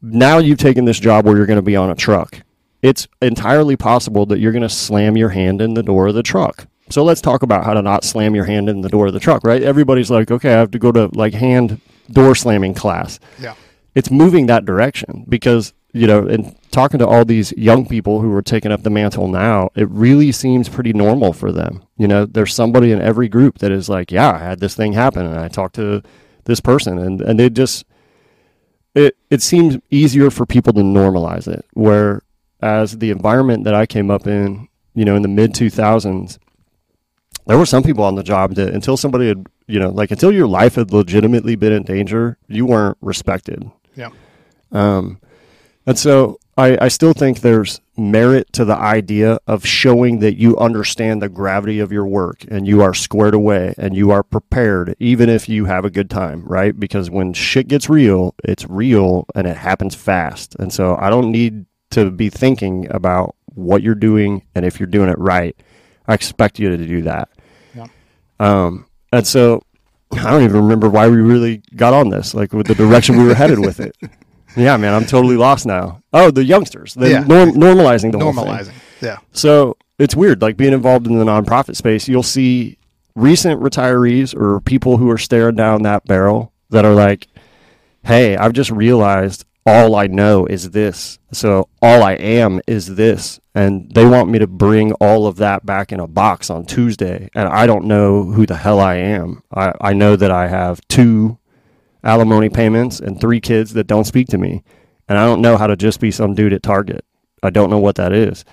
[0.02, 2.42] now you've taken this job where you're going to be on a truck.
[2.84, 6.22] It's entirely possible that you're going to slam your hand in the door of the
[6.22, 6.68] truck.
[6.90, 9.20] So let's talk about how to not slam your hand in the door of the
[9.20, 9.64] truck, right?
[9.64, 11.82] Everybody's like, okay, I have to go to like hand
[12.12, 13.20] door slamming class.
[13.40, 13.56] Yeah.
[13.96, 18.32] It's moving that direction because, you know, and talking to all these young people who
[18.36, 21.84] are taking up the mantle now, it really seems pretty normal for them.
[21.98, 24.94] You know, there's somebody in every group that is like, yeah, I had this thing
[24.94, 26.04] happen and I talked to
[26.46, 27.84] this person and, and it just,
[28.94, 31.66] it, it seems easier for people to normalize it.
[31.74, 36.38] Whereas the environment that I came up in, you know, in the mid 2000s,
[37.48, 40.32] there were some people on the job that until somebody had, you know, like until
[40.32, 43.68] your life had legitimately been in danger, you weren't respected.
[43.96, 44.12] Yeah.
[44.72, 45.20] Um,
[45.88, 50.58] and so I, I still think there's merit to the idea of showing that you
[50.58, 54.96] understand the gravity of your work and you are squared away and you are prepared,
[55.00, 56.78] even if you have a good time, right?
[56.80, 60.56] Because when shit gets real, it's real and it happens fast.
[60.56, 64.88] And so I don't need to be thinking about what you're doing and if you're
[64.88, 65.56] doing it right.
[66.08, 67.30] I expect you to do that.
[67.76, 67.88] Yeah.
[68.40, 69.62] Um, and so
[70.12, 73.26] I don't even remember why we really got on this, like with the direction we
[73.26, 73.96] were headed with it.
[74.56, 76.02] Yeah, man, I'm totally lost now.
[76.14, 77.20] Oh, the youngsters, the Yeah.
[77.20, 78.46] norm, normalizing the whole thing.
[78.46, 78.74] Normalizing.
[79.02, 79.18] Yeah.
[79.32, 82.08] So it's weird, like being involved in the nonprofit space.
[82.08, 82.78] You'll see
[83.16, 87.28] recent retirees or people who are staring down that barrel that are like,
[88.04, 91.20] "Hey, I've just realized all I know is this.
[91.32, 95.66] So all I am is this." And they want me to bring all of that
[95.66, 99.42] back in a box on Tuesday, and I don't know who the hell I am.
[99.54, 101.38] I, I know that I have two
[102.04, 104.64] alimony payments and three kids that don't speak to me.
[105.08, 107.06] And I don't know how to just be some dude at Target.
[107.44, 108.44] I don't know what that is.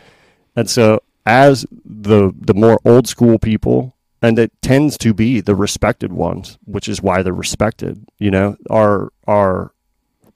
[0.57, 5.55] And so as the the more old school people and it tends to be the
[5.55, 9.73] respected ones, which is why they're respected, you know, are are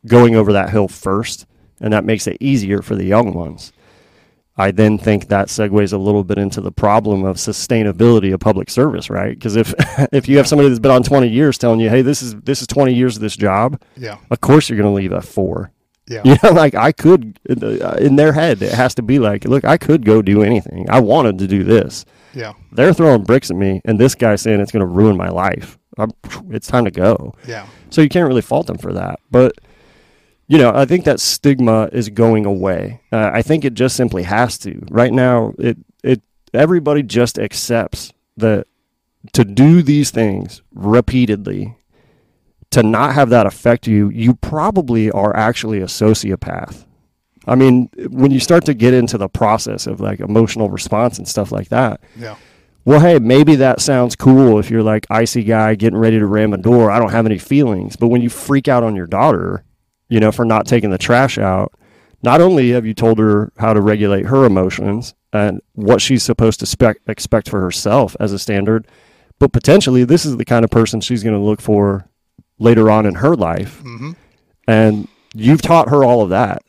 [0.06, 1.46] going over that hill first
[1.80, 3.72] and that makes it easier for the young ones.
[4.58, 8.68] I then think that segues a little bit into the problem of sustainability of public
[8.70, 9.34] service, right?
[9.34, 9.72] Because if
[10.12, 12.60] if you have somebody that's been on 20 years telling you, "Hey, this is this
[12.60, 14.18] is 20 years of this job," Yeah.
[14.30, 15.70] of course you're going to leave at 4.
[16.08, 16.22] Yeah.
[16.24, 19.64] You know, like I could uh, in their head it has to be like, "Look,
[19.64, 20.86] I could go do anything.
[20.90, 22.04] I wanted to do this."
[22.34, 22.52] Yeah.
[22.72, 25.78] They're throwing bricks at me and this guy's saying it's going to ruin my life.
[25.96, 26.10] I'm,
[26.50, 27.34] it's time to go.
[27.46, 27.66] Yeah.
[27.90, 29.18] So you can't really fault them for that.
[29.30, 29.52] But
[30.48, 33.00] you know, I think that stigma is going away.
[33.12, 34.82] Uh, I think it just simply has to.
[34.90, 36.22] Right now, it it
[36.54, 38.66] everybody just accepts that
[39.34, 41.76] to do these things repeatedly,
[42.70, 46.84] to not have that affect you, you probably are actually a sociopath.
[47.46, 51.26] I mean, when you start to get into the process of like emotional response and
[51.26, 52.36] stuff like that, Yeah.
[52.84, 56.52] well, hey, maybe that sounds cool if you're like icy guy getting ready to ram
[56.52, 56.90] a door.
[56.90, 57.96] I don't have any feelings.
[57.96, 59.64] But when you freak out on your daughter,
[60.08, 61.72] you know, for not taking the trash out,
[62.22, 66.60] not only have you told her how to regulate her emotions and what she's supposed
[66.60, 68.86] to spec- expect for herself as a standard,
[69.38, 72.08] but potentially this is the kind of person she's going to look for
[72.58, 73.82] later on in her life.
[73.84, 74.12] Mm-hmm.
[74.66, 76.62] And you've taught her all of that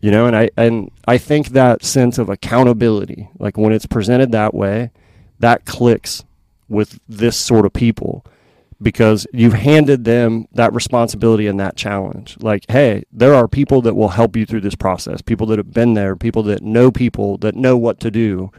[0.00, 4.32] you know and i and i think that sense of accountability like when it's presented
[4.32, 4.90] that way
[5.38, 6.24] that clicks
[6.68, 8.24] with this sort of people
[8.82, 12.36] because you've handed them that responsibility and that challenge.
[12.40, 15.72] Like hey there are people that will help you through this process people that have
[15.72, 18.50] been there people that know people that know what to do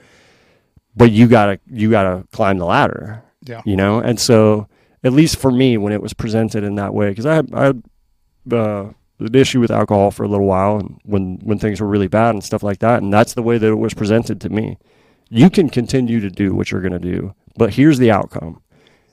[0.95, 3.61] but you gotta you gotta climb the ladder Yeah.
[3.65, 3.99] you know?
[3.99, 4.67] And so
[5.03, 7.63] at least for me when it was presented in that way because i had, I
[7.65, 7.83] had
[8.51, 8.89] uh,
[9.19, 12.35] an issue with alcohol for a little while and when when things were really bad
[12.35, 14.77] and stuff like that and that's the way that it was presented to me.
[15.29, 18.61] You can continue to do what you're going to do but here's the outcome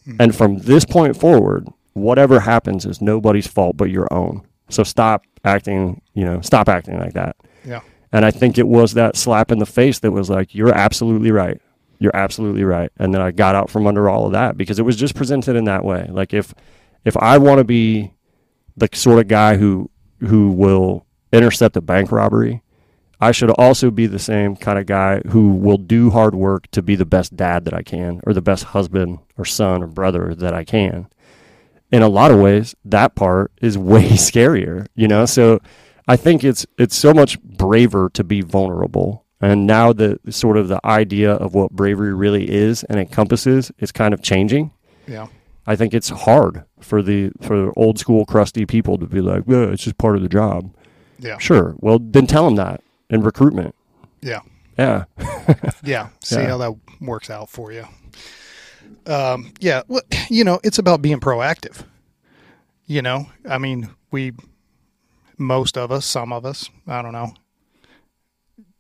[0.09, 0.23] Mm-hmm.
[0.23, 4.41] and from this point forward whatever happens is nobody's fault but your own
[4.71, 7.81] so stop acting you know stop acting like that Yeah.
[8.13, 11.31] and I think it was that slap in the face that was like, you're absolutely
[11.31, 11.61] right.
[11.99, 12.91] You're absolutely right.
[12.99, 15.57] And then I got out from under all of that because it was just presented
[15.57, 16.07] in that way.
[16.09, 16.55] Like if
[17.05, 18.13] if I want to be
[18.77, 19.91] the sort of guy who
[20.21, 22.63] who will intercept a bank robbery,
[23.21, 26.83] I should also be the same kind of guy who will do hard work to
[26.83, 30.35] be the best dad that I can or the best husband or son or brother
[30.35, 31.09] that I can.
[31.91, 35.27] In a lot of ways, that part is way scarier, you know?
[35.27, 35.59] So
[36.07, 39.25] I think it's it's so much braver to be vulnerable.
[39.41, 43.93] And now the sort of the idea of what bravery really is and encompasses is
[43.93, 44.73] kind of changing.
[45.07, 45.29] Yeah.
[45.67, 49.65] I think it's hard for the for old school crusty people to be like, yeah,
[49.65, 50.73] it's just part of the job.
[51.19, 51.39] Yeah.
[51.39, 51.75] Sure.
[51.79, 53.75] Well, then tell them that in recruitment.
[54.21, 54.41] Yeah.
[54.79, 55.05] Yeah.
[55.83, 56.09] Yeah.
[56.23, 56.49] See Yeah.
[56.49, 57.87] how that works out for you.
[59.07, 59.83] Um, yeah.
[59.89, 61.85] Well, you know, it's about being proactive.
[62.87, 64.33] You know, I mean, we,
[65.39, 67.33] most of us, some of us, I don't know,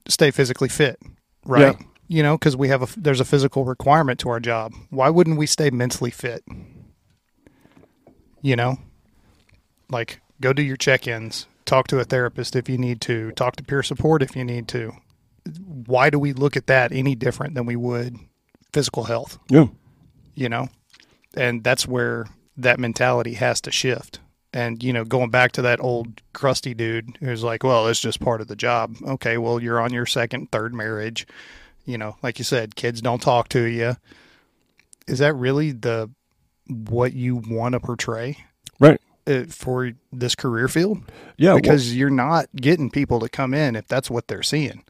[0.08, 0.98] stay physically fit,
[1.44, 1.76] right?
[1.78, 1.86] Yeah.
[2.08, 4.72] You know, because we have a, there's a physical requirement to our job.
[4.90, 6.42] Why wouldn't we stay mentally fit?
[8.40, 8.78] You know,
[9.90, 13.56] like go do your check ins, talk to a therapist if you need to, talk
[13.56, 14.92] to peer support if you need to.
[15.86, 18.16] Why do we look at that any different than we would
[18.72, 19.38] physical health?
[19.48, 19.66] Yeah.
[20.34, 20.68] you know
[21.36, 22.26] and that's where
[22.56, 24.18] that mentality has to shift
[24.52, 28.18] and you know going back to that old crusty dude who's like well it's just
[28.20, 31.26] part of the job okay well you're on your second third marriage
[31.84, 33.94] you know like you said kids don't talk to you
[35.06, 36.10] is that really the
[36.66, 38.36] what you want to portray
[38.80, 39.00] Right.
[39.28, 41.02] Uh, for this career field
[41.36, 41.50] Yeah.
[41.52, 44.82] well- because you're not getting people to come in if that's what they're seeing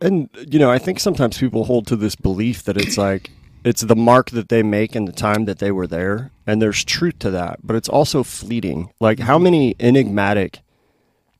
[0.00, 3.30] and you know, I think sometimes people hold to this belief that it's like
[3.62, 6.82] it's the mark that they make and the time that they were there, and there's
[6.82, 8.90] truth to that, but it's also fleeting.
[9.00, 10.60] Like how many enigmatic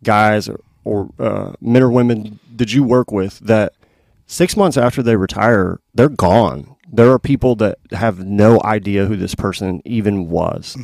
[0.02, 3.72] guys or, or uh, men or women did you work with that
[4.26, 6.76] six months after they retire, they're gone?
[6.92, 10.76] There are people that have no idea who this person even was.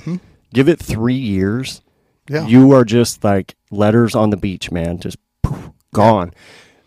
[0.53, 1.81] Give it three years,
[2.29, 6.33] yeah you are just like letters on the beach, man, just poof, gone.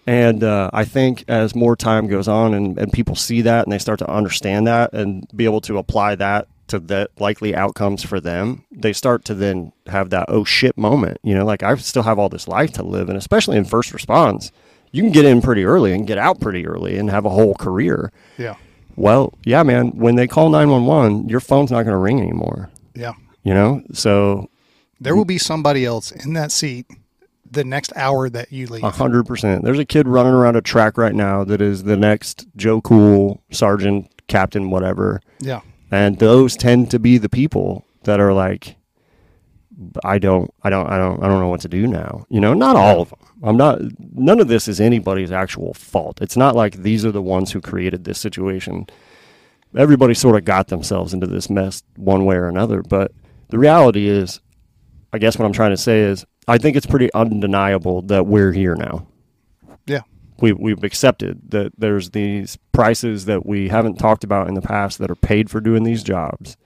[0.07, 3.73] And uh, I think as more time goes on and, and people see that and
[3.73, 8.03] they start to understand that and be able to apply that to the likely outcomes
[8.03, 11.17] for them, they start to then have that oh shit moment.
[11.23, 13.93] You know, like I still have all this life to live, and especially in first
[13.93, 14.51] response,
[14.91, 17.55] you can get in pretty early and get out pretty early and have a whole
[17.55, 18.11] career.
[18.37, 18.55] yeah
[18.95, 22.69] Well, yeah, man, when they call 911, your phone's not going to ring anymore.
[22.93, 23.13] yeah
[23.45, 24.49] You know, so
[24.99, 26.87] there will be somebody else in that seat
[27.49, 29.63] the next hour that you leave A hundred percent.
[29.63, 33.41] There's a kid running around a track right now that is the next Joe Cool,
[33.51, 35.21] sergeant, captain, whatever.
[35.39, 35.61] yeah
[35.91, 38.77] And those tend to be the people that are like,
[40.03, 42.25] I don't, I don't, I don't, I don't know what to do now.
[42.29, 43.19] You know, not all of them.
[43.43, 43.79] I'm not.
[43.99, 46.19] None of this is anybody's actual fault.
[46.19, 48.87] It's not like these are the ones who created this situation.
[49.77, 52.81] Everybody sort of got themselves into this mess one way or another.
[52.81, 53.11] But
[53.49, 54.39] the reality is,
[55.13, 58.51] I guess what I'm trying to say is, I think it's pretty undeniable that we're
[58.51, 59.07] here now
[59.87, 60.01] yeah
[60.39, 64.99] we, we've accepted that there's these prices that we haven't talked about in the past
[64.99, 66.57] that are paid for doing these jobs.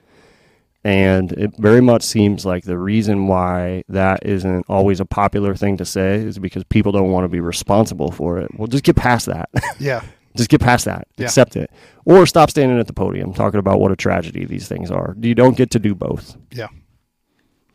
[0.84, 5.78] And it very much seems like the reason why that isn't always a popular thing
[5.78, 8.50] to say is because people don't want to be responsible for it.
[8.58, 9.50] Well, just get past that.
[9.80, 10.04] Yeah.
[10.36, 11.08] just get past that.
[11.18, 11.26] Yeah.
[11.26, 11.72] Accept it.
[12.06, 15.16] Or stop standing at the podium talking about what a tragedy these things are.
[15.20, 16.38] You don't get to do both.
[16.52, 16.68] Yeah.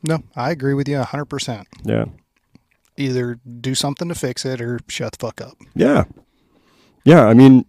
[0.02, 1.64] No, I agree with you 100%.
[1.85, 2.05] Yeah.
[2.97, 5.56] Either do something to fix it or shut the fuck up.
[5.74, 6.05] Yeah.
[7.05, 7.24] Yeah.
[7.26, 7.64] I mean,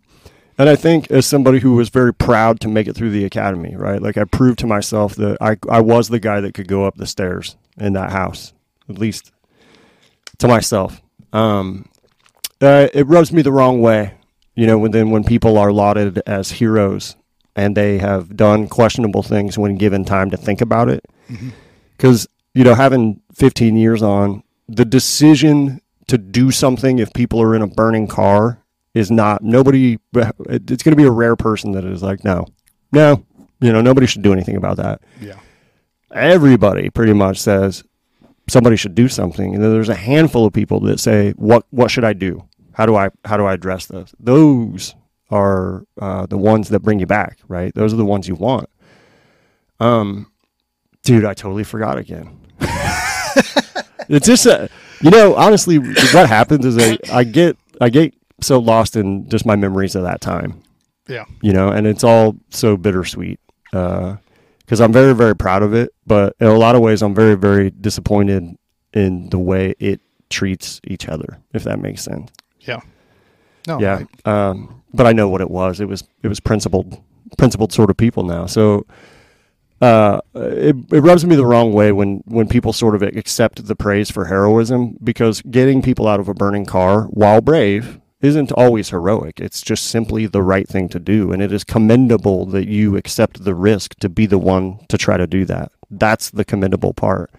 [0.57, 3.75] and I think as somebody who was very proud to make it through the academy,
[3.75, 4.01] right?
[4.01, 6.95] Like I proved to myself that I, I was the guy that could go up
[6.95, 8.53] the stairs in that house,
[8.87, 9.31] at least
[10.37, 11.01] to myself.
[11.33, 11.89] Um,
[12.61, 14.13] uh, it rubs me the wrong way,
[14.55, 17.15] you know, when then when people are lauded as heroes
[17.55, 21.05] and they have done questionable things when given time to think about it.
[21.29, 21.49] Mm-hmm.
[21.95, 27.55] Because, you know, having 15 years on, the decision to do something if people are
[27.55, 28.61] in a burning car
[28.93, 32.45] is not, nobody, it's going to be a rare person that is like, no,
[32.91, 33.25] no,
[33.61, 35.01] you know, nobody should do anything about that.
[35.19, 35.39] Yeah.
[36.11, 37.83] Everybody pretty much says
[38.47, 39.55] somebody should do something.
[39.55, 42.47] And then there's a handful of people that say, what, what should I do?
[42.75, 44.13] How do I, how do I address those?
[44.19, 44.95] Those
[45.31, 47.73] are uh, the ones that bring you back, right?
[47.73, 48.69] Those are the ones you want.
[49.79, 50.31] Um,
[51.03, 52.37] dude, I totally forgot again.
[54.09, 54.67] it's just, uh,
[55.01, 59.45] you know, honestly, what happens is I, I get, I get so lost in just
[59.45, 60.61] my memories of that time,
[61.07, 61.25] Yeah.
[61.41, 63.39] you know, and it's all so bittersweet.
[63.73, 64.17] Uh,
[64.59, 67.35] because I'm very, very proud of it, but in a lot of ways, I'm very,
[67.35, 68.55] very disappointed
[68.93, 71.37] in the way it treats each other.
[71.53, 72.31] If that makes sense.
[73.67, 74.03] No, yeah.
[74.25, 75.79] I- Um, but I know what it was.
[75.81, 77.01] It was it was principled,
[77.37, 78.45] principled sort of people now.
[78.45, 78.85] So
[79.81, 83.75] uh, it it rubs me the wrong way when when people sort of accept the
[83.75, 88.89] praise for heroism because getting people out of a burning car while brave isn't always
[88.89, 89.39] heroic.
[89.41, 93.43] It's just simply the right thing to do, and it is commendable that you accept
[93.43, 95.71] the risk to be the one to try to do that.
[95.91, 97.29] That's the commendable part.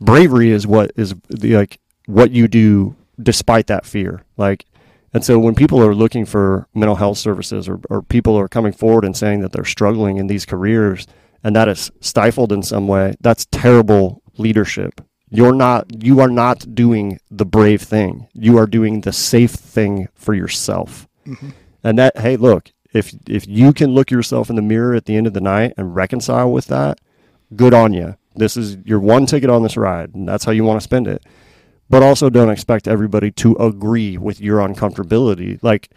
[0.00, 4.22] Bravery is what is the, like what you do despite that fear.
[4.36, 4.66] Like
[5.16, 8.72] and so when people are looking for mental health services or, or people are coming
[8.72, 11.06] forward and saying that they're struggling in these careers
[11.42, 15.00] and that is stifled in some way, that's terrible leadership.
[15.30, 18.28] You're not you are not doing the brave thing.
[18.34, 21.08] You are doing the safe thing for yourself.
[21.26, 21.52] Mhm.
[21.82, 25.16] And that hey, look, if if you can look yourself in the mirror at the
[25.16, 27.00] end of the night and reconcile with that,
[27.54, 28.16] good on you.
[28.34, 31.08] This is your one ticket on this ride, and that's how you want to spend
[31.08, 31.24] it
[31.88, 35.90] but also don't expect everybody to agree with your uncomfortability like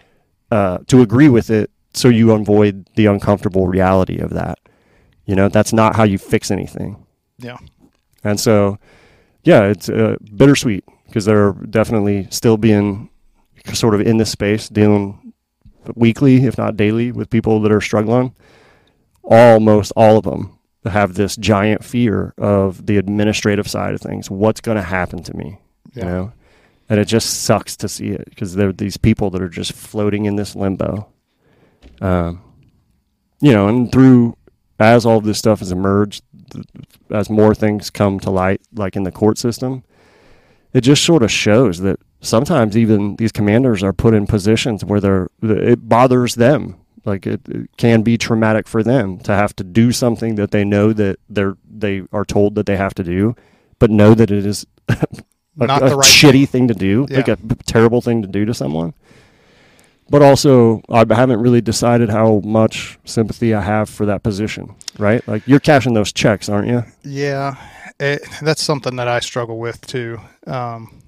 [0.52, 4.60] uh, to agree with it so you avoid the uncomfortable reality of that.
[5.26, 7.06] You know that's not how you fix anything.
[7.38, 7.58] Yeah.
[8.24, 8.78] and so
[9.44, 13.10] yeah it's uh, bittersweet because they're definitely still being
[13.74, 15.34] sort of in this space dealing
[15.96, 18.36] weekly if not daily with people that are struggling.
[19.24, 24.30] Almost all of them have this giant fear of the administrative side of things.
[24.30, 25.60] What's going to happen to me
[25.94, 26.04] Yeah.
[26.04, 26.34] you know?
[26.90, 29.74] And it just sucks to see it because there are these people that are just
[29.74, 31.08] floating in this limbo.
[32.02, 32.42] Um,
[33.42, 34.36] you know and through
[34.80, 36.66] as all of this stuff has emerged th-
[37.10, 39.84] as more things come to light like in the court system
[40.74, 45.00] it just sort of shows that sometimes even these commanders are put in positions where
[45.00, 46.76] they're it bothers them.
[47.06, 50.64] Like it, it can be traumatic for them to have to do something that they
[50.64, 53.36] know that they're they are told that they have to do
[53.80, 54.68] but know that it is
[55.60, 56.68] a, Not a the right shitty thing.
[56.68, 58.94] to do, like a terrible thing to do to someone.
[60.10, 64.76] But also, I haven't really decided how much sympathy I have for that position.
[64.98, 65.26] Right?
[65.28, 66.84] Like you're cashing those checks, aren't you?
[67.04, 67.56] Yeah,
[68.00, 70.20] it, that's something that I struggle with too.
[70.48, 71.02] Um,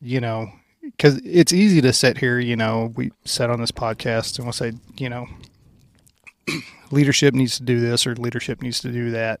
[0.00, 0.52] you know,
[0.82, 2.38] because it's easy to sit here.
[2.38, 5.26] You know, we sit on this podcast and we'll say, you know,
[6.90, 9.40] leadership needs to do this or leadership needs to do that,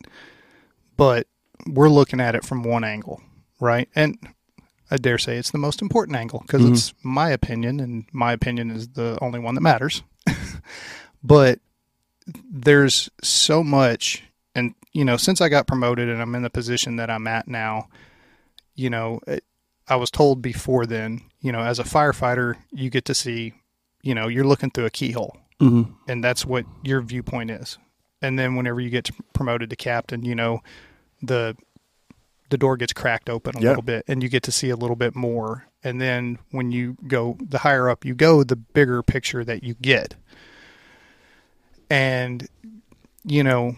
[0.96, 1.26] but
[1.66, 3.20] we're looking at it from one angle,
[3.60, 3.88] right?
[3.94, 4.18] And
[4.90, 6.72] I dare say it's the most important angle because Mhm.
[6.72, 10.02] it's my opinion, and my opinion is the only one that matters.
[11.22, 11.58] but
[12.50, 14.22] there's so much
[14.54, 17.48] and you know since i got promoted and i'm in the position that i'm at
[17.48, 17.88] now
[18.74, 19.42] you know it,
[19.88, 23.54] i was told before then you know as a firefighter you get to see
[24.02, 25.90] you know you're looking through a keyhole Mm-hmm.
[26.06, 27.78] and that's what your viewpoint is
[28.22, 30.60] and then whenever you get to promoted to captain you know
[31.22, 31.56] the
[32.50, 34.96] the door gets cracked open a little bit and you get to see a little
[34.96, 39.44] bit more and then when you go the higher up you go the bigger picture
[39.44, 40.14] that you get
[41.90, 42.48] and
[43.24, 43.74] you know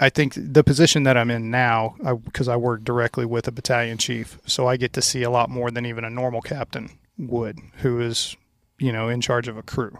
[0.00, 3.98] i think the position that i'm in now because I, work directly with a battalion
[3.98, 7.58] chief so i get to see a lot more than even a normal captain would
[7.78, 8.36] who is
[8.78, 9.96] you know in charge of a crew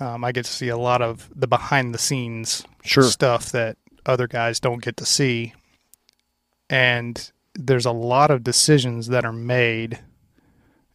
[0.00, 3.04] um, i get to see a lot of the behind the scenes Sure.
[3.04, 5.54] stuff that other guys don't get to see.
[6.72, 10.00] And there's a lot of decisions that are made,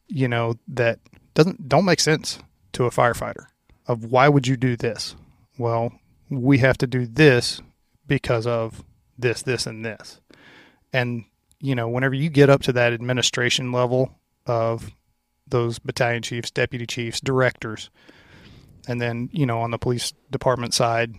[0.08, 1.00] you know, that
[1.36, 2.40] doesn't don't make sense
[2.74, 3.46] to a firefighter.
[3.86, 5.16] Of why would you do this?
[5.60, 5.94] Well,
[6.30, 7.62] we have to do this
[8.08, 8.84] because of
[9.20, 10.20] this, this, and this.
[10.92, 11.26] And
[11.60, 14.16] you know, whenever you get up to that administration level
[14.48, 14.92] of
[15.48, 17.92] those battalion chiefs, deputy chiefs, directors,
[18.88, 21.14] and then you know on the police department side,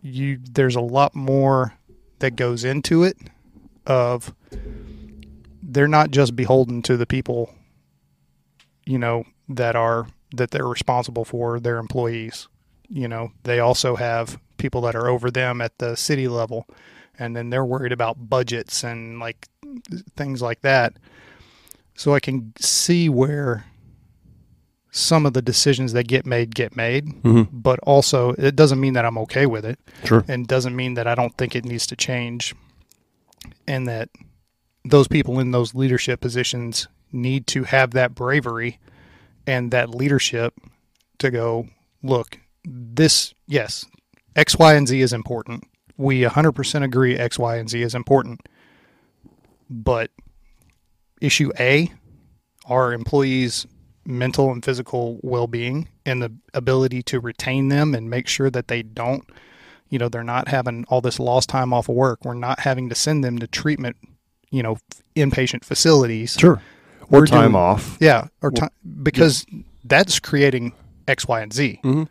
[0.00, 1.74] you there's a lot more
[2.20, 3.18] that goes into it.
[3.86, 4.34] Of
[5.62, 7.54] they're not just beholden to the people,
[8.84, 12.48] you know, that are that they're responsible for their employees.
[12.88, 16.66] You know, they also have people that are over them at the city level
[17.18, 19.48] and then they're worried about budgets and like
[20.16, 20.94] things like that.
[21.96, 23.64] So I can see where
[24.90, 27.48] some of the decisions that get made get made, Mhm.
[27.52, 30.24] but also it doesn't mean that I'm okay with it Sure.
[30.28, 32.54] and doesn't mean that I don't think it needs to change
[33.66, 34.08] and that
[34.84, 38.78] those people in those leadership positions need to have that bravery
[39.46, 40.54] and that leadership
[41.18, 41.68] to go,
[42.02, 43.84] look, this, yes,
[44.34, 45.64] X, Y, and Z is important.
[45.96, 48.40] We 100% agree X, Y, and Z is important.
[49.68, 50.10] But
[51.20, 51.92] issue A,
[52.66, 53.66] our employees'
[54.04, 58.68] mental and physical well being and the ability to retain them and make sure that
[58.68, 59.24] they don't,
[59.92, 62.24] you know, they're not having all this lost time off of work.
[62.24, 63.96] We're not having to send them to treatment,
[64.50, 64.78] you know,
[65.14, 66.34] inpatient facilities.
[66.40, 66.62] Sure.
[67.10, 67.98] Or We're time doing- off.
[68.00, 68.70] Yeah, or time
[69.02, 69.44] because
[69.84, 70.72] that's creating
[71.06, 71.78] X, Y, and Z.
[71.84, 72.08] Mhm.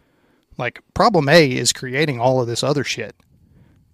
[0.60, 3.16] Like problem A is creating all of this other shit.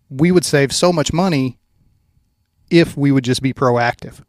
[0.09, 1.57] We would save so much money
[2.69, 4.19] if we would just be proactive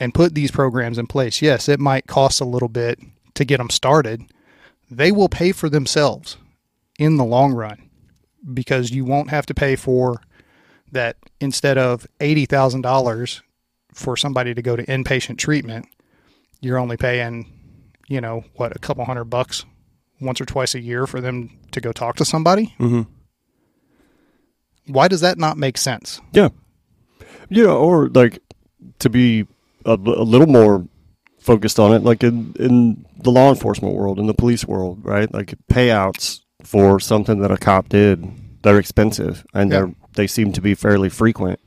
[0.00, 1.40] and put these programs in place.
[1.40, 2.98] Yes, it might cost a little bit
[3.34, 4.22] to get them started.
[4.90, 6.38] They will pay for themselves
[6.98, 7.89] in the long run
[8.54, 10.20] because you won't have to pay for
[10.92, 13.42] that instead of $80,000
[13.94, 15.86] for somebody to go to inpatient treatment,
[16.60, 17.46] you're only paying,
[18.08, 19.64] you know, what, a couple hundred bucks
[20.20, 22.74] once or twice a year for them to go talk to somebody?
[22.78, 23.06] Mhm.
[24.86, 26.20] Why does that not make sense?
[26.32, 26.48] Yeah.
[27.48, 28.40] Yeah, or like
[29.00, 29.46] to be
[29.84, 30.86] a, a little more
[31.38, 35.32] focused on it, like in, in the law enforcement world, in the police world, right?
[35.32, 38.24] Like payouts for something that a cop did,
[38.62, 39.78] they're expensive and Yeah.
[39.80, 41.60] they're they seem to be fairly frequent.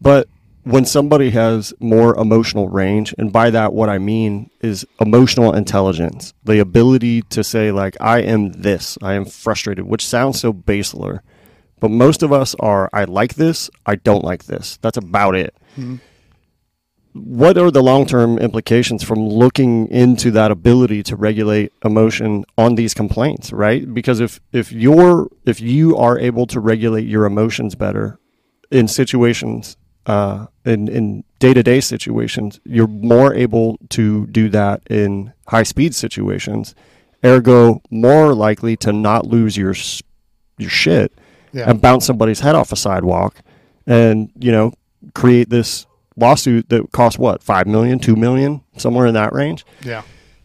[0.00, 0.28] But
[0.62, 6.32] when somebody has more emotional range, and by that what I mean is emotional intelligence,
[6.44, 11.20] the ability to say like I am this, I am frustrated, which sounds so baseler.
[11.80, 14.78] But most of us are I like this, I don't like this.
[14.80, 15.54] That's about it.
[15.78, 15.96] Mm-hmm.
[17.14, 22.74] What are the long term implications from looking into that ability to regulate emotion on
[22.74, 23.92] these complaints, right?
[23.94, 28.18] Because if, if you're if you are able to regulate your emotions better
[28.72, 29.76] in situations
[30.06, 35.62] uh, in in day to day situations, you're more able to do that in high
[35.62, 36.74] speed situations.
[37.24, 39.74] Ergo, more likely to not lose your
[40.58, 41.12] your shit
[41.52, 41.70] Yeah.
[41.70, 43.36] and bounce somebody's head off a sidewalk,
[43.86, 44.72] and you know
[45.14, 45.86] create this
[46.16, 49.64] lawsuit that cost what five million, two million, somewhere in that range.
[49.82, 50.02] yeah.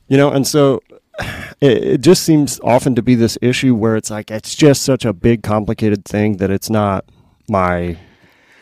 [0.08, 0.82] You know, and so
[1.62, 5.06] it, it just seems often to be this issue where it's like it's just such
[5.06, 7.06] a big, complicated thing that it's not
[7.50, 7.98] my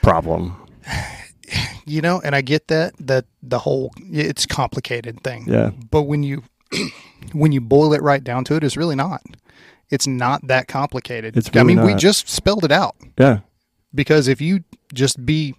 [0.02, 0.56] problem.
[1.90, 5.46] You know, and I get that that the whole it's complicated thing.
[5.48, 5.70] Yeah.
[5.90, 6.44] But when you
[7.32, 9.22] when you boil it right down to it, it's really not.
[9.90, 11.38] It's not that complicated.
[11.38, 13.40] It's I really mean, we just spelled it out Yeah.
[13.96, 15.56] because if you just be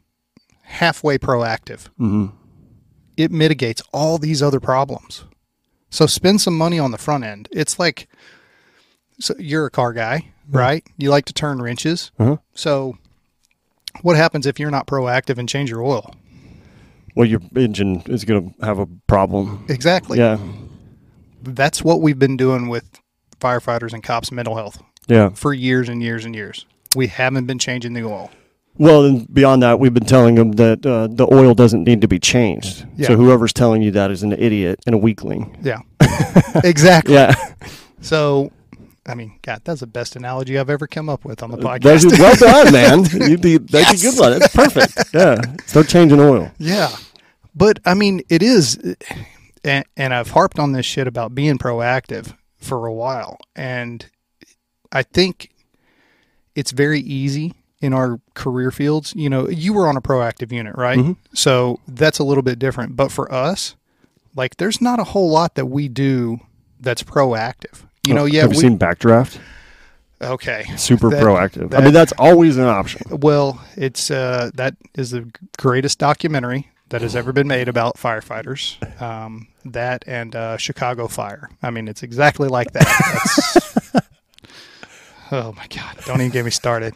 [0.68, 2.26] halfway proactive, hmm
[3.16, 5.24] it mitigates all these other problems.
[5.90, 7.48] So spend some money on the front end.
[7.50, 8.08] It's like
[9.18, 10.86] so you're a car guy, right?
[10.98, 12.12] You like to turn wrenches.
[12.20, 12.36] Uh-huh.
[12.54, 12.96] So
[14.02, 16.14] what happens if you're not proactive and change your oil?
[17.16, 19.66] Well, your engine is going to have a problem.
[19.68, 20.18] Exactly.
[20.18, 20.38] Yeah.
[21.42, 22.84] That's what we've been doing with
[23.40, 25.30] firefighters and cops mental health Yeah.
[25.30, 26.66] for years and years and years.
[26.94, 28.30] We haven't been changing the oil.
[28.78, 32.08] Well, and beyond that, we've been telling them that uh, the oil doesn't need to
[32.08, 32.86] be changed.
[32.96, 33.08] Yeah.
[33.08, 35.56] So whoever's telling you that is an idiot and a weakling.
[35.62, 35.80] Yeah.
[36.64, 37.14] exactly.
[37.14, 37.34] Yeah.
[38.00, 38.52] So
[39.08, 42.04] I mean, God, that's the best analogy I've ever come up with on the That's,
[42.04, 42.18] podcast.
[42.18, 42.72] well done,
[43.20, 43.30] man.
[43.30, 44.02] You did, that's Yes.
[44.02, 44.32] a good one.
[44.42, 45.14] It's perfect.
[45.14, 45.40] Yeah.
[45.66, 46.50] Start changing oil.
[46.58, 46.94] Yeah.
[47.54, 48.78] But I mean, it is,
[49.64, 53.38] and, and I've harped on this shit about being proactive for a while.
[53.56, 54.06] And
[54.92, 55.50] I think
[56.54, 59.12] it's very easy in our career fields.
[59.16, 60.98] You know, you were on a proactive unit, right?
[60.98, 61.16] Mhm.
[61.34, 62.96] So that's a little bit different.
[62.96, 63.74] But for us,
[64.34, 66.40] like, there's not a whole lot that we do
[66.80, 67.82] that's proactive.
[68.06, 69.38] You know, yeah, Have you we, seen Backdraft?
[70.20, 70.64] Okay.
[70.76, 71.74] Super That- proactive.
[71.74, 73.02] I mean, that's always an option.
[73.10, 78.76] Well, it's uh, that is the greatest documentary that has ever been made about firefighters.
[79.00, 81.50] Um, that and uh, Chicago Fire.
[81.62, 84.04] I mean, it's exactly like that.
[85.30, 85.98] Oh my God!
[86.06, 86.94] Don't even get me started.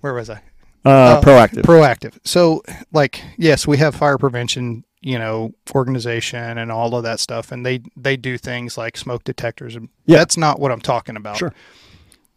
[0.00, 0.42] Where was I?
[0.84, 1.62] Uh, Uh, proactive.
[1.62, 2.18] Proactive.
[2.24, 2.62] So,
[2.92, 7.66] like, yes, we have fire prevention, you know, organization and all of that stuff, and
[7.66, 10.18] they they do things like smoke detectors, and Yeah.
[10.18, 11.36] that's not what I'm talking about.
[11.36, 11.52] Sure.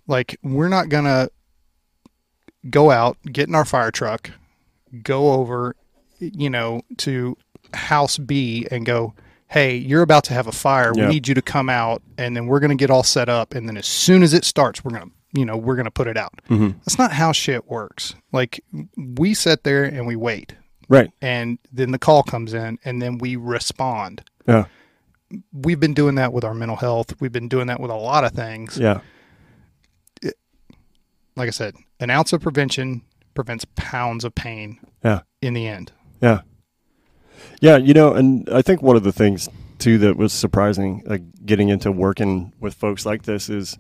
[0.08, 1.30] Like, we're not gonna
[2.70, 4.32] go out, get in our fire truck,
[5.04, 5.76] go over,
[6.20, 7.38] you know, to
[7.74, 9.14] house B and go.
[9.48, 10.94] Hey, you're about to have a fire.
[10.96, 11.08] Yeah.
[11.08, 13.54] We need you to come out, and then we're going to get all set up.
[13.54, 15.92] And then as soon as it starts, we're going to, you know, we're going to
[15.92, 16.34] put it out.
[16.50, 16.76] Mhm.
[16.80, 18.16] That's not how shit works.
[18.32, 18.64] Like
[18.98, 20.56] we sit there and we wait,
[20.90, 21.12] Right.
[21.22, 24.24] and then the call comes in, and then we respond.
[24.48, 24.66] Yeah.
[25.54, 27.14] We've been doing that with our mental health.
[27.22, 28.78] We've been doing that with a lot of things.
[28.78, 29.00] Yeah.
[31.38, 33.04] Like I said, an ounce of prevention
[33.34, 35.22] prevents pounds of pain Yeah.
[35.42, 35.94] in the end.
[36.22, 36.42] Yeah.
[37.62, 39.48] Yeah, you know, and I think one of the things
[39.80, 43.78] too that was surprising, like getting into working with folks like this, is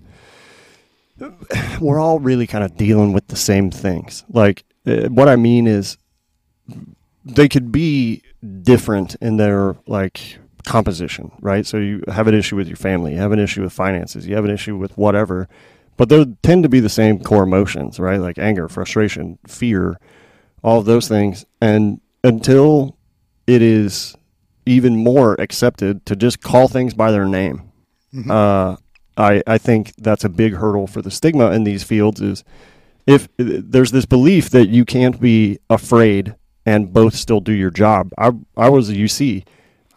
[1.82, 4.24] we're all really kind of dealing with the same things.
[4.30, 5.98] Like, uh, what I mean is,
[7.24, 8.24] they could be
[8.64, 11.66] different in their like composition, right?
[11.66, 14.36] So you have an issue with your family, you have an issue with finances, you
[14.36, 15.48] have an issue with whatever,
[15.98, 18.20] but they tend to be the same core emotions, right?
[18.20, 20.00] Like anger, frustration, fear,
[20.64, 21.46] all of those things.
[21.62, 22.98] And until
[23.48, 24.16] it is
[24.66, 27.72] even more accepted to just call things by their name,
[28.30, 28.78] uh,
[29.18, 32.44] I, I think that's a big hurdle for the stigma in these fields is
[33.06, 36.36] if there's this belief that you can't be afraid
[36.66, 38.12] and both still do your job.
[38.18, 39.46] I, I was a UC.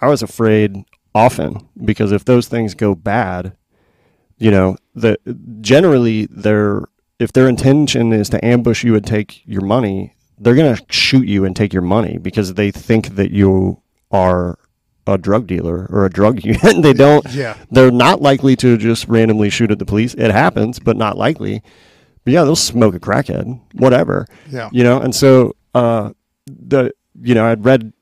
[0.00, 0.84] I was afraid
[1.14, 3.56] often because if those things go bad,
[4.38, 5.18] you know, the
[5.60, 6.82] generally their
[7.18, 11.28] if their intention is to ambush you and take your money, they're going to shoot
[11.28, 13.80] you and take your money because they think that you
[14.10, 14.58] are
[15.06, 16.82] a drug dealer or a drug unit.
[16.82, 17.56] they don't Yeah.
[17.70, 20.14] they're not likely to just randomly shoot at the police.
[20.14, 21.62] It happens, but not likely.
[22.24, 24.26] But yeah, they'll smoke a crackhead, whatever.
[24.50, 24.70] Yeah.
[24.72, 26.12] You know, and so uh,
[26.46, 27.92] the you know I'd read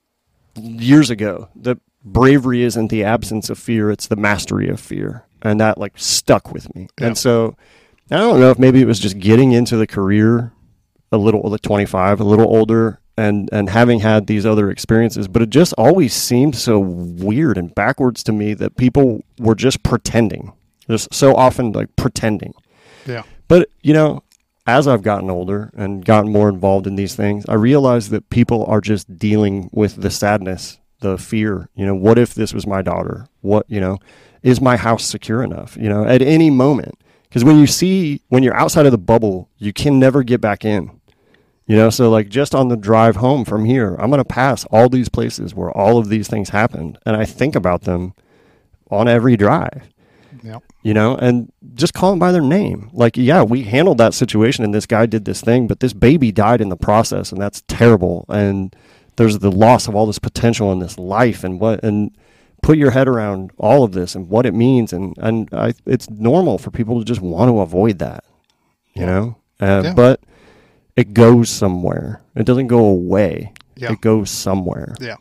[0.61, 5.59] years ago that bravery isn't the absence of fear; it's the mastery of fear, and
[5.61, 6.87] that like stuck with me.
[7.01, 7.09] Yeah.
[7.09, 7.57] And so
[8.13, 10.53] I don't know if maybe it was just getting into the career
[11.11, 15.43] a little like 25, a little older, and and having had these other experiences, but
[15.43, 20.53] it just always seemed so weird and backwards to me that people were just pretending.
[20.89, 22.55] Just so often like pretending.
[23.07, 23.23] Yeah.
[23.49, 24.23] But, you know,
[24.67, 28.65] as I've gotten older and gotten more involved in these things, I realize that people
[28.67, 31.69] are just dealing with the sadness, the fear.
[31.75, 33.27] You know, what if this was my daughter?
[33.41, 33.99] What, you know,
[34.43, 35.77] is my house secure enough?
[35.81, 36.97] You know, at any moment.
[37.29, 40.65] Because when you see, when you're outside of the bubble, you can never get back
[40.65, 40.91] in.
[41.73, 44.67] You know, so like just on the drive home from here, I'm going to pass
[44.67, 46.99] all these places where all of these things happened.
[47.07, 48.13] And I think about them
[48.91, 49.89] on every drive
[50.43, 50.59] Yeah.
[50.83, 52.91] you know, and just call them by their name.
[52.93, 56.31] Like, yeah, we handled that situation and this guy did this thing, but this baby
[56.31, 58.27] died in the process and that's terrible.
[58.29, 58.77] And
[59.17, 62.11] there's the loss of all this potential in this life and what, and
[62.63, 64.93] put your head around all of this and what it means.
[64.93, 68.25] And, and I, it's normal for people to just want to avoid that,
[68.95, 69.95] you know, uh, Yeah.
[69.95, 70.21] but
[70.97, 72.21] it goes somewhere.
[72.35, 73.53] It doesn't go away.
[73.77, 73.93] Yeah.
[73.93, 74.95] It goes somewhere.
[75.01, 75.17] Yeah.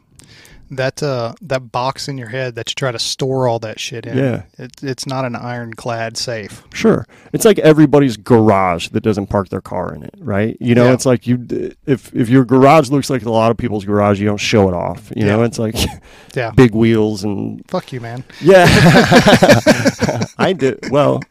[0.74, 4.06] That uh that box in your head that you try to store all that shit
[4.06, 4.18] in.
[4.18, 4.44] Yeah.
[4.58, 6.64] It, it's not an ironclad safe.
[6.74, 7.06] Sure.
[7.34, 10.56] It's like everybody's garage that doesn't park their car in it, right?
[10.62, 10.94] You know, Yeah.
[10.94, 11.46] it's like you
[11.86, 14.74] if if your garage looks like a lot of people's garage, you don't show it
[14.74, 15.12] off.
[15.14, 15.76] You know, it's like
[16.36, 16.52] Yeah.
[16.52, 18.24] big wheels and Fuck you, man.
[18.40, 18.66] yeah.
[20.38, 21.22] I did well.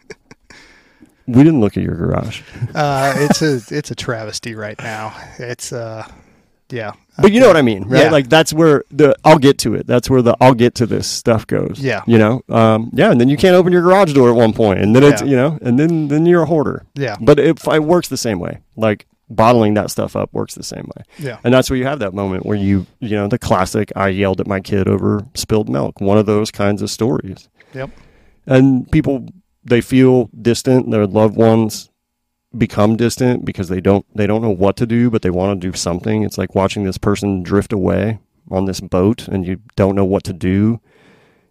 [1.32, 2.42] We didn't look at your garage,
[2.74, 5.14] Uh it's a it's a travesty right now.
[5.38, 6.06] It's uh
[6.70, 6.92] yeah.
[7.20, 8.04] but you know what I mean, right?
[8.04, 8.10] Yeah.
[8.10, 9.86] Like that's where the I'll get to it.
[9.88, 11.80] That's where the I'll get to this stuff goes.
[11.80, 12.02] Yeah.
[12.06, 14.78] you know, um, yeah, and then you can't open your garage door at one point,
[14.78, 15.28] and then it's Yeah.
[15.28, 16.84] you know, and then then you're a hoarder.
[16.94, 17.16] Yeah.
[17.20, 18.60] But it, it works the same way.
[18.76, 21.04] Like bottling that stuff up works the same way.
[21.18, 21.38] Yeah.
[21.44, 24.40] And that's where you have that moment where you, you know, the classic I yelled
[24.40, 27.48] at my kid over spilled milk, one of those kinds of stories.
[27.74, 27.90] Yep.
[28.46, 29.28] And people,
[29.64, 31.90] they feel distant, their loved ones
[32.56, 35.70] become distant because they don't they don't know what to do but they want to
[35.70, 36.22] do something.
[36.22, 38.18] It's like watching this person drift away
[38.50, 40.80] on this boat and you don't know what to do.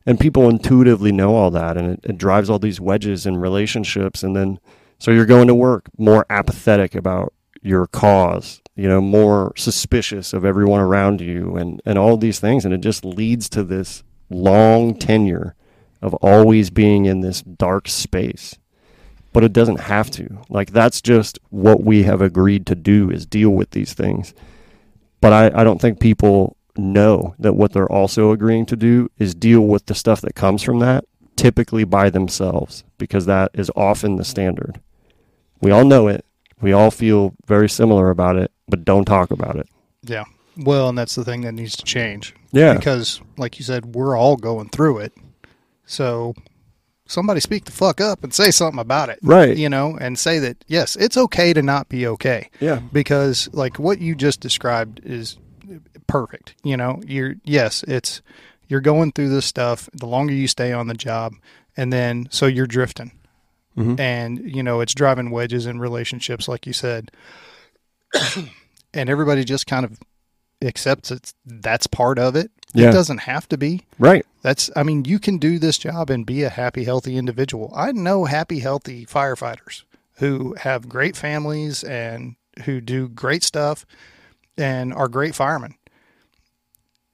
[0.05, 4.23] And people intuitively know all that and it, it drives all these wedges in relationships.
[4.23, 4.59] And then
[4.97, 10.45] so you're going to work more apathetic about your cause you know more suspicious of
[10.45, 12.65] everyone around you and and all these things.
[12.65, 15.55] And it just leads to this long tenure
[16.01, 18.57] of always being in this dark space
[19.33, 20.41] but it doesn't have to.
[20.49, 24.33] Like that's just what we have agreed to do is deal with these things.
[25.21, 29.35] But I, I don't think people know that what they're also agreeing to do is
[29.35, 31.05] deal with the stuff that comes from that,
[31.35, 34.79] typically by themselves, because that is often the standard.
[35.61, 36.25] We all know it.
[36.61, 39.67] We all feel very similar about it, but don't talk about it.
[40.03, 40.25] Yeah.
[40.57, 42.33] Well, and that's the thing that needs to change.
[42.51, 42.73] Yeah.
[42.75, 45.13] Because, like you said, we're all going through it.
[45.89, 46.35] So
[47.07, 49.17] somebody speak the fuck up and say something about it.
[49.23, 49.57] Right.
[49.57, 52.49] You know, and say that, yes, it's okay to not be okay.
[52.59, 52.79] Yeah.
[52.93, 55.37] Because, like, what you just described is
[56.05, 56.53] perfect.
[56.63, 58.21] You know, you're, yes, it's,
[58.67, 61.33] you're going through this stuff the longer you stay on the job.
[61.75, 63.11] And then, so you're drifting.
[63.75, 63.99] Mhm.
[63.99, 67.09] And, you know, it's driving wedges in relationships, like you said.
[68.93, 69.97] and everybody just kind of
[70.61, 72.51] accepts it's that's part of it.
[72.73, 72.89] Yeah.
[72.89, 73.85] It doesn't have to be.
[73.97, 74.25] Right.
[74.41, 77.71] That's I mean, you can do this job and be a happy, healthy individual.
[77.75, 79.83] I know happy, healthy firefighters
[80.15, 82.35] who have great families and
[82.65, 83.85] who do great stuff
[84.57, 85.75] and are great firemen.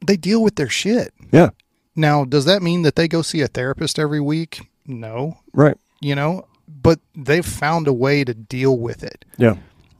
[0.05, 1.13] They deal with their shit.
[1.31, 1.49] Yeah.
[1.95, 4.69] Now, does that mean that they go see a therapist every week?
[4.85, 5.39] No.
[5.53, 5.77] Right.
[6.01, 9.55] You know, but they've found a way to deal with it Yeah.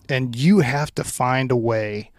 [0.10, 2.11] and you have to find a way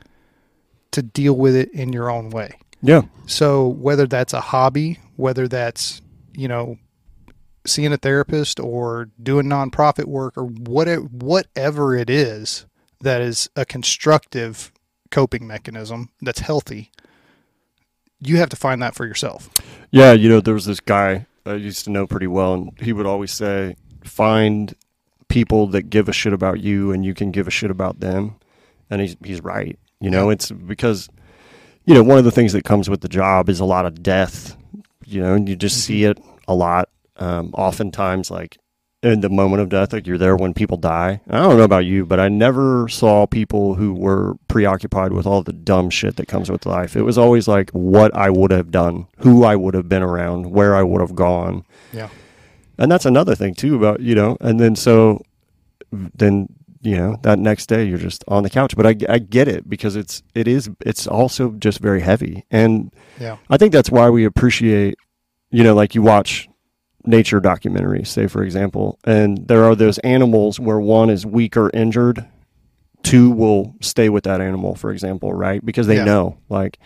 [0.92, 2.58] to deal with it in your own way.
[2.82, 3.02] Yeah.
[3.26, 6.00] So whether that's a hobby, whether that's,
[6.32, 6.78] you know,
[7.66, 12.66] seeing a therapist or doing nonprofit work or whatever whatever it is
[13.00, 14.72] that is a constructive
[15.10, 16.90] coping mechanism that's healthy,
[18.20, 19.50] you have to find that for yourself.
[19.90, 22.92] Yeah, you know, there was this guy I used to know pretty well, and he
[22.92, 24.74] would always say, "Find
[25.28, 28.36] people that give a shit about you, and you can give a shit about them."
[28.90, 29.78] And he's he's right.
[30.00, 31.08] You know, it's because
[31.86, 34.02] you know one of the things that comes with the job is a lot of
[34.02, 34.56] death.
[35.06, 36.18] You know, and you just see it
[36.48, 36.88] a lot.
[37.16, 38.58] Um, oftentimes, like
[39.02, 41.20] in the moment of death, like you're there when people die.
[41.30, 45.42] I don't know about you, but I never saw people who were preoccupied with all
[45.42, 46.96] the dumb shit that comes with life.
[46.96, 50.50] It was always like what I would have done, who I would have been around,
[50.50, 51.64] where I would have gone.
[51.92, 52.08] Yeah.
[52.78, 55.22] And that's another thing too about, you know, and then so
[55.92, 56.48] then,
[56.86, 59.68] you know, that next day you're just on the couch, but I, I get it
[59.68, 62.44] because it's, it is, it's also just very heavy.
[62.50, 63.38] And Yeah.
[63.50, 64.96] I think that's why we appreciate,
[65.50, 66.48] you know, like you watch
[67.04, 71.70] nature documentaries, say for example, and there are those animals where one is weak or
[71.74, 72.24] injured,
[73.02, 75.64] two will stay with that animal, for example, right?
[75.66, 76.04] Because they Yeah.
[76.04, 76.78] know, like,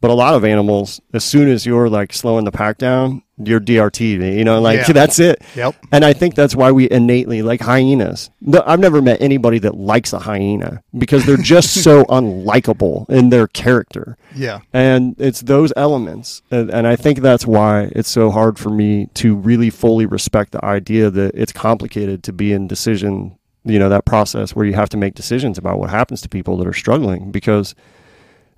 [0.00, 3.60] but a lot of animals, as soon as you're like slowing the pack down, you're
[3.60, 4.92] DRT, you know, like Yeah.
[5.00, 5.42] that's it.
[5.56, 5.74] Yep.
[5.92, 8.30] And I think that's why we innately like hyenas.
[8.40, 13.30] No, I've never met anybody that likes a hyena because they're just so unlikable in
[13.30, 14.60] their character Yeah.
[14.72, 19.08] and it's those elements and, and i think that's why it's so hard for me
[19.14, 23.88] to really fully respect the idea that it's complicated to be in decision you know
[23.88, 26.72] that process where you have to make decisions about what happens to people that are
[26.72, 27.74] struggling because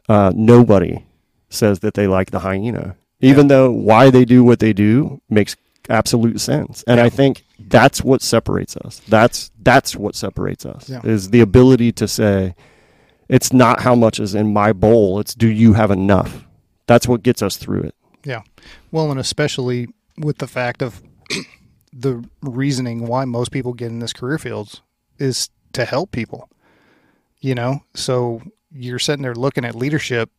[0.09, 1.05] uh, nobody
[1.53, 2.97] says that they like the hyena.
[3.21, 5.57] Even though why they do what they do makes
[5.89, 6.83] absolute sense.
[6.87, 9.01] And i think that's what separates us.
[9.09, 11.01] That's that's what separates us Yeah.
[11.05, 12.55] is the ability to say
[13.29, 16.45] it's not how much is in my bowl it's do you have enough?
[16.87, 17.95] That's what gets us through it.
[18.25, 18.43] Yeah.
[18.91, 19.89] Well, and especially
[20.19, 21.03] with the fact of
[21.93, 24.83] the reasoning why most people get in this career fields
[25.19, 26.49] is to help people.
[27.41, 28.41] You know, so
[28.73, 30.31] you're sitting there looking at leadership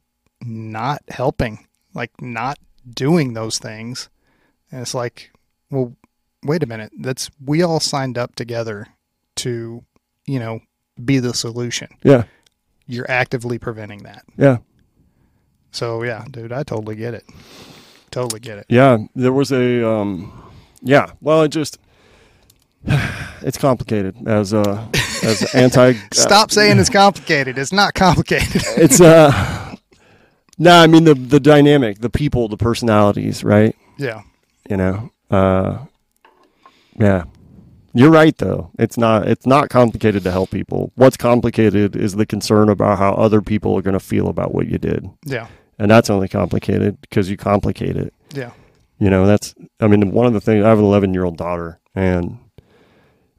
[0.45, 2.57] not helping, like not
[2.93, 4.09] doing those things.
[4.71, 5.31] And it's like,
[5.69, 5.95] well,
[6.43, 6.91] wait a minute.
[6.99, 8.87] That's we all signed up together
[9.37, 9.83] to,
[10.25, 10.59] you know,
[11.03, 11.87] be the solution.
[12.03, 12.23] yeah
[12.87, 14.23] You're actively preventing that.
[14.37, 14.57] yeah
[15.71, 17.23] So yeah, dude, I totally get it.
[18.11, 18.65] Totally get it.
[18.69, 20.31] yeah there was a um
[20.83, 21.79] yeah well it just
[22.85, 24.87] it's complicated as uh
[25.23, 27.57] as anti Stop saying it's complicated.
[27.57, 28.61] It's not complicated.
[28.77, 29.31] it's uh
[30.57, 34.21] no i mean the the dynamic the people the personalities right yeah.
[34.69, 35.79] you know uh
[36.99, 37.23] yeah
[37.93, 42.25] you're right though it's not it's not complicated to help people what's complicated is the
[42.25, 45.47] concern about how other people are going to feel about what you did Yeah.
[45.79, 48.51] and that's only complicated because you complicate it Yeah.
[48.99, 51.37] you know that's i mean one of the things i have an 11 year old
[51.37, 52.37] daughter and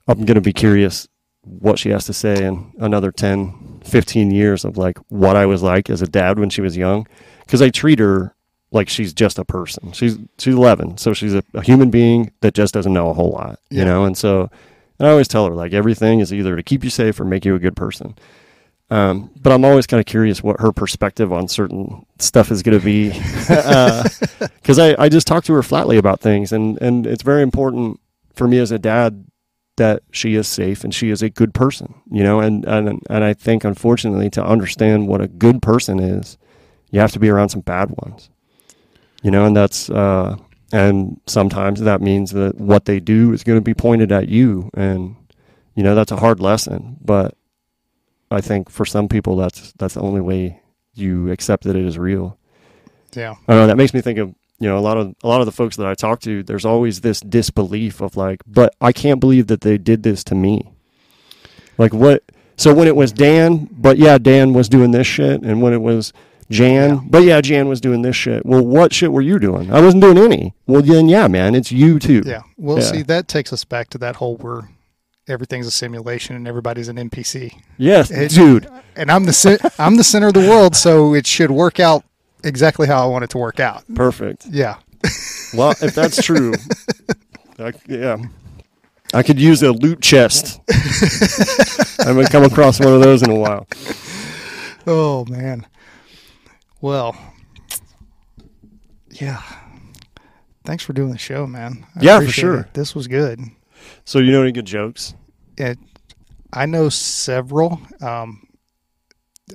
[0.08, 1.08] i'm going to be curious
[1.42, 3.54] what she has to say in another 10
[3.84, 7.06] 15 years of like what i was like as a dad when she was young
[7.40, 8.34] because i treat her
[8.70, 9.92] like she's just a person.
[9.92, 13.30] She's she's 11 so she's a, a human being that just doesn't know a whole
[13.30, 14.04] lot you know?
[14.04, 14.50] And so
[14.98, 17.44] and i always tell her like everything is either to keep you safe or make
[17.44, 18.16] you a good person.
[18.90, 22.78] Um, but I'm always kind of curious what her perspective on certain stuff is going
[22.78, 23.08] to be,
[24.60, 27.98] because I, I just talk to her flatly about things, and, and it's very important
[28.34, 29.24] for me as a dad
[29.76, 33.24] that she is safe and she is a good person, you know, and, and and
[33.24, 36.38] I think unfortunately to understand what a good person is,
[36.90, 38.30] you have to be around some bad ones.
[39.22, 40.36] You know, and that's uh
[40.72, 44.70] and sometimes that means that what they do is going to be pointed at you
[44.74, 45.16] and
[45.74, 47.36] you know, that's a hard lesson, but
[48.30, 50.60] I think for some people that's that's the only way
[50.94, 52.38] you accept that it is real.
[53.14, 53.34] Yeah.
[53.48, 54.34] I don't know, that makes me think of
[54.64, 56.42] you know a lot of a lot of the folks that I talk to.
[56.42, 60.34] There's always this disbelief of like, but I can't believe that they did this to
[60.34, 60.72] me.
[61.76, 62.22] Like what?
[62.56, 65.82] So when it was Dan, but yeah, Dan was doing this shit, and when it
[65.82, 66.14] was
[66.50, 67.00] Jan, Yeah.
[67.10, 68.46] but yeah, Jan was doing this shit.
[68.46, 69.70] Well, what shit were you doing?
[69.70, 70.54] I wasn't doing any.
[70.66, 72.22] Well, then yeah, man, it's you too.
[72.24, 72.42] Yeah.
[72.56, 72.84] Well, Yeah.
[72.84, 74.70] see, that takes us back to that whole where
[75.28, 77.52] everything's a simulation and everybody's an NPC.
[77.76, 78.66] Yes, It- dude.
[78.96, 82.04] And I'm the I'm the center of the world, so it should work out
[82.44, 83.84] exactly how I want it to work out.
[83.94, 84.46] Perfect.
[84.46, 84.76] Yeah.
[85.54, 86.54] Well, if that's true,
[87.58, 88.16] I, yeah,
[89.12, 90.60] I could use a loot chest.
[90.68, 93.66] I haven't come across one of those in a while.
[94.86, 95.66] Oh man.
[96.80, 97.16] Well.
[99.10, 99.42] Yeah.
[100.64, 101.86] Thanks for doing the show, man.
[101.94, 102.60] I Yeah, for sure.
[102.60, 102.74] it.
[102.74, 103.40] This was good.
[104.04, 105.14] So you know any good jokes?
[105.56, 105.78] It,
[106.52, 107.80] I know several.
[108.00, 108.43] Um,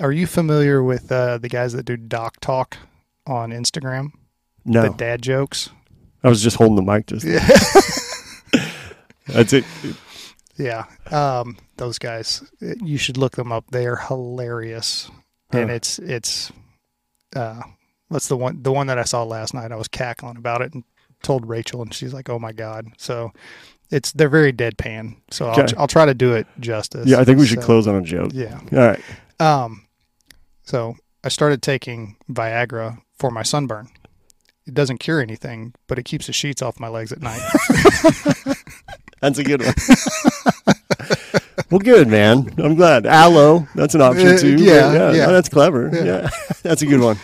[0.01, 2.77] are you familiar with uh, the guys that do Doc Talk
[3.25, 4.11] on Instagram?
[4.65, 5.69] No, The dad jokes.
[6.23, 7.07] I was just holding the mic.
[7.07, 7.47] Just Yeah.
[9.27, 9.63] that's it.
[10.57, 10.85] Yeah.
[11.09, 12.43] Um, those guys.
[12.61, 13.65] You should look them up.
[13.71, 15.09] They are hilarious.
[15.51, 16.51] And it's it's
[17.35, 17.61] uh
[18.11, 19.71] that's the one the one that I saw last night.
[19.71, 20.83] I was cackling about it and
[21.23, 23.31] told Rachel and she's like, "Oh my god." So
[23.89, 25.15] it's they're very deadpan.
[25.31, 27.07] So I'll, I'll try to do it justice.
[27.07, 28.31] Yeah, I think we should So, close on a joke.
[28.33, 28.59] Yeah.
[28.73, 29.01] All right.
[29.39, 29.85] Um
[30.63, 33.89] so I started taking Viagra for my sunburn.
[34.65, 37.41] It doesn't cure anything, but it keeps the sheets off my legs at night.
[39.21, 39.73] That's a good one.
[41.71, 42.53] well, good man.
[42.57, 43.05] I'm glad.
[43.05, 44.55] Aloe, that's an option Uh, too.
[44.55, 45.25] yeah, yeah, yeah.
[45.25, 45.89] no, that's clever.
[45.93, 46.03] Yeah.
[46.03, 46.29] Yeah,
[46.63, 47.17] that's a good one.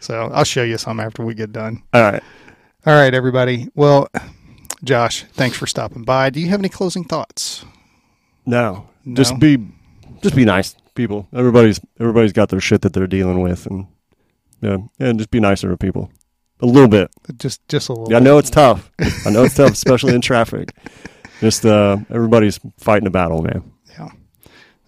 [0.00, 1.82] so I'll show you some after we get done.
[1.94, 2.22] All right.
[2.84, 3.68] All right, everybody.
[3.74, 4.08] Well,
[4.84, 6.28] Josh, thanks for stopping by.
[6.28, 7.64] Do you have any closing thoughts?
[8.44, 9.14] No, No?
[9.14, 9.66] just be,
[10.22, 11.28] just be nice, people.
[11.32, 13.86] Everybody's everybody's got their shit that they're dealing with, and
[14.60, 16.10] yeah, and just be nicer to people.
[16.60, 17.10] A little bit.
[17.38, 18.10] Just just a little.
[18.10, 18.90] Yeah, I know it's tough.
[19.26, 20.74] I know it's tough, especially in traffic.
[21.40, 23.72] Just uh, everybody's fighting a battle, man.
[23.88, 24.10] Yeah.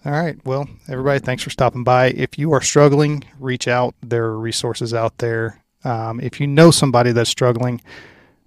[0.05, 0.37] All right.
[0.45, 2.07] Well, everybody, thanks for stopping by.
[2.07, 3.95] If you are struggling, reach out.
[4.01, 5.63] There are resources out there.
[5.83, 7.81] Um, if you know somebody that's struggling,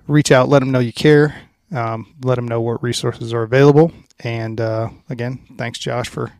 [0.07, 0.49] reach out.
[0.49, 1.35] Let them know you care.
[1.75, 3.91] Um, let them know what resources are available.
[4.21, 6.33] And uh, again, thanks, Josh, for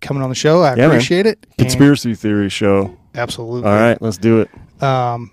[0.00, 0.62] coming on the show.
[0.62, 0.90] I Yeah, man.
[0.90, 1.44] appreciate it.
[1.44, 2.96] And- Conspiracy theory show.
[3.14, 3.68] absolutely.
[3.68, 4.82] All right, let's do it.
[4.82, 5.30] Um,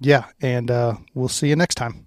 [0.00, 2.05] yeah, and uh, we'll see you next time.